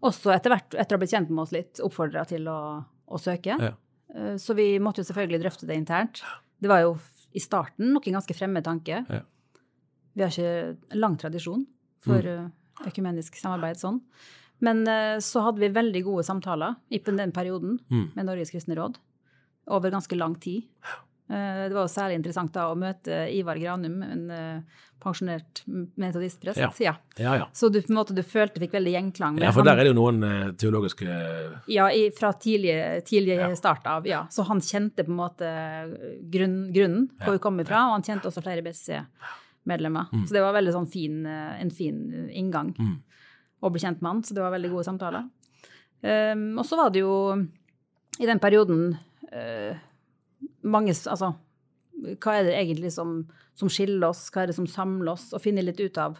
også 0.06 0.34
etter 0.34 0.54
hvert, 0.54 0.74
etter 0.74 0.94
å 0.94 0.98
ha 0.98 1.02
blitt 1.02 1.14
kjent 1.14 1.30
med 1.32 1.42
oss 1.42 1.54
litt, 1.54 1.80
oppfordra 1.82 2.26
til 2.30 2.46
å, 2.50 2.58
å 2.82 3.18
søke. 3.22 3.56
Ja. 3.58 3.72
Eh, 4.14 4.34
så 4.40 4.54
vi 4.58 4.74
måtte 4.82 5.02
jo 5.02 5.08
selvfølgelig 5.08 5.42
drøfte 5.44 5.68
det 5.68 5.78
internt. 5.78 6.22
Det 6.62 6.70
var 6.70 6.82
jo 6.84 6.96
i 7.32 7.42
starten 7.42 7.92
nok 7.94 8.08
en 8.10 8.18
ganske 8.18 8.36
fremmed 8.36 8.66
tanke. 8.66 9.02
Ja. 9.08 9.22
Vi 10.14 10.22
har 10.22 10.30
ikke 10.30 10.96
lang 10.98 11.16
tradisjon 11.16 11.66
for 12.04 12.20
Mm. 12.22 12.50
eh, 12.82 12.88
økumenisk 12.88 13.36
samarbeid 13.40 13.76
sånn. 13.76 14.00
Men 14.60 14.86
eh, 14.88 15.16
så 15.18 15.42
hadde 15.42 15.58
vi 15.60 15.68
veldig 15.68 16.04
gode 16.04 16.24
samtaler 16.24 16.76
i 16.90 16.98
den 16.98 17.32
perioden 17.32 17.78
Mm. 17.90 18.10
med 18.14 18.26
Norges 18.26 18.50
kristne 18.50 18.76
råd 18.76 18.96
over 19.68 19.90
ganske 19.90 20.16
lang 20.16 20.34
tid. 20.40 20.64
Eh, 21.30 21.68
Det 21.68 21.72
var 21.72 21.86
jo 21.86 21.94
særlig 22.00 22.16
interessant 22.18 22.52
da 22.52 22.66
å 22.72 22.76
møte 22.76 23.32
Ivar 23.32 23.56
Granum, 23.56 24.02
en 24.02 24.64
pensjonert 25.02 25.62
metodistprest. 25.96 26.58
Ja. 26.58 26.70
Ja. 26.78 26.94
Ja, 27.18 27.34
ja. 27.36 27.46
Så 27.52 27.70
du 27.72 27.80
på 27.80 27.90
en 27.90 27.96
måte 27.96 28.14
du 28.14 28.22
følte 28.22 28.60
fikk 28.60 28.70
veldig 28.72 28.92
gjenklang. 28.92 29.34
med 29.34 29.42
ja, 29.42 29.50
for 29.50 29.62
der 29.64 29.72
er 29.78 29.84
det 29.84 29.94
jo 29.94 29.98
noen 29.98 30.54
teologiske 30.56 31.08
ja, 31.68 31.88
i, 31.90 32.10
fra 32.10 32.32
tidlig, 32.32 33.02
tidlig 33.04 33.56
start 33.58 33.86
av, 33.86 34.06
ja. 34.06 34.26
Så 34.30 34.44
han 34.46 34.60
kjente 34.60 35.02
på 35.04 35.10
en 35.10 35.16
måte 35.16 35.50
grunn, 36.30 36.72
grunnen 36.72 37.08
hvor 37.22 37.32
vi 37.32 37.38
kom 37.38 37.58
ifra, 37.60 37.86
og 37.88 37.96
han 37.98 38.02
kjente 38.02 38.30
også 38.30 38.42
flere 38.44 38.62
BCC-medlemmer. 39.66 40.26
Så 40.26 40.32
det 40.34 40.42
var 40.42 40.52
veldig 40.56 40.72
sånn 40.74 40.88
fin, 40.90 41.24
eh, 41.26 41.60
en 41.62 41.70
fin 41.70 42.28
inngang 42.30 42.74
Mm. 42.78 43.02
å 43.62 43.70
bli 43.70 43.80
kjent 43.80 44.00
med 44.02 44.10
han, 44.12 44.22
så 44.22 44.34
det 44.34 44.42
var 44.42 44.50
veldig 44.52 44.70
gode 44.70 44.84
samtaler. 44.84 45.28
Um, 46.02 46.58
og 46.58 46.64
så 46.66 46.76
var 46.76 46.90
det 46.90 46.98
jo 47.00 47.46
i 48.18 48.26
den 48.26 48.40
perioden 48.40 48.98
uh, 49.32 49.76
mange 50.64 50.90
Altså, 50.90 51.28
hva 52.18 52.32
er 52.34 52.42
det 52.48 52.56
egentlig 52.58 52.90
som, 52.92 53.28
som 53.54 53.68
skiller 53.68 54.08
oss, 54.08 54.28
hva 54.34 54.42
er 54.42 54.46
det 54.50 54.56
som 54.56 54.66
samler 54.66 55.12
oss, 55.12 55.32
og 55.32 55.40
finne 55.40 55.62
litt 55.62 55.78
ut 55.78 55.96
av 55.98 56.18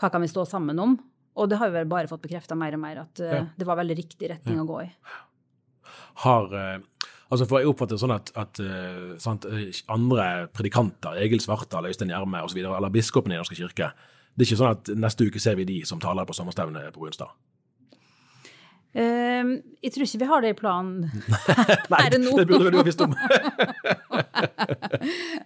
hva 0.00 0.10
kan 0.10 0.22
vi 0.22 0.26
stå 0.32 0.46
sammen 0.48 0.78
om. 0.80 0.98
Og 1.36 1.48
det 1.50 1.58
har 1.58 1.68
vi 1.68 1.76
vel 1.82 1.86
bare 1.90 2.08
fått 2.08 2.22
bekrefta 2.22 2.56
mer 2.56 2.72
og 2.72 2.80
mer, 2.80 3.02
at 3.04 3.20
uh, 3.20 3.26
Ja. 3.34 3.46
det 3.58 3.66
var 3.66 3.76
veldig 3.76 3.96
riktig 3.98 4.30
retning 4.30 4.58
å 4.60 4.66
gå 4.66 4.80
i. 4.86 4.90
har 6.24 6.54
eh, 6.54 6.78
altså 7.30 7.46
For 7.48 7.62
jeg 7.62 7.70
oppfatter 7.70 7.94
det 7.96 8.02
sånn 8.02 8.14
at, 8.16 8.32
at 8.38 8.60
uh, 8.64 9.12
sant, 9.22 9.44
eh, 9.46 9.70
andre 9.94 10.48
predikanter, 10.54 11.18
Egil 11.22 11.40
Svartdal, 11.44 11.86
Øystein 11.90 12.10
Gjerme 12.12 12.42
osv., 12.46 12.58
eller 12.64 12.90
biskopene 12.94 13.34
i 13.34 13.38
Den 13.38 13.44
norske 13.44 13.58
kirke 13.58 13.92
Det 14.34 14.42
er 14.44 14.48
ikke 14.50 14.58
sånn 14.62 14.74
at 14.74 14.90
neste 14.98 15.26
uke 15.28 15.40
ser 15.42 15.56
vi 15.60 15.68
de 15.68 15.78
som 15.88 16.00
taler 16.02 16.26
på 16.26 16.34
sommerstevnet 16.36 16.90
på 16.94 17.02
Brunstad. 17.04 17.30
Eh, 18.90 19.50
jeg 19.86 19.92
tror 19.94 20.02
ikke 20.08 20.18
vi 20.24 20.28
har 20.32 20.40
det 20.42 20.48
i 20.50 20.58
planen 20.58 21.04
Nei, 21.92 22.00
det 22.10 22.18
burde 22.50 22.64
vel 22.66 22.72
du 22.74 22.80
ha 22.80 22.86
visst 22.88 23.04
om. 23.04 23.12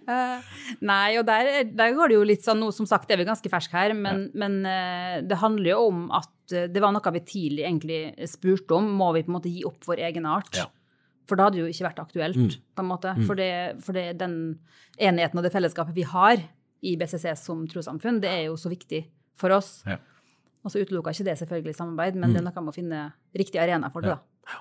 uh, 0.09 0.39
nei, 0.91 1.09
og 1.19 1.25
der, 1.29 1.49
er- 1.59 1.69
der 1.77 1.93
går 1.97 2.09
det 2.09 2.17
jo 2.17 2.25
litt 2.25 2.45
sånn 2.45 2.61
nå, 2.63 2.71
som 2.73 2.87
sagt, 2.89 3.11
er 3.13 3.21
vi 3.21 3.27
ganske 3.27 3.51
fersk 3.51 3.75
her, 3.77 3.93
men, 3.97 4.29
men 4.33 4.57
uh, 4.65 5.19
det 5.25 5.37
handler 5.43 5.75
jo 5.75 5.83
om 5.91 6.07
at 6.17 6.31
det 6.49 6.81
var 6.81 6.93
noe 6.93 7.13
vi 7.15 7.21
tidlig 7.25 7.63
egentlig 7.65 7.99
spurte 8.29 8.75
om. 8.77 8.85
Må 8.99 9.07
vi 9.15 9.23
på 9.25 9.31
en 9.31 9.37
måte 9.39 9.49
gi 9.49 9.63
opp 9.65 9.81
vår 9.89 10.03
egen 10.09 10.27
art? 10.29 10.53
Ja. 10.57 10.67
For 11.27 11.35
da 11.39 11.47
hadde 11.47 11.57
det 11.57 11.63
jo 11.65 11.71
ikke 11.73 11.87
vært 11.89 12.01
aktuelt, 12.03 12.35
Mm. 12.37 12.49
på 12.75 12.83
en 12.83 12.89
måte. 12.89 13.15
For, 13.25 13.35
det, 13.35 13.81
for 13.83 13.93
det, 13.93 14.17
den 14.19 14.59
enigheten 14.99 15.37
og 15.37 15.43
det 15.43 15.51
fellesskapet 15.53 15.95
vi 15.95 16.03
har 16.03 16.37
i 16.83 16.95
BCC 16.95 17.35
som 17.37 17.65
trossamfunn, 17.67 18.21
det 18.21 18.29
er 18.29 18.43
jo 18.45 18.55
så 18.55 18.69
viktig 18.69 19.05
for 19.35 19.49
oss. 19.51 19.81
Ja. 19.87 19.97
Og 20.65 20.71
så 20.71 20.81
utelukka 20.81 21.11
ikke 21.13 21.25
det 21.25 21.37
selvfølgelig 21.39 21.75
samarbeid, 21.75 22.15
men 22.15 22.31
det 22.33 22.37
er 22.41 22.45
noe 22.45 22.61
med 22.61 22.71
å 22.73 22.75
finne 22.75 23.13
riktig 23.37 23.59
arena 23.61 23.89
for 23.93 24.01
det. 24.01 24.09
Da. 24.15 24.19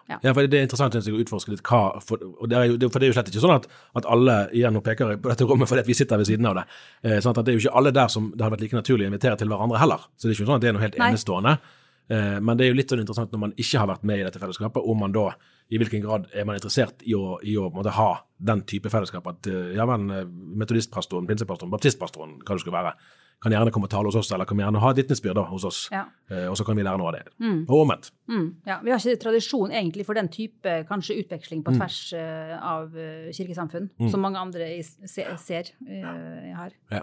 Ja. 0.09 0.19
Ja, 0.23 0.33
for 0.33 0.47
Det 0.49 0.57
er 0.59 0.63
interessant 0.65 0.95
å 0.97 1.01
utforske 1.21 1.51
litt 1.53 1.61
hva 1.63 2.01
For, 2.01 2.17
og 2.41 2.49
det 2.49 2.57
er 2.57 2.65
jo, 2.73 2.89
for 2.89 2.99
det 2.99 3.05
er 3.05 3.13
jo 3.13 3.17
slett 3.19 3.29
ikke 3.29 3.43
sånn 3.45 3.55
at, 3.59 3.67
at 4.01 4.07
alle 4.09 4.49
igjen 4.57 4.73
nå 4.73 4.81
peker 4.81 5.19
på 5.21 5.29
dette 5.29 5.45
rommet 5.45 5.69
fordi 5.69 5.83
vi 5.85 5.93
sitter 5.93 6.17
ved 6.17 6.25
siden 6.27 6.47
av 6.49 6.55
det. 6.57 6.65
Eh, 7.05 7.19
sånn 7.21 7.37
at 7.37 7.45
Det 7.45 7.53
er 7.53 7.59
jo 7.59 7.69
ikke 7.69 7.77
alle 7.77 7.93
der 7.93 8.09
som 8.09 8.31
det 8.33 8.41
hadde 8.41 8.57
vært 8.57 8.65
like 8.65 8.77
naturlig 8.81 9.05
å 9.05 9.13
invitere 9.13 9.37
til 9.37 9.49
hverandre 9.53 9.79
heller. 9.79 10.01
Så 10.17 10.25
det 10.25 10.33
er 10.33 10.39
ikke 10.41 10.49
sånn 10.49 10.57
at 10.57 10.61
det 10.65 10.69
er 10.69 10.73
noe 10.79 10.81
helt 10.87 10.97
Nei. 10.99 11.11
enestående. 11.13 11.59
Eh, 12.09 12.39
men 12.41 12.59
det 12.59 12.67
er 12.67 12.73
jo 12.73 12.79
litt 12.79 12.93
sånn 12.93 13.01
interessant 13.01 13.33
når 13.33 13.43
man 13.47 13.55
ikke 13.57 13.81
har 13.81 13.89
vært 13.89 14.07
med 14.09 14.21
i 14.21 14.25
dette 14.27 14.41
fellesskapet, 14.43 14.85
om 14.85 15.01
man 15.01 15.15
da 15.15 15.31
i 15.73 15.81
hvilken 15.81 16.03
grad 16.05 16.27
er 16.37 16.45
man 16.45 16.59
interessert 16.59 17.01
i 17.09 17.15
å, 17.17 17.39
i 17.41 17.57
å 17.57 17.71
måtte, 17.73 17.95
ha 17.97 18.11
den 18.37 18.65
type 18.69 18.93
fellesskap 18.93 19.27
at 19.31 19.49
eh, 19.49 19.73
ja, 19.79 19.87
men 19.89 20.09
eh, 20.13 20.27
metodistpastoren, 20.61 21.29
pinsepastoren, 21.31 21.73
baptistpastoren, 21.73 22.37
hva 22.43 22.57
det 22.57 22.65
skulle 22.65 22.77
være, 22.77 22.95
kan 23.43 23.53
gjerne 23.53 23.73
komme 23.75 23.85
og 23.89 23.91
tale 23.93 24.09
hos 24.09 24.17
oss, 24.17 24.31
eller 24.33 24.47
kan 24.49 24.57
gjerne 24.57 24.81
ha 24.81 24.91
et 24.95 24.97
vitnesbyrd 25.03 25.37
hos 25.51 25.65
oss. 25.69 25.79
Ja. 25.93 26.05
Eh, 26.31 26.47
og 26.49 26.55
så 26.57 26.65
kan 26.65 26.77
vi 26.79 26.85
lære 26.87 26.97
noe 27.01 27.11
av 27.11 27.17
det. 27.19 27.25
Og 27.69 27.75
omvendt. 27.83 28.11
Mm, 28.31 28.47
ja. 28.67 28.79
Vi 28.85 28.91
har 28.95 29.03
ikke 29.03 29.21
tradisjon 29.21 29.73
egentlig 29.75 30.07
for 30.09 30.17
den 30.17 30.31
type 30.33 30.77
kanskje 30.89 31.19
utveksling 31.21 31.61
Mm. 31.61 31.65
på 31.67 31.75
tvers 31.77 31.99
eh, 32.17 32.55
av 32.65 32.97
eh, 32.97 33.29
kirkesamfunn, 33.37 33.91
som 34.11 34.21
mange 34.25 34.39
andre 34.41 34.71
ser 35.07 35.69
eh, 35.89 36.55
her. 36.57 36.73
Ja. 36.91 37.03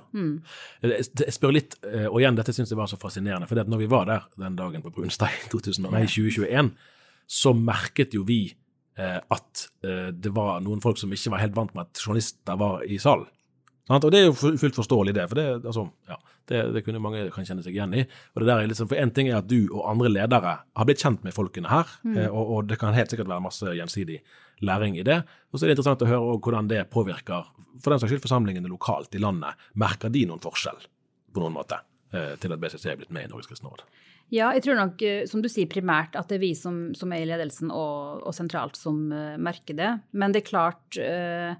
Jeg, 0.81 1.05
jeg 1.21 1.33
spør 1.35 1.53
litt, 1.53 1.77
og 2.09 2.17
igjen, 2.21 2.35
dette 2.39 2.53
syns 2.53 2.71
jeg 2.73 2.77
var 2.79 2.89
så 2.89 2.97
fascinerende, 3.01 3.47
for 3.47 3.55
det 3.55 3.67
at 3.67 3.71
når 3.71 3.83
vi 3.83 3.91
var 3.91 4.05
der 4.09 4.25
den 4.41 4.55
dagen 4.57 4.81
på 4.81 4.91
Brunstein 4.95 5.45
2000, 5.51 5.89
nei, 5.91 6.05
2021, 6.09 6.73
så 7.31 7.53
merket 7.55 8.13
jo 8.17 8.25
vi 8.27 8.41
at 9.01 9.67
det 10.13 10.29
var 10.35 10.59
noen 10.61 10.81
folk 10.83 10.97
som 10.99 11.09
ikke 11.15 11.31
var 11.31 11.39
helt 11.41 11.55
vant 11.55 11.71
med 11.73 11.87
at 11.87 12.01
journalister 12.03 12.57
var 12.59 12.83
i 12.83 12.97
salen. 13.01 13.25
Og 13.97 14.12
det 14.13 14.19
er 14.21 14.30
jo 14.30 14.36
fullt 14.36 14.77
forståelig, 14.77 15.15
det. 15.17 15.25
For 15.32 15.39
det, 15.39 15.47
altså, 15.65 15.88
ja, 16.10 16.17
det, 16.51 16.62
det 16.75 16.84
kunne 16.86 17.01
mange 17.04 17.25
kan 17.34 17.47
kjenne 17.47 17.65
seg 17.65 17.75
igjen 17.75 17.95
i. 17.97 18.06
Og 18.36 18.43
det 18.43 18.49
der 18.49 18.62
er 18.62 18.71
liksom, 18.71 18.89
for 18.91 19.01
En 19.01 19.13
ting 19.15 19.32
er 19.32 19.39
at 19.41 19.49
du 19.49 19.60
og 19.71 19.89
andre 19.89 20.12
ledere 20.12 20.56
har 20.63 20.88
blitt 20.88 21.04
kjent 21.04 21.25
med 21.27 21.36
folkene 21.36 21.71
her, 21.71 21.89
mm. 22.04 22.23
og, 22.30 22.41
og 22.41 22.71
det 22.71 22.80
kan 22.82 22.95
helt 22.97 23.12
sikkert 23.13 23.32
være 23.32 23.45
masse 23.47 23.75
gjensidig 23.77 24.21
læring 24.62 24.97
i 24.99 25.06
det. 25.08 25.21
Og 25.51 25.58
så 25.58 25.65
er 25.65 25.71
det 25.71 25.77
interessant 25.77 26.06
å 26.06 26.10
høre 26.10 26.38
hvordan 26.38 26.69
det 26.71 26.86
påvirker 26.93 27.49
for 27.82 27.93
den 27.93 28.01
saks 28.01 28.13
skyld 28.13 28.25
forsamlingene 28.25 28.69
lokalt 28.71 29.15
i 29.17 29.21
landet. 29.21 29.58
Merker 29.80 30.13
de 30.13 30.27
noen 30.30 30.43
forskjell 30.43 30.77
på 31.34 31.41
noen 31.43 31.56
måte 31.56 31.80
eh, 32.13 32.36
til 32.41 32.54
at 32.54 32.62
BCC 32.62 32.91
er 32.91 32.99
blitt 32.99 33.13
med 33.15 33.27
i 33.27 33.32
Norges 33.32 33.49
kristne 33.49 33.71
råd? 33.71 33.84
Ja, 34.32 34.54
jeg 34.56 34.63
tror 34.63 34.77
nok, 34.80 35.01
eh, 35.04 35.25
som 35.27 35.41
du 35.43 35.49
sier, 35.51 35.67
primært 35.71 36.15
at 36.19 36.30
det 36.32 36.38
er 36.38 36.45
vi 36.45 36.54
som, 36.56 36.93
som 36.95 37.12
er 37.12 37.25
i 37.25 37.27
ledelsen 37.27 37.71
og, 37.73 38.21
og 38.23 38.36
sentralt 38.36 38.80
som 38.80 39.10
eh, 39.12 39.36
merker 39.41 39.75
det. 39.75 39.91
Men 40.15 40.32
det 40.32 40.43
er 40.43 40.47
klart 40.47 40.99
eh, 41.01 41.58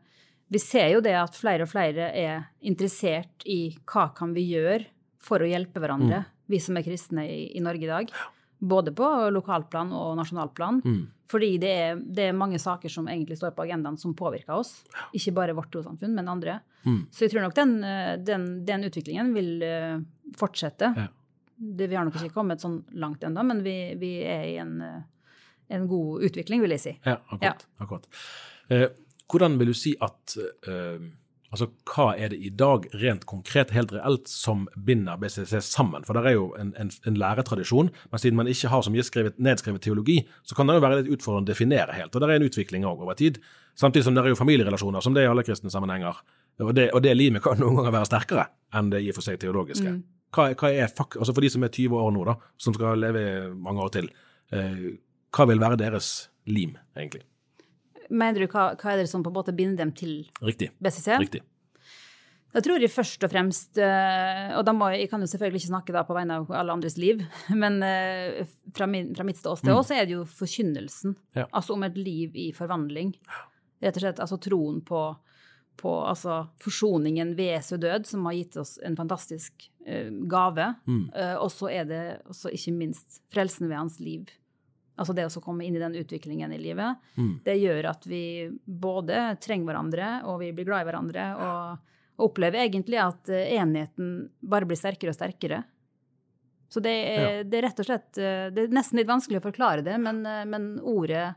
Vi 0.52 0.60
ser 0.60 0.90
jo 0.92 1.00
det 1.04 1.16
at 1.16 1.38
flere 1.40 1.64
og 1.64 1.72
flere 1.72 2.10
er 2.18 2.44
interessert 2.68 3.46
i 3.48 3.72
hva 3.88 4.10
kan 4.16 4.34
vi 4.36 4.44
gjøre 4.50 4.84
for 5.22 5.40
å 5.40 5.48
hjelpe 5.48 5.80
hverandre, 5.80 6.26
vi 6.52 6.60
som 6.60 6.76
er 6.76 6.84
kristne 6.84 7.24
i, 7.24 7.42
i 7.56 7.64
Norge 7.64 7.88
i 7.88 7.92
dag. 7.92 8.12
Både 8.60 8.92
på 8.94 9.08
lokalplan 9.34 9.94
og 9.96 10.18
nasjonalplan. 10.20 10.82
Fordi 11.32 11.54
det 11.62 11.72
er, 11.72 12.02
det 12.04 12.26
er 12.28 12.36
mange 12.36 12.60
saker 12.60 12.92
som 12.92 13.08
egentlig 13.08 13.38
står 13.40 13.54
på 13.56 13.64
agendaen 13.64 13.96
som 13.98 14.12
påvirker 14.18 14.52
oss. 14.58 14.74
Ikke 15.16 15.32
bare 15.38 15.56
vårt 15.56 15.72
trossamfunn, 15.72 16.18
men 16.18 16.28
andre. 16.28 16.58
Så 17.16 17.26
jeg 17.26 17.32
tror 17.32 17.46
nok 17.46 17.56
den, 17.56 17.78
eh, 17.88 18.18
den, 18.20 18.50
den 18.68 18.84
utviklingen 18.90 19.32
vil 19.38 19.64
eh, 19.64 20.02
fortsette. 20.36 20.92
Ja. 20.98 21.08
Det, 21.56 21.88
vi 21.88 21.96
har 21.96 22.08
nok 22.08 22.18
ikke 22.18 22.34
kommet 22.34 22.64
sånn 22.64 22.82
langt 23.00 23.24
ennå, 23.24 23.46
men 23.48 23.62
vi, 23.64 23.76
vi 24.02 24.16
er 24.26 24.44
i 24.50 24.56
en, 24.60 24.76
eh, 24.82 25.38
en 25.78 25.88
god 25.88 26.26
utvikling, 26.28 26.60
vil 26.66 26.76
jeg 26.76 26.84
si. 26.84 26.94
Ja, 27.06 27.20
akkurat. 27.30 27.68
akkurat. 27.86 28.10
Eh, 28.68 28.90
hvordan 29.32 29.58
vil 29.60 29.72
du 29.72 29.78
si 29.78 29.96
at 30.04 30.38
eh, 30.68 31.10
Altså, 31.52 31.68
hva 31.92 32.14
er 32.16 32.32
det 32.32 32.38
i 32.40 32.50
dag, 32.56 32.86
rent 32.96 33.26
konkret, 33.28 33.74
helt 33.76 33.92
reelt, 33.92 34.30
som 34.32 34.64
binder 34.88 35.18
BCC 35.20 35.60
sammen? 35.68 36.06
For 36.08 36.16
det 36.16 36.30
er 36.30 36.38
jo 36.38 36.46
en, 36.56 36.70
en, 36.80 36.92
en 37.10 37.18
læretradisjon, 37.20 37.90
men 37.92 38.22
siden 38.24 38.38
man 38.40 38.48
ikke 38.48 38.70
har 38.72 38.86
så 38.86 38.94
mye 38.94 39.04
skrevet, 39.04 39.36
nedskrevet 39.36 39.84
teologi, 39.84 40.22
så 40.48 40.56
kan 40.56 40.72
det 40.72 40.78
jo 40.78 40.84
være 40.86 41.02
litt 41.02 41.10
utfordrende 41.18 41.50
å 41.50 41.52
definere 41.52 41.98
helt. 41.98 42.16
Og 42.16 42.24
det 42.24 42.30
er 42.30 42.38
en 42.38 42.48
utvikling 42.48 42.86
òg 42.88 43.04
over 43.04 43.20
tid. 43.20 43.42
Samtidig 43.76 44.06
som 44.08 44.16
det 44.16 44.24
er 44.24 44.32
jo 44.32 44.40
familierelasjoner, 44.40 45.04
som 45.04 45.18
det 45.18 45.26
er 45.26 45.28
i 45.28 45.34
alle 45.34 45.44
kristne 45.44 45.74
sammenhenger. 45.74 46.24
Og 46.64 46.72
det, 46.78 46.88
og 46.96 47.04
det 47.04 47.18
limet 47.20 47.44
kan 47.44 47.60
noen 47.60 47.82
ganger 47.82 47.98
være 47.98 48.08
sterkere 48.08 48.48
enn 48.80 48.94
det 48.94 49.04
i 49.04 49.12
og 49.12 49.20
for 49.20 49.28
seg 49.28 49.42
teologiske. 49.42 49.92
Hva, 50.32 50.46
hva 50.56 50.72
er 50.72 50.88
altså 50.88 51.34
For 51.34 51.44
de 51.44 51.52
som 51.52 51.68
er 51.68 51.74
20 51.76 52.00
år 52.00 52.16
nå, 52.16 52.24
da, 52.32 52.38
som 52.64 52.76
skal 52.78 53.02
leve 53.04 53.26
mange 53.60 53.84
år 53.84 53.92
til, 53.98 54.08
eh, 54.56 54.88
hva 55.36 55.50
vil 55.52 55.60
være 55.60 55.82
deres 55.84 56.14
lim, 56.48 56.78
egentlig? 56.96 57.26
Mener 58.12 58.44
du 58.44 58.52
hva, 58.52 58.72
hva 58.76 58.94
er 58.94 59.02
det 59.02 59.10
som 59.12 59.24
på 59.24 59.32
en 59.32 59.40
måte 59.40 59.56
binder 59.56 59.80
dem 59.86 59.96
til 59.96 60.26
Riktig. 60.44 60.72
BCC? 60.84 61.16
Riktig. 61.22 61.44
Da 62.52 62.60
tror 62.64 62.84
jeg 62.84 62.92
først 62.92 63.24
og 63.24 63.32
fremst 63.32 63.80
eh, 63.80 64.52
Og 64.58 64.66
da 64.68 64.74
må 64.76 64.90
jeg, 64.92 65.06
jeg 65.06 65.12
kan 65.14 65.24
jo 65.24 65.30
selvfølgelig 65.32 65.62
ikke 65.62 65.72
snakke 65.72 66.04
på 66.08 66.18
vegne 66.18 66.42
av 66.42 66.52
alle 66.62 66.76
andres 66.76 66.98
liv, 67.00 67.24
men 67.64 67.80
eh, 67.88 68.44
fra, 68.76 68.88
min, 68.92 69.14
fra 69.16 69.26
mitt 69.28 69.40
ståsted 69.40 69.72
også 69.72 69.96
er 69.98 70.08
det 70.08 70.18
jo 70.18 70.28
forkynnelsen. 70.28 71.16
Ja. 71.38 71.48
Altså 71.48 71.78
om 71.78 71.88
et 71.88 72.00
liv 72.00 72.36
i 72.36 72.52
forvandling. 72.56 73.16
Rett 73.82 73.98
og 73.98 74.04
slett 74.04 74.20
altså 74.22 74.38
troen 74.42 74.82
på, 74.86 75.06
på 75.80 75.94
altså 76.06 76.44
forsoningen 76.62 77.34
ved 77.40 77.56
Jesu 77.56 77.78
død, 77.82 78.06
som 78.10 78.28
har 78.28 78.38
gitt 78.38 78.60
oss 78.62 78.76
en 78.86 79.00
fantastisk 79.00 79.70
eh, 79.88 80.12
gave. 80.30 80.74
Mm. 80.86 81.08
og 81.40 81.50
så 81.54 81.72
er 81.72 81.88
det 81.88 82.04
også 82.30 82.52
ikke 82.54 82.76
minst 82.76 83.22
frelsen 83.34 83.72
ved 83.72 83.80
hans 83.80 84.00
liv. 84.04 84.28
Altså 85.02 85.16
det 85.18 85.26
å 85.28 85.44
komme 85.44 85.66
inn 85.66 85.76
i 85.76 85.82
den 85.82 85.98
utviklingen 85.98 86.54
i 86.54 86.60
livet. 86.62 87.02
Det 87.46 87.58
gjør 87.58 87.90
at 87.90 88.06
vi 88.06 88.24
både 88.66 89.32
trenger 89.42 89.72
hverandre, 89.72 90.12
og 90.30 90.40
vi 90.44 90.52
blir 90.56 90.70
glad 90.70 90.86
i 90.86 90.92
hverandre. 90.92 91.32
og 91.42 91.88
og 92.22 92.30
opplever 92.30 92.62
egentlig 92.62 93.00
at 93.02 93.30
enigheten 93.32 93.62
enheten 93.62 94.10
bare 94.46 94.68
blir 94.70 94.78
sterkere 94.78 95.14
og 95.14 95.18
sterkere. 95.18 95.64
Så 96.72 96.80
det 96.84 96.94
er, 96.94 97.42
det 97.44 97.58
er 97.58 97.66
rett 97.66 97.80
og 97.84 97.88
slett 97.88 98.20
eh, 98.22 98.46
Det 98.54 98.64
er 98.64 98.76
nesten 98.76 99.02
litt 99.02 99.10
vanskelig 99.10 99.42
å 99.42 99.44
forklare 99.44 99.84
det, 99.84 99.98
men, 100.00 100.22
eh, 100.28 100.46
men 100.48 100.78
ordet 100.88 101.34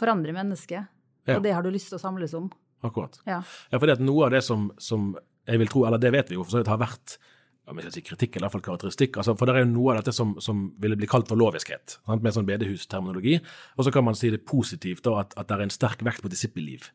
forandrer 0.00 0.34
mennesket. 0.34 0.88
Ja. 1.28 1.36
Og 1.36 1.44
det 1.44 1.52
har 1.54 1.62
du 1.62 1.70
lyst 1.70 1.92
til 1.92 2.00
å 2.00 2.02
samles 2.02 2.34
om. 2.34 2.48
Akkurat. 2.84 3.20
Ja. 3.28 3.38
Ja, 3.70 3.78
for 3.78 3.92
noe 4.02 4.26
av 4.26 4.34
det 4.34 4.42
som, 4.44 4.66
som 4.82 5.12
jeg 5.46 5.60
vil 5.62 5.70
tro, 5.70 5.84
eller 5.86 6.02
det 6.02 6.10
vet 6.16 6.32
vi 6.32 6.38
jo 6.38 6.42
for 6.42 6.56
så 6.56 6.62
vidt 6.62 6.72
har 6.72 6.82
vært 6.82 7.18
om 7.66 7.78
jeg 7.80 7.86
skal 7.86 7.92
si 7.96 8.02
kritikk, 8.04 8.36
eller 8.36 8.44
i 8.44 8.46
hvert 8.48 8.56
fall 8.58 8.64
karakteristikk. 8.66 9.16
Altså, 9.16 9.34
for 9.38 9.46
det 9.48 9.54
er 9.56 9.64
jo 9.64 9.70
noe 9.72 9.92
av 9.94 10.02
dette 10.02 10.12
som, 10.12 10.34
som 10.44 10.66
ville 10.82 10.96
bli 11.00 11.06
kalt 11.08 11.28
for 11.30 11.36
loviskhet, 11.40 11.98
sant? 12.04 12.22
med 12.22 12.34
sånn 12.36 12.44
bedehusterminologi. 12.48 13.38
Og 13.78 13.84
så 13.86 13.92
kan 13.94 14.04
man 14.04 14.14
si 14.18 14.30
det 14.34 14.42
positivt, 14.46 15.02
da, 15.06 15.20
at, 15.22 15.32
at 15.40 15.48
det 15.48 15.56
er 15.56 15.62
en 15.66 15.72
sterk 15.72 16.02
vekt 16.04 16.20
på 16.24 16.28
disippelliv. 16.32 16.90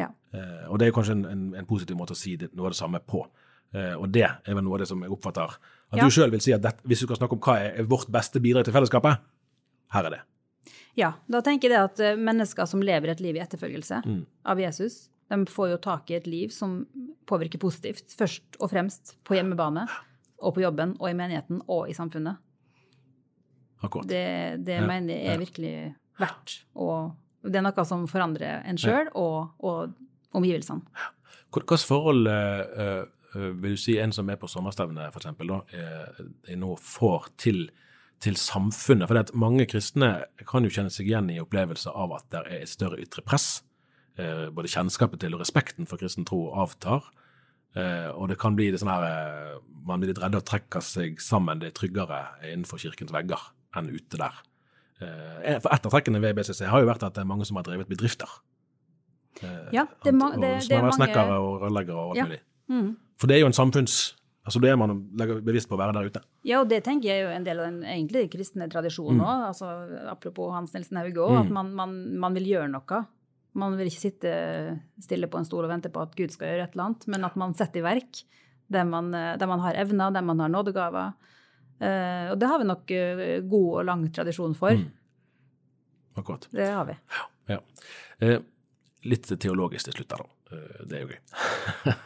Ja. 0.00 0.08
Eh, 0.32 0.64
og 0.70 0.78
det 0.80 0.86
er 0.86 0.92
jo 0.92 0.96
kanskje 0.96 1.18
en, 1.18 1.24
en, 1.30 1.42
en 1.60 1.66
positiv 1.68 1.96
måte 2.00 2.16
å 2.16 2.18
si 2.18 2.36
det, 2.40 2.48
noe 2.56 2.70
av 2.70 2.74
det 2.74 2.80
samme 2.80 3.00
på. 3.04 3.20
Eh, 3.74 3.92
og 3.98 4.08
det 4.14 4.24
er 4.26 4.54
vel 4.56 4.64
noe 4.64 4.78
av 4.78 4.84
det 4.84 4.88
som 4.90 5.02
jeg 5.04 5.12
oppfatter 5.12 5.54
at 5.58 5.98
Ja. 6.00 6.04
du 6.08 6.10
sjøl 6.10 6.32
vil 6.32 6.40
si 6.42 6.52
at 6.56 6.62
det, 6.64 6.72
hvis 6.88 7.04
du 7.04 7.06
skal 7.06 7.20
snakke 7.20 7.36
om 7.36 7.42
hva 7.44 7.58
er 7.68 7.86
vårt 7.86 8.08
beste 8.10 8.40
bidrag 8.42 8.64
til 8.66 8.74
fellesskapet, 8.74 9.20
her 9.94 10.08
er 10.08 10.16
det. 10.16 10.22
ja. 10.98 11.12
Da 11.30 11.40
tenker 11.44 11.68
jeg 11.68 11.74
det 11.76 11.82
at 11.84 12.00
eh, 12.00 12.16
mennesker 12.18 12.66
som 12.66 12.82
lever 12.82 13.12
et 13.12 13.20
liv 13.22 13.36
i 13.36 13.42
etterfølgelse 13.44 14.00
Mm. 14.06 14.24
av 14.50 14.58
Jesus, 14.62 15.10
de 15.30 15.38
får 15.48 15.70
jo 15.70 15.76
tak 15.84 16.10
i 16.10 16.16
et 16.18 16.26
liv 16.26 16.50
som 16.52 16.80
påvirker 17.26 17.58
positivt, 17.62 18.10
først 18.18 18.58
og 18.60 18.70
fremst 18.74 19.14
på 19.24 19.34
hjemmebane, 19.38 19.86
og 20.42 20.54
på 20.56 20.64
jobben, 20.64 20.96
og 21.00 21.10
i 21.10 21.16
menigheten, 21.16 21.62
og 21.68 21.90
i 21.90 21.96
samfunnet. 21.96 22.40
Akkurat. 23.84 24.08
Det, 24.08 24.64
det 24.66 24.80
Ja, 24.80 24.86
mener 24.86 25.14
jeg 25.14 25.34
er 25.34 25.38
virkelig 25.38 25.74
verdt. 26.18 26.56
Og 26.74 27.12
det 27.44 27.60
er 27.60 27.66
noe 27.66 27.84
som 27.86 28.06
forandrer 28.08 28.64
en 28.68 28.78
sjøl 28.80 29.10
og, 29.12 29.52
og 29.60 29.92
omgivelsene. 30.36 30.84
Slags 31.54 31.84
forhold 31.86 32.26
eh, 32.30 32.62
eh, 32.82 33.50
vil 33.62 33.76
du 33.76 33.80
si 33.80 33.98
en 34.00 34.14
som 34.14 34.30
er 34.30 34.38
på 34.40 34.48
sommerstevne, 34.50 35.10
da, 35.10 35.58
eh, 35.76 36.54
nå 36.58 36.74
får 36.80 37.28
til, 37.38 37.68
til 38.24 38.38
samfunnet? 38.40 39.06
For 39.06 39.14
det 39.14 39.28
at 39.28 39.36
mange 39.38 39.68
kristne 39.70 40.24
kan 40.48 40.66
jo 40.66 40.72
kjenne 40.72 40.92
seg 40.94 41.10
igjen 41.10 41.30
i 41.34 41.40
opplevelser 41.42 41.94
av 41.94 42.16
at 42.18 42.26
det 42.32 42.42
er 42.42 42.62
et 42.62 42.72
større 42.72 43.00
ytre 43.02 43.24
press. 43.26 43.62
Både 44.14 44.70
kjennskapet 44.70 45.18
til 45.24 45.34
og 45.34 45.40
respekten 45.42 45.88
for 45.90 45.98
kristen 45.98 46.26
tro 46.26 46.52
avtar. 46.54 47.08
Eh, 47.74 48.08
og 48.14 48.28
det 48.30 48.38
kan 48.38 48.54
bli 48.54 48.70
det 48.70 48.78
sånn 48.78 48.90
her 48.92 49.02
eh, 49.08 49.58
Man 49.86 50.00
blir 50.00 50.12
litt 50.12 50.20
redd 50.22 50.34
og 50.38 50.44
trekker 50.46 50.80
seg 50.80 51.18
sammen. 51.20 51.58
Det 51.60 51.68
er 51.72 51.76
tryggere 51.76 52.20
innenfor 52.52 52.78
kirkens 52.80 53.10
vegger 53.12 53.40
enn 53.76 53.90
ute 53.90 54.16
der. 54.16 54.32
Eh, 55.02 55.58
for 55.60 55.74
et 55.74 55.84
av 55.86 55.92
trekkene 55.92 56.20
ved 56.22 56.36
BCC 56.38 56.64
har 56.70 56.80
jo 56.80 56.86
vært 56.88 57.02
at 57.04 57.14
det 57.18 57.20
er 57.24 57.28
mange 57.28 57.44
som 57.44 57.56
har 57.58 57.64
drevet 57.66 57.88
bedrifter. 57.90 58.30
Eh, 59.42 59.68
Ja, 59.74 59.84
det 60.04 60.14
er 60.14 60.24
og 60.24 60.40
det- 60.40 60.68
det 60.68 60.72
er 60.72 60.82
mange- 60.82 60.96
snekkere 60.96 61.38
og 61.40 61.60
rørleggere 61.62 61.96
og 61.96 62.10
alt 62.10 62.16
Ja. 62.16 62.24
mulig. 62.24 62.40
Mm. 62.70 62.96
For 63.18 63.26
det 63.26 63.36
er 63.36 63.40
jo 63.40 63.46
en 63.46 63.52
samfunns... 63.52 64.14
Altså 64.46 64.60
det 64.60 64.68
er 64.70 64.76
man 64.76 65.08
legger 65.16 65.40
bevisst 65.40 65.68
på 65.70 65.74
å 65.74 65.78
være 65.80 65.94
der 65.94 66.04
ute. 66.10 66.20
Ja, 66.44 66.60
og 66.60 66.68
det 66.68 66.84
tenker 66.84 67.04
jeg 67.08 67.22
er 67.22 67.30
jo 67.30 67.36
en 67.36 67.44
del 67.44 67.58
av 67.60 67.64
den 67.64 67.82
egentlig 67.82 68.30
kristne 68.30 68.68
tradisjonen 68.70 69.16
Mm. 69.20 69.48
Altså, 69.48 70.08
apropos 70.10 70.52
Hans 70.52 70.72
Nilsen 70.74 70.98
Hauge 70.98 71.16
òg, 71.16 71.44
at 71.46 71.50
man, 71.50 71.74
man, 71.74 72.18
man 72.18 72.34
vil 72.34 72.44
gjøre 72.44 72.68
noe. 72.70 73.06
Man 73.54 73.76
vil 73.78 73.90
ikke 73.90 74.02
sitte 74.02 74.30
stille 75.02 75.28
på 75.30 75.38
en 75.38 75.46
stol 75.46 75.66
og 75.66 75.70
vente 75.70 75.92
på 75.92 76.02
at 76.02 76.14
Gud 76.18 76.32
skal 76.34 76.50
gjøre 76.50 76.68
et 76.68 76.74
eller 76.74 76.88
annet, 76.88 77.06
men 77.14 77.26
at 77.28 77.36
man 77.38 77.54
setter 77.54 77.82
i 77.82 77.86
verk 77.86 78.24
der 78.72 78.86
man, 78.88 79.12
eh, 79.14 79.34
der 79.38 79.46
man 79.46 79.62
har 79.62 79.76
evner, 79.78 80.10
der 80.10 80.24
man 80.24 80.40
har 80.40 80.50
nådegaver. 80.50 81.12
Eh, 81.82 82.30
og 82.32 82.38
det 82.38 82.48
har 82.48 82.60
vi 82.60 82.68
nok 82.68 82.90
eh, 82.94 83.40
god 83.50 83.70
og 83.80 83.86
lang 83.88 84.04
tradisjon 84.14 84.54
for. 84.58 84.78
Mm. 84.78 84.90
Akkurat. 86.16 86.48
Det 86.54 86.68
har 86.70 86.86
vi. 86.88 86.96
Ja. 87.50 87.58
Eh, 88.22 88.38
litt 89.04 89.28
teologisk 89.28 89.90
til 89.90 89.98
slutt 89.98 90.14
der, 90.14 90.22
da. 90.22 90.30
Det 90.86 90.96
er 90.96 91.02
jo 91.02 91.08
gøy. 91.10 91.18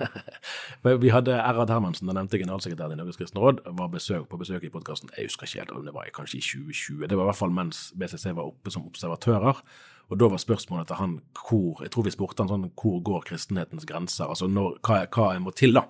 Vi 1.03 1.11
hadde 1.13 1.35
Erhard 1.37 1.69
Hermansen, 1.69 2.09
den 2.09 2.17
nevnte 2.17 2.39
generalsekretæren 2.41 2.95
i 2.95 2.97
Norges 2.97 3.19
kristne 3.21 3.43
råd, 3.43 3.59
var 3.77 3.91
besøk, 3.93 4.25
på 4.31 4.39
besøk 4.41 4.65
i 4.65 4.71
podkasten. 4.73 5.11
Jeg 5.19 5.29
husker 5.29 5.45
ikke 5.45 5.61
helt 5.61 5.75
om 5.75 5.85
det 5.85 5.93
var 5.93 6.09
kanskje 6.17 6.39
i 6.39 6.45
2020. 6.47 7.11
Det 7.11 7.19
var 7.19 7.27
i 7.27 7.29
hvert 7.29 7.41
fall 7.43 7.53
mens 7.53 7.83
BCC 7.99 8.33
var 8.39 8.49
oppe 8.49 8.73
som 8.73 8.87
observatører. 8.89 9.61
Og 10.09 10.21
da 10.21 10.29
var 10.33 10.41
spørsmålet 10.41 10.89
til 10.89 10.99
han 10.99 11.17
hvor 11.37 11.83
Jeg 11.85 11.93
tror 11.93 12.07
vi 12.07 12.13
spurte 12.15 12.45
han 12.45 12.51
sånn 12.51 12.69
hvor 12.81 13.01
går 13.05 13.27
kristenhetens 13.29 13.87
grenser? 13.89 14.29
Altså 14.29 14.49
når, 14.49 14.79
hva, 14.87 15.03
hva 15.13 15.33
må 15.43 15.53
til 15.57 15.77
da 15.77 15.85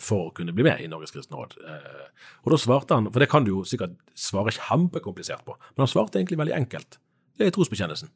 for 0.00 0.28
å 0.28 0.34
kunne 0.34 0.54
bli 0.54 0.66
med 0.66 0.82
i 0.82 0.90
Norges 0.90 1.14
kristne 1.14 1.38
råd? 1.38 1.56
Eh, 1.70 2.28
og 2.42 2.54
da 2.54 2.58
svarte 2.58 2.98
han, 2.98 3.10
for 3.10 3.22
det 3.22 3.30
kan 3.30 3.46
du 3.46 3.52
jo 3.52 3.64
sikkert 3.68 3.94
svare 4.18 4.54
kjempekomplisert 4.54 5.44
på, 5.46 5.54
men 5.54 5.84
han 5.84 5.90
svarte 5.90 6.18
egentlig 6.18 6.40
veldig 6.40 6.56
enkelt. 6.56 6.98
Det 7.38 7.46
er 7.46 7.54
trosbekjennelsen. 7.54 8.10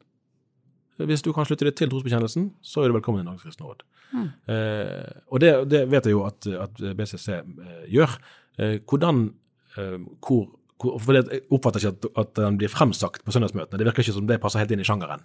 Hvis 1.07 1.23
du 1.23 1.31
kan 1.35 1.47
slutte 1.47 1.63
deg 1.63 1.77
til 1.79 1.91
trosbekjennelsen, 1.91 2.49
så 2.59 2.83
er 2.83 2.91
du 2.91 2.97
velkommen 2.97 3.23
i 3.23 3.27
Norges 3.27 3.45
kristne 3.47 3.69
råd. 3.69 3.85
Eh, 4.51 5.19
og 5.31 5.39
det, 5.43 5.53
det 5.71 5.85
vet 5.91 6.07
jeg 6.09 6.15
jo 6.17 6.25
at, 6.27 6.47
at 6.67 6.81
BCC 6.99 7.27
eh, 7.39 7.83
gjør. 7.95 8.15
Eh, 8.59 8.79
hvordan 8.83 9.29
eh, 9.79 9.95
hvor, 10.25 10.49
hvor, 10.79 10.97
For 10.99 11.15
jeg 11.15 11.43
oppfatter 11.47 11.83
ikke 11.83 11.93
at, 11.95 12.09
at 12.23 12.33
den 12.41 12.59
blir 12.59 12.71
fremsagt 12.71 13.23
på 13.23 13.35
søndagsmøtene. 13.35 13.79
Det 13.79 13.87
virker 13.87 14.03
ikke 14.03 14.17
som 14.17 14.27
det 14.27 14.41
passer 14.43 14.63
helt 14.63 14.75
inn 14.75 14.83
i 14.83 14.87
sjangeren. 14.87 15.23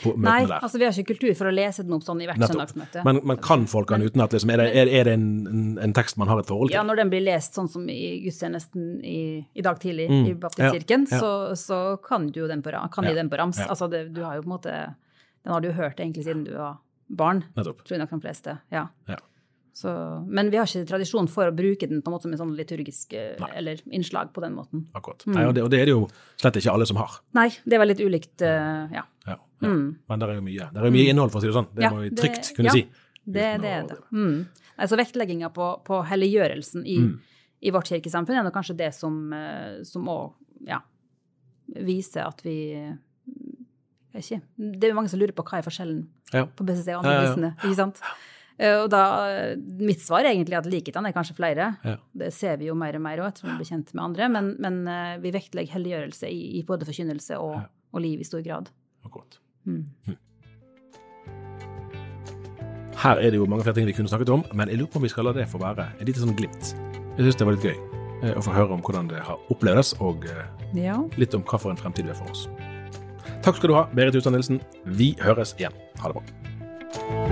På 0.00 0.14
Nei, 0.16 0.46
altså 0.48 0.78
vi 0.80 0.86
har 0.86 0.94
ikke 0.96 1.12
kultur 1.12 1.34
for 1.36 1.50
å 1.50 1.52
lese 1.52 1.82
den 1.84 1.92
opp 1.92 2.04
sånn 2.06 2.22
i 2.24 2.26
hvert 2.28 2.38
Nettopp. 2.40 2.54
søndagsmøte. 2.54 3.02
Men, 3.04 3.18
men 3.28 3.40
kan 3.44 3.66
folk 3.68 3.90
den 3.92 4.06
uten 4.06 4.22
at 4.24 4.32
liksom, 4.32 4.52
er, 4.54 4.62
det, 4.62 4.68
er, 4.80 4.88
er 4.88 5.04
det 5.10 5.12
en, 5.18 5.26
en, 5.50 5.64
en 5.84 5.92
tekst 5.98 6.16
man 6.16 6.30
har 6.32 6.40
et 6.40 6.48
forhold 6.48 6.70
til? 6.70 6.76
Ja, 6.78 6.84
når 6.88 7.02
den 7.02 7.10
blir 7.12 7.20
lest 7.26 7.58
sånn 7.58 7.68
som 7.68 7.84
i 7.92 7.98
gudstjenesten 8.24 8.86
i, 9.04 9.18
i 9.52 9.64
dag 9.66 9.80
tidlig 9.82 10.06
Mm. 10.12 10.24
i 10.30 10.32
Baptistkirken, 10.40 11.04
Ja, 11.10 11.18
ja. 11.18 11.20
Så, 11.20 11.32
så 11.60 11.80
kan 12.04 12.30
du 12.32 12.40
den 12.48 12.62
på, 12.64 12.72
kan 12.72 13.04
de 13.04 13.12
Ja, 13.12 13.18
den 13.20 13.28
på 13.32 13.36
rams. 13.38 13.60
Altså 13.60 13.90
det, 13.92 14.06
du 14.16 14.22
har 14.24 14.36
jo 14.40 14.42
på 14.46 14.48
en 14.50 14.54
måte 14.56 14.72
Den 15.44 15.52
har 15.52 15.60
du 15.60 15.68
jo 15.68 15.74
hørt 15.76 16.00
egentlig 16.00 16.24
siden 16.24 16.44
du 16.46 16.54
var 16.56 16.78
barn, 17.12 17.44
Nettopp. 17.56 17.84
tror 17.84 17.96
jeg 17.98 18.02
nok 18.06 18.10
de 18.16 18.20
fleste. 18.24 18.56
Ja. 18.72 18.86
Ja. 19.08 19.18
Så, 19.74 19.88
men 20.28 20.50
vi 20.52 20.58
har 20.60 20.68
ikke 20.68 20.84
tradisjon 20.88 21.28
for 21.32 21.48
å 21.48 21.54
bruke 21.56 21.88
den 21.88 22.02
på 22.04 22.10
en 22.10 22.14
måte 22.16 22.26
som 22.26 22.32
en 22.34 22.40
sånn 22.42 22.52
liturgisk 22.58 23.14
eh, 23.16 23.38
Nei. 23.40 23.48
eller 23.56 23.80
innslag 23.88 24.32
på 24.36 24.42
den 24.44 24.52
måten. 24.56 24.82
Akkurat. 24.96 25.24
Nei, 25.32 25.46
og, 25.48 25.54
det, 25.56 25.62
og 25.64 25.70
det 25.72 25.80
er 25.80 25.88
det 25.88 25.94
jo 25.94 26.02
slett 26.40 26.58
ikke 26.60 26.74
alle 26.74 26.86
som 26.88 27.00
har. 27.00 27.14
Nei, 27.38 27.46
det 27.64 27.80
var 27.80 27.88
litt 27.88 28.02
ulikt, 28.04 28.34
uh, 28.44 28.84
ja. 28.92 29.06
Ja, 29.62 29.68
ja. 29.68 29.92
Men 30.08 30.18
det 30.18 30.28
er 30.28 30.34
jo 30.34 30.44
mye, 30.48 30.68
det 30.72 30.80
er 30.82 30.84
jo 30.88 30.94
mye 30.98 31.08
innhold, 31.12 31.30
for 31.32 31.38
å 31.38 31.42
si 31.42 31.46
det 31.50 31.54
sånn. 31.56 31.68
Det 31.74 31.82
Mm. 31.82 31.86
Ja, 31.86 31.90
må 31.90 32.00
vi 32.02 32.10
det- 32.10 32.18
trygt 32.22 32.52
kunne 32.56 32.66
ja, 32.66 32.72
si. 32.72 32.82
Det, 33.24 33.60
det 33.62 33.70
er 33.70 33.86
det. 33.86 33.98
Mm. 34.12 34.46
Altså 34.78 34.96
vektlegginga 34.98 35.52
på, 35.54 35.66
på 35.84 36.02
helliggjørelsen 36.06 36.86
i, 36.86 36.98
Mm. 36.98 37.18
i 37.62 37.70
vårt 37.70 37.88
kirkesamfunn 37.88 38.40
er 38.46 38.50
kanskje 38.50 38.76
det 38.76 38.92
som 38.94 39.32
eh, 39.32 39.82
som 39.84 40.04
òg 40.08 40.32
ja, 40.66 40.80
viser 41.76 42.26
at 42.26 42.40
vi 42.42 42.56
ikke. 44.14 44.40
Det 44.58 44.84
er 44.84 44.92
jo 44.92 44.98
mange 44.98 45.08
som 45.12 45.20
lurer 45.20 45.32
på 45.36 45.44
hva 45.46 45.58
er 45.60 45.64
forskjellen 45.66 46.02
Ja. 46.34 46.44
på 46.46 46.64
BCC 46.66 46.88
og 46.96 47.04
andre 47.04 47.12
Ja, 47.12 47.22
ja, 47.22 47.36
ja. 47.36 47.52
Ikke 47.64 47.76
sant? 47.78 48.00
Eh, 48.58 48.76
Og 48.82 48.90
da, 48.90 49.54
mitt 49.56 50.00
svar 50.00 50.20
er 50.20 50.34
egentlig 50.34 50.58
at 50.58 50.66
likhetene 50.66 51.08
er 51.08 51.12
kanskje 51.16 51.34
flere. 51.36 51.70
Ja. 51.84 51.96
Det 52.14 52.32
ser 52.32 52.58
vi 52.58 52.66
jo 52.66 52.74
mer 52.74 52.94
og 52.94 53.00
mer 53.02 53.18
òg 53.18 53.28
etter 53.32 53.48
å 53.48 53.56
bli 53.56 53.64
kjent 53.64 53.94
med 53.94 54.04
andre. 54.04 54.28
Men, 54.28 54.56
men 54.60 54.86
eh, 54.88 55.16
vi 55.18 55.32
vektlegger 55.32 55.72
helliggjørelse 55.78 56.28
i, 56.28 56.58
i 56.58 56.62
både 56.62 56.84
forkynnelse 56.84 57.38
og, 57.40 57.54
Ja. 57.56 57.64
og 57.94 58.00
liv 58.04 58.20
i 58.20 58.24
stor 58.24 58.42
grad. 58.44 58.68
Akkurat. 59.04 59.38
Mm. 59.66 59.86
Her 63.02 63.18
er 63.18 63.30
det 63.34 63.38
jo 63.40 63.46
mange 63.50 63.64
flere 63.66 63.74
ting 63.74 63.86
vi 63.88 63.94
kunne 63.96 64.08
snakket 64.10 64.30
om, 64.30 64.44
men 64.54 64.68
jeg 64.70 64.78
lurer 64.78 64.90
på 64.92 65.00
om 65.00 65.06
vi 65.06 65.10
skal 65.10 65.26
la 65.26 65.32
det 65.34 65.48
få 65.50 65.58
være 65.62 65.88
et 65.98 66.06
lite 66.06 66.22
sånn 66.22 66.36
glimt. 66.38 66.74
Jeg 67.16 67.26
syns 67.26 67.40
det 67.40 67.46
var 67.48 67.56
litt 67.56 67.66
gøy 67.66 67.76
eh, 68.22 68.36
å 68.38 68.42
få 68.44 68.54
høre 68.54 68.76
om 68.76 68.82
hvordan 68.84 69.10
det 69.10 69.22
har 69.26 69.40
opplevdes, 69.50 69.94
og 70.00 70.26
eh, 70.30 70.46
Ja. 70.78 70.96
litt 71.18 71.34
om 71.34 71.42
hva 71.42 71.58
for 71.60 71.70
en 71.74 71.80
fremtid 71.80 72.06
det 72.06 72.14
er 72.14 72.20
for 72.22 72.30
oss. 72.30 72.46
Takk 73.42 73.58
skal 73.58 73.72
du 73.72 73.74
ha, 73.74 73.86
Berit 73.92 74.14
Hustad 74.14 74.32
Nilsen. 74.36 74.60
Vi 74.86 75.16
høres 75.20 75.56
igjen. 75.58 75.74
Ha 75.98 76.12
det 76.12 76.20
bra. 76.20 77.31